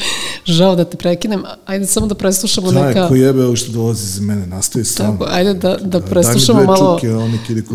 žao 0.46 0.76
da 0.76 0.86
te 0.86 0.98
prekinem. 0.98 1.44
Ajde 1.66 1.86
samo 1.86 2.08
da 2.08 2.16
preslušamo 2.16 2.72
Traj, 2.72 2.88
neka... 2.88 3.08
Ko 3.08 3.16
jebe 3.16 3.56
što 3.56 3.72
dolazi 3.72 4.06
za 4.06 4.22
mene, 4.22 4.48
nastavi 4.48 4.86
sam. 4.86 5.18
Tako, 5.18 5.32
ajde 5.32 5.54
da, 5.54 5.78
da, 5.78 6.00
da 6.00 6.02
preslušamo 6.02 6.64
malo, 6.64 7.00
čuke, 7.00 7.14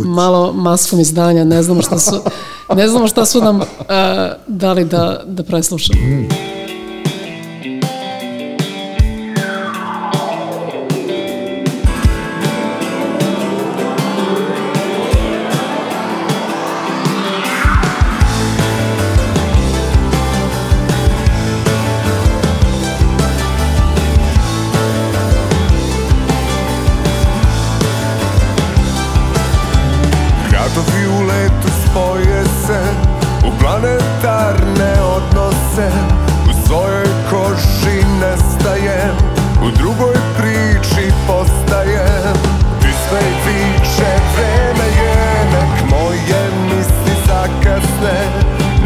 malo 0.04 0.52
maskom 0.52 1.00
izdanja, 1.00 1.44
ne 1.44 1.62
znamo 1.62 1.82
šta 1.82 1.98
su, 1.98 2.20
ne 2.76 2.88
znamo 2.88 3.08
šta 3.08 3.26
su 3.26 3.40
nam 3.40 3.60
uh, 3.60 3.66
dali 4.46 4.84
da, 4.84 5.22
da 5.26 5.42
preslušamo. 5.42 6.00
Mm. 6.00 6.61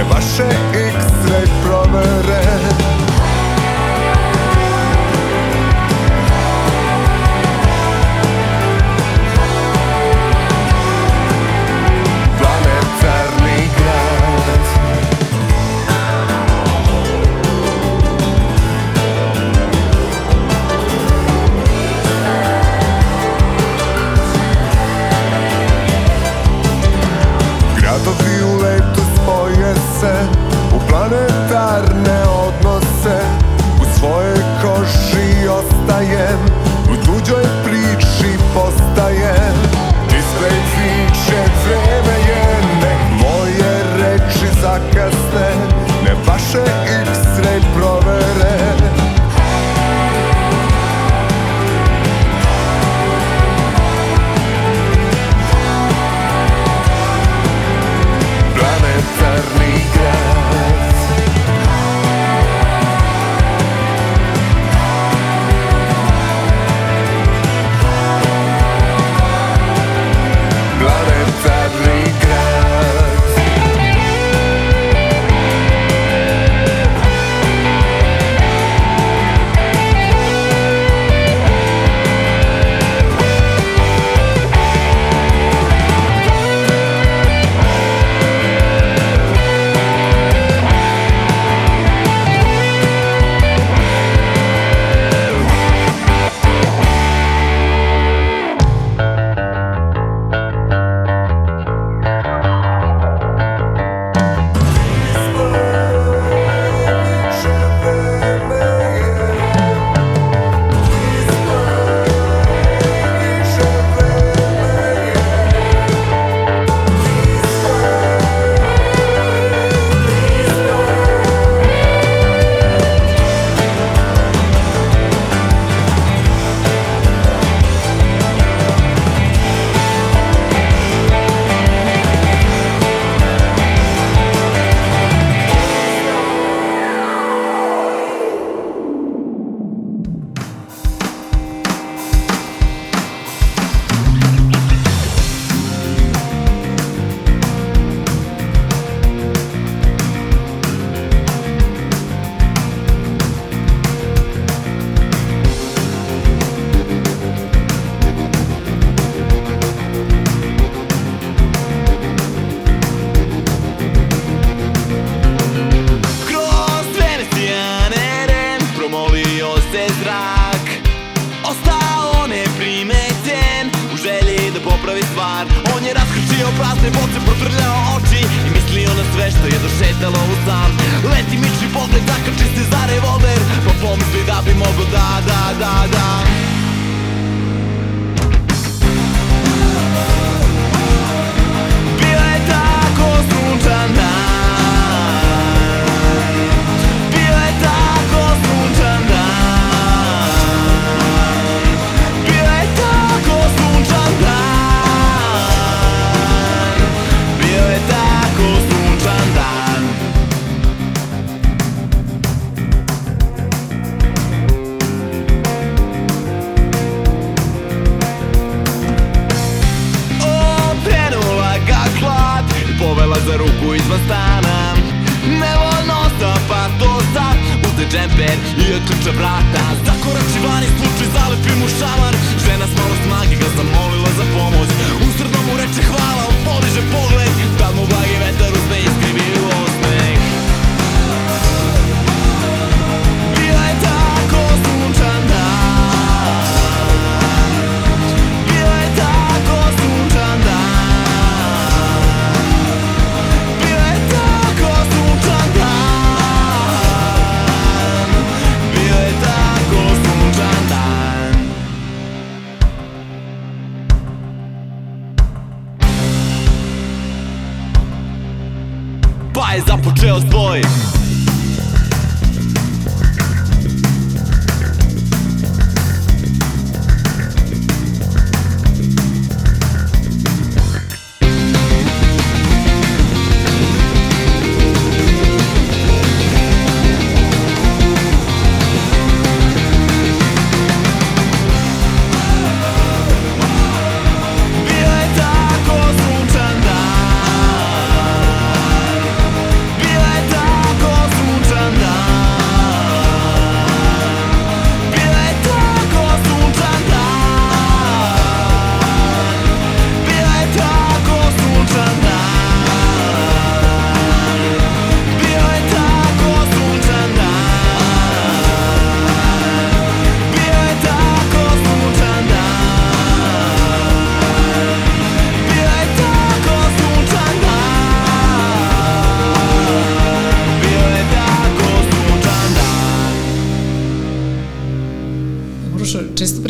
wasze 0.09 0.49
X 0.73 1.16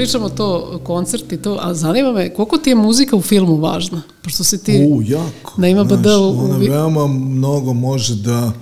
pričamo 0.07 0.29
to, 0.29 0.81
koncert 0.85 1.33
i 1.33 1.37
to, 1.37 1.59
a 1.63 1.75
zanima 1.75 2.13
me, 2.13 2.35
koliko 2.35 2.59
ti 2.59 2.71
je 2.71 2.75
muzika 2.75 3.17
u 3.17 3.23
filmu 3.23 3.57
važna? 3.57 4.03
Pošto 4.23 4.45
si 4.45 4.65
ti 4.65 4.87
U, 4.91 5.03
jako. 5.03 5.55
na 5.57 5.69
ima 5.69 5.85
Znaš, 5.85 5.99
BD 5.99 6.07
u... 6.07 6.45
Ona 6.45 6.57
veoma 6.57 7.07
mnogo 7.07 7.73
može 7.73 8.15
da 8.15 8.53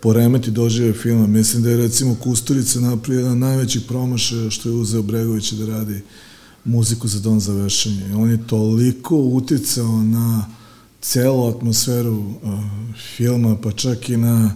poremeti 0.00 0.50
dožive 0.50 0.92
filma. 0.92 1.26
Mislim 1.26 1.62
da 1.62 1.70
je 1.70 1.76
recimo 1.76 2.16
Kusturica 2.22 2.80
napravio 2.80 3.20
jedan 3.20 3.38
najvećih 3.38 3.82
promašaja 3.88 4.50
što 4.50 4.68
je 4.68 4.74
uzeo 4.74 5.02
Bregović 5.02 5.52
da 5.52 5.66
radi 5.66 6.00
muziku 6.64 7.08
za 7.08 7.20
Don 7.20 7.40
za 7.40 7.52
vešanje. 7.52 8.14
On 8.16 8.30
je 8.30 8.46
toliko 8.46 9.16
uticao 9.16 10.02
na 10.02 10.46
celu 11.00 11.48
atmosferu 11.48 12.18
uh, 12.18 12.34
filma, 13.16 13.56
pa 13.56 13.72
čak 13.72 14.08
i 14.08 14.16
na, 14.16 14.54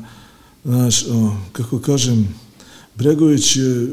znaš, 0.64 1.06
uh, 1.06 1.32
kako 1.52 1.78
kažem, 1.78 2.34
Bregović 2.94 3.56
je 3.56 3.88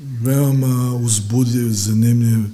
veoma 0.00 0.94
uzbudljiv, 0.94 1.72
zanimljiv 1.72 2.44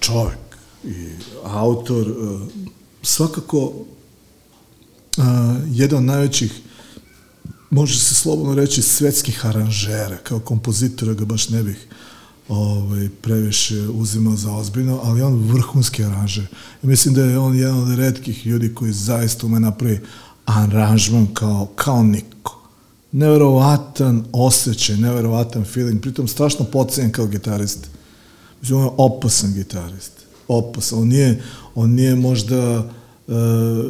čovek 0.00 0.38
i 0.84 1.08
autor, 1.44 2.08
uh, 2.08 2.40
svakako 3.02 3.72
a, 5.18 5.56
jedan 5.70 5.98
od 5.98 6.04
najvećih 6.04 6.52
može 7.70 7.98
se 7.98 8.14
slobodno 8.14 8.54
reći 8.54 8.82
svetskih 8.82 9.46
aranžera, 9.46 10.16
kao 10.16 10.40
kompozitora 10.40 11.14
ga 11.14 11.24
baš 11.24 11.48
ne 11.48 11.62
bih 11.62 11.88
ovaj, 12.48 13.08
previše 13.22 13.88
uzimao 13.88 14.36
za 14.36 14.52
ozbiljno, 14.52 15.00
ali 15.02 15.22
on 15.22 15.34
vrhunski 15.34 16.04
aranžer. 16.04 16.46
I 16.82 16.86
mislim 16.86 17.14
da 17.14 17.24
je 17.24 17.38
on 17.38 17.58
jedan 17.58 17.78
od 17.78 17.98
redkih 17.98 18.46
ljudi 18.46 18.74
koji 18.74 18.92
zaista 18.92 19.46
ume 19.46 19.60
napravi 19.60 20.00
aranžman 20.44 21.26
kao, 21.34 21.68
kao 21.74 22.02
niko. 22.02 22.55
Neverovatan 23.16 24.24
osjećaj, 24.32 24.96
neverovatan 24.96 25.64
feeling, 25.64 26.00
pritom 26.00 26.28
strašno 26.28 26.64
pocenjen 26.64 27.12
kao 27.12 27.26
gitarist. 27.26 27.88
Mislim, 28.60 28.78
on 28.78 28.84
je 28.84 28.90
opasan 28.96 29.52
gitarist. 29.52 30.12
Opasan. 30.48 30.98
On 30.98 31.08
nije, 31.08 31.42
on 31.74 31.90
nije 31.90 32.16
možda 32.16 32.78
uh, 32.78 32.84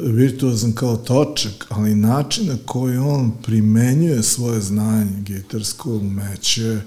virtuozan 0.05 0.73
kao 0.73 0.97
točak, 0.97 1.67
ali 1.69 1.95
način 1.95 2.47
na 2.47 2.57
koji 2.67 2.97
on 2.97 3.33
primenjuje 3.43 4.23
svoje 4.23 4.61
znanje, 4.61 5.21
gitarsko 5.21 5.91
umeće, 5.91 6.81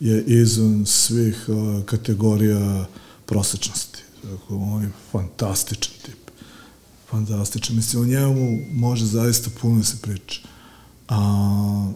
je 0.00 0.24
izvan 0.26 0.86
svih 0.86 1.44
uh, 1.48 1.84
kategorija 1.84 2.86
prosečnosti. 3.26 3.98
Dakle, 4.22 4.56
on 4.56 4.82
je 4.82 4.90
fantastičan 5.12 5.94
tip. 6.04 6.30
Fantastičan. 7.10 7.76
Mislim, 7.76 8.02
o 8.02 8.06
njemu 8.06 8.58
može 8.72 9.06
zaista 9.06 9.50
puno 9.60 9.78
da 9.78 9.84
se 9.84 9.96
priča. 10.02 10.53
A, 11.14 11.92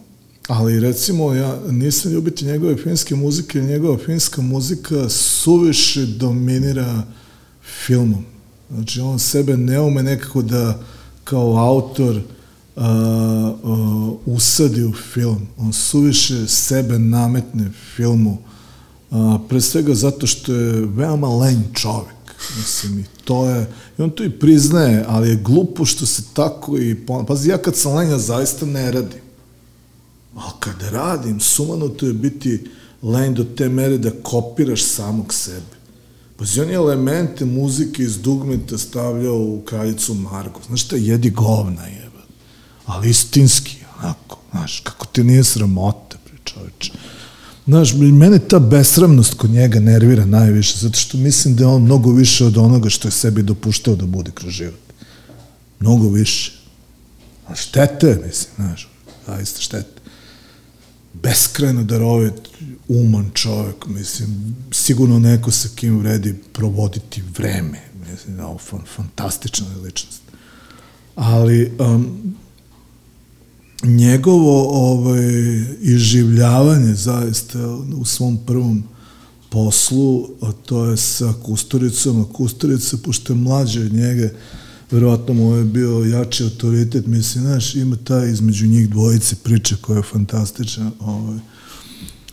ali 0.47 0.79
recimo, 0.79 1.33
ja 1.33 1.59
nisam 1.69 2.11
ljubiti 2.11 2.45
njegove 2.45 2.77
finske 2.77 3.15
muzike, 3.15 3.61
njegova 3.61 3.97
finska 4.05 4.41
muzika 4.41 5.09
suviše 5.09 6.05
dominira 6.05 7.03
filmom. 7.85 8.25
Znači, 8.71 8.99
on 9.01 9.19
sebe 9.19 9.57
ne 9.57 9.79
ume 9.79 10.03
nekako 10.03 10.41
da 10.41 10.79
kao 11.23 11.57
autor 11.57 12.21
a, 12.75 12.85
a, 13.63 14.11
usadi 14.25 14.83
u 14.83 14.93
film. 14.93 15.47
On 15.57 15.73
suviše 15.73 16.47
sebe 16.47 16.99
nametne 16.99 17.71
filmu. 17.95 18.37
A, 19.11 19.39
pre 19.49 19.61
svega 19.61 19.93
zato 19.93 20.27
što 20.27 20.53
je 20.53 20.85
veoma 20.85 21.27
lenj 21.27 21.63
čovek. 21.73 22.15
Mislim, 22.57 22.99
i 22.99 23.03
to 23.25 23.49
je, 23.49 23.67
i 23.99 24.01
on 24.01 24.09
to 24.09 24.23
i 24.23 24.29
priznaje, 24.29 25.05
ali 25.07 25.29
je 25.29 25.35
glupo 25.35 25.85
što 25.85 26.05
se 26.05 26.23
tako 26.33 26.77
i, 26.77 26.95
pazi, 27.27 27.49
ja 27.49 27.57
kad 27.57 27.75
sam 27.75 27.95
lenja 27.95 28.17
zaista 28.17 28.65
ne 28.65 28.91
radim. 28.91 29.21
Ali 30.35 30.53
kad 30.59 30.81
radim, 30.91 31.39
sumanuto 31.39 32.05
je 32.05 32.13
biti 32.13 32.69
lenj 33.03 33.33
do 33.33 33.43
te 33.43 33.69
mere 33.69 33.97
da 33.97 34.11
kopiraš 34.23 34.83
samog 34.83 35.33
sebe. 35.33 35.79
Pazi, 36.37 36.61
on 36.61 36.69
je 36.69 36.75
elemente 36.75 37.45
muzike 37.45 38.03
iz 38.03 38.17
dugmeta 38.17 38.77
stavljao 38.77 39.37
u 39.37 39.61
kraljicu 39.65 40.13
Margo. 40.13 40.59
Znaš 40.67 40.81
šta, 40.81 40.95
jedi 40.95 41.29
govna 41.29 41.85
jeba. 41.85 42.21
Ali 42.85 43.09
istinski, 43.09 43.77
onako, 43.99 44.39
znaš, 44.51 44.79
kako 44.79 45.05
te 45.05 45.23
nije 45.23 45.43
sramota, 45.43 46.17
pre 46.25 46.37
čoveče. 46.43 46.93
Znaš, 47.69 47.93
mene 47.93 48.39
ta 48.39 48.59
besramnost 48.59 49.33
kod 49.33 49.49
njega 49.49 49.79
nervira 49.79 50.25
najviše, 50.25 50.77
zato 50.77 50.99
što 50.99 51.17
mislim 51.17 51.55
da 51.55 51.63
je 51.63 51.67
on 51.67 51.81
mnogo 51.81 52.11
više 52.11 52.45
od 52.45 52.57
onoga 52.57 52.89
što 52.89 53.07
je 53.07 53.11
sebi 53.11 53.43
dopuštao 53.43 53.95
da 53.95 54.05
bude 54.05 54.31
kroz 54.31 54.53
život. 54.53 54.79
Mnogo 55.79 56.09
više. 56.09 56.51
A 57.47 57.55
štete, 57.55 58.21
mislim, 58.25 58.53
znaš, 58.55 58.89
zaista 59.27 59.61
štete. 59.61 60.01
Beskrajno 61.13 61.83
darovit, 61.83 62.33
uman 62.87 63.29
čovjek, 63.33 63.85
mislim, 63.85 64.55
sigurno 64.71 65.19
neko 65.19 65.51
sa 65.51 65.69
kim 65.75 65.99
vredi 65.99 66.35
provoditi 66.53 67.23
vreme, 67.37 67.81
mislim, 68.11 68.37
da, 68.37 68.57
fan, 68.69 68.81
fantastična 68.95 69.67
ličnost. 69.83 70.21
Ali, 71.15 71.71
um, 71.79 72.35
njegovo 73.83 74.67
ovaj, 74.91 75.25
iživljavanje 75.81 76.93
zaista 76.93 77.59
u 77.95 78.05
svom 78.05 78.37
prvom 78.45 78.83
poslu, 79.49 80.27
a 80.41 80.51
to 80.51 80.85
je 80.85 80.97
sa 80.97 81.33
Kusturicom, 81.43 82.21
a 82.21 82.33
Kusturica, 82.33 82.97
pošto 83.03 83.33
je 83.33 83.37
mlađe 83.37 83.85
od 83.85 83.93
njega, 83.93 84.29
verovatno 84.91 85.33
mu 85.33 85.55
je 85.55 85.63
bio 85.63 86.03
jači 86.03 86.43
autoritet, 86.43 87.05
mislim, 87.05 87.43
znaš, 87.43 87.75
ima 87.75 87.95
ta 88.03 88.25
između 88.25 88.67
njih 88.67 88.89
dvojice 88.89 89.35
priča 89.35 89.75
koja 89.81 89.97
je 89.97 90.03
fantastična, 90.03 90.91
ovaj, 90.99 91.39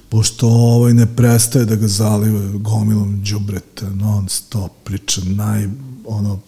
pošto 0.09 0.49
ovaj 0.49 0.95
ne 0.95 1.07
prestaje 1.17 1.65
da 1.65 1.77
ga 1.77 1.89
zaliva 1.89 2.59
gomilom 2.59 3.21
džubreta, 3.25 3.91
non 3.91 4.29
stop 4.29 4.73
priča, 4.85 5.21
naj, 5.25 5.69
ono, 6.05 6.41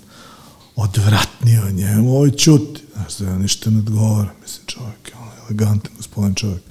odvratnije 0.79 1.63
o 1.63 1.71
njemu, 1.71 2.17
ovaj 2.17 2.31
čuti, 2.31 2.83
znaš, 2.95 3.17
da 3.17 3.39
ništa 3.39 3.71
ne 3.71 3.79
odgovara, 3.79 4.31
mislim, 4.43 4.67
čovjek 4.67 5.09
je 5.09 5.15
on 5.21 5.29
elegantan 5.43 5.93
gospodin 5.97 6.35
čovjek. 6.35 6.63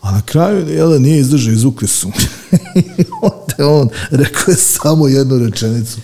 A 0.00 0.12
na 0.12 0.22
kraju, 0.22 0.68
jel, 0.68 1.02
nije 1.02 1.20
izdržao, 1.20 1.52
izvukli 1.52 1.88
su. 1.88 2.12
Onda 3.32 3.68
on 3.68 3.88
rekao 4.10 4.52
je 4.52 4.56
samo 4.56 5.08
jednu 5.08 5.38
rečenicu, 5.38 6.00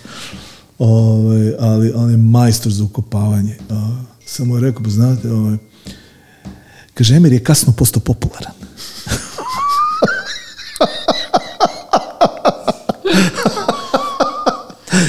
ovaj, 0.78 1.53
ali 1.59 1.93
on 1.95 2.11
je 2.11 2.16
majstor 2.16 2.72
za 2.72 2.84
ukopavanje. 2.84 3.59
A, 3.70 4.05
samo 4.26 4.57
je 4.57 4.61
rekao, 4.61 4.82
pa 4.82 4.91
znate, 4.91 5.32
ovaj, 5.32 5.57
kaže, 6.95 7.14
Emir 7.14 7.32
je 7.32 7.45
kasno 7.45 7.72
postao 7.72 8.01
popularan. 8.01 8.56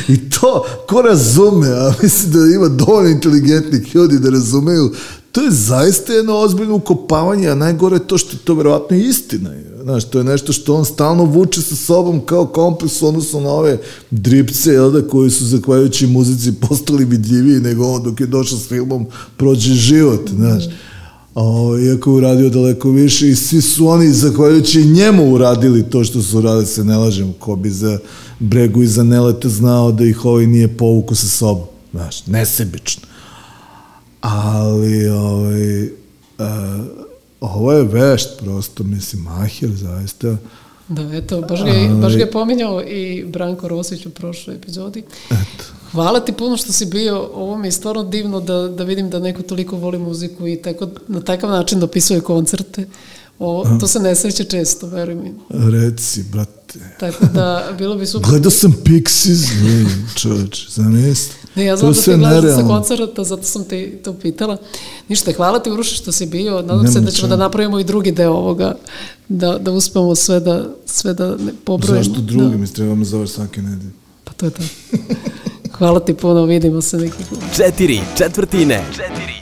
I 0.08 0.30
to, 0.30 0.66
ko 0.88 1.02
razume, 1.02 1.68
a 1.70 1.94
mislim 2.02 2.32
da 2.32 2.56
ima 2.56 2.68
dovoljno 2.68 3.10
inteligentnih 3.10 3.96
ljudi 3.96 4.20
da 4.20 4.30
razumeju, 4.30 4.92
to 5.32 5.42
je 5.42 5.52
zaista 5.52 6.14
jedno 6.14 6.38
ozbiljno 6.38 6.76
ukopavanje, 6.76 7.48
a 7.50 7.56
najgore 7.56 7.96
je 7.96 8.08
to 8.08 8.18
što 8.18 8.32
je 8.32 8.40
to 8.44 8.56
verovatno 8.56 8.98
istina. 8.98 9.50
Znaš, 9.84 10.10
to 10.10 10.18
je 10.18 10.24
nešto 10.24 10.54
što 10.54 10.76
on 10.76 10.86
stalno 10.86 11.24
vuče 11.24 11.62
sa 11.62 11.76
sobom 11.76 12.22
kao 12.26 12.46
kompleks 12.46 13.02
odnosno 13.02 13.40
na 13.40 13.50
ove 13.50 13.78
dripce, 14.12 14.72
jel 14.72 14.92
da, 14.92 15.08
koji 15.08 15.30
su 15.30 15.46
zahvaljujući 15.46 16.08
muzici 16.08 16.54
postali 16.70 17.06
vidljiviji 17.06 17.60
nego 17.60 17.88
on 17.88 18.04
dok 18.04 18.20
je 18.20 18.28
došao 18.28 18.58
s 18.58 18.68
filmom 18.68 19.06
Prođe 19.38 19.74
život, 19.74 20.30
znaš. 20.30 20.64
O, 21.36 21.78
iako 21.80 22.10
je 22.10 22.16
uradio 22.16 22.50
daleko 22.50 22.90
više 22.90 23.30
i 23.30 23.36
svi 23.36 23.62
su 23.62 23.88
oni 23.88 24.14
zahvaljujući 24.14 24.86
njemu 24.86 25.34
uradili 25.34 25.90
to 25.90 26.04
što 26.04 26.22
su 26.22 26.38
uradili, 26.38 26.66
se 26.66 26.84
ne 26.84 26.98
lažem, 26.98 27.34
ko 27.40 27.56
bi 27.56 27.70
za 27.70 28.00
bregu 28.40 28.84
i 28.84 28.88
za 28.88 29.04
nelete 29.04 29.50
znao 29.50 29.92
da 29.92 30.04
ih 30.04 30.26
ovaj 30.26 30.48
nije 30.48 30.78
povuku 30.78 31.16
sa 31.16 31.28
sobom. 31.28 31.68
Znaš, 31.92 32.26
nesebično. 32.26 33.08
Ali, 34.22 35.10
ovaj, 35.10 35.84
uh, 35.84 35.90
ovo 37.42 37.74
je 37.74 37.84
vešt 37.84 38.30
prosto, 38.40 38.84
mislim, 38.84 39.22
Mahir 39.22 39.70
zaista. 39.70 40.38
Da, 40.88 41.18
eto, 41.18 41.42
baš 41.42 41.64
ga, 41.64 41.70
je, 41.70 41.90
baš 41.90 42.14
ga 42.14 42.20
je 42.20 42.32
pominjao 42.32 42.82
i 42.84 43.26
Branko 43.26 43.68
Rosić 43.68 44.06
u 44.06 44.10
prošloj 44.10 44.56
epizodi. 44.56 45.04
Eto. 45.26 45.64
Hvala 45.92 46.20
ti 46.20 46.32
puno 46.32 46.58
što 46.58 46.74
si 46.74 46.86
bio, 46.86 47.30
ovo 47.34 47.58
mi 47.58 47.68
je 47.68 47.72
stvarno 47.72 48.04
divno 48.04 48.40
da, 48.40 48.68
da 48.68 48.84
vidim 48.84 49.10
da 49.10 49.20
neko 49.20 49.42
toliko 49.42 49.76
voli 49.76 49.98
muziku 49.98 50.48
i 50.48 50.56
tako, 50.56 50.88
na 51.08 51.22
takav 51.22 51.50
način 51.50 51.80
dopisuje 51.80 52.22
koncerte. 52.22 52.86
O, 53.40 53.66
to 53.80 53.88
se 53.88 54.00
ne 54.00 54.16
sreće 54.16 54.44
često, 54.44 54.88
veruj 54.88 55.16
mi. 55.16 55.34
Reci, 55.50 56.24
brate. 56.24 56.80
Tako 57.00 57.26
da, 57.26 57.64
bilo 57.78 57.96
bi 57.96 58.06
super. 58.06 58.30
Gledao 58.30 58.52
sam 58.52 58.76
Pixies, 58.84 59.48
čoveč, 60.16 60.70
zamisli. 60.70 61.36
Ne, 61.56 61.66
ja 61.66 61.78
znam 61.78 61.94
da 61.94 62.02
ti 62.02 62.16
gledaš 62.16 62.56
sa 62.56 62.68
koncerta, 62.68 63.24
zato 63.24 63.44
sam 63.44 63.64
te 63.64 63.98
to 64.04 64.14
pitala. 64.14 64.58
Ništa, 65.08 65.32
hvala 65.34 65.60
ti 65.60 65.72
Uroši 65.72 65.96
što 65.96 66.12
si 66.12 66.26
bio. 66.26 66.54
Nadam 66.62 66.78
Nemo 66.78 66.92
se 66.92 67.00
da 67.00 67.12
ćemo 67.12 67.22
čemu. 67.22 67.30
da 67.30 67.36
napravimo 67.36 67.80
i 67.80 67.84
drugi 67.84 68.12
deo 68.12 68.34
ovoga, 68.34 68.76
da, 69.30 69.58
da 69.58 69.72
uspemo 69.72 70.16
sve 70.16 70.40
da, 70.40 70.66
sve 70.86 71.14
da 71.14 71.30
ne 71.30 71.54
pobrojimo. 71.66 72.04
Zašto 72.04 72.22
drugi? 72.22 72.52
Da. 72.52 72.58
Mi 72.58 72.68
trebamo 72.68 73.06
zove 73.06 73.28
svake 73.28 73.62
nedelje. 73.62 73.92
Pa 74.24 74.34
to 74.34 74.46
je 74.46 74.52
to. 74.52 74.62
hvala 75.78 76.00
ti 76.00 76.14
puno, 76.14 76.46
vidimo 76.46 76.82
se 76.82 76.98
neki. 76.98 77.24
Četiri 77.56 78.02
četvrtine. 78.18 78.86
Četiri 78.92 79.34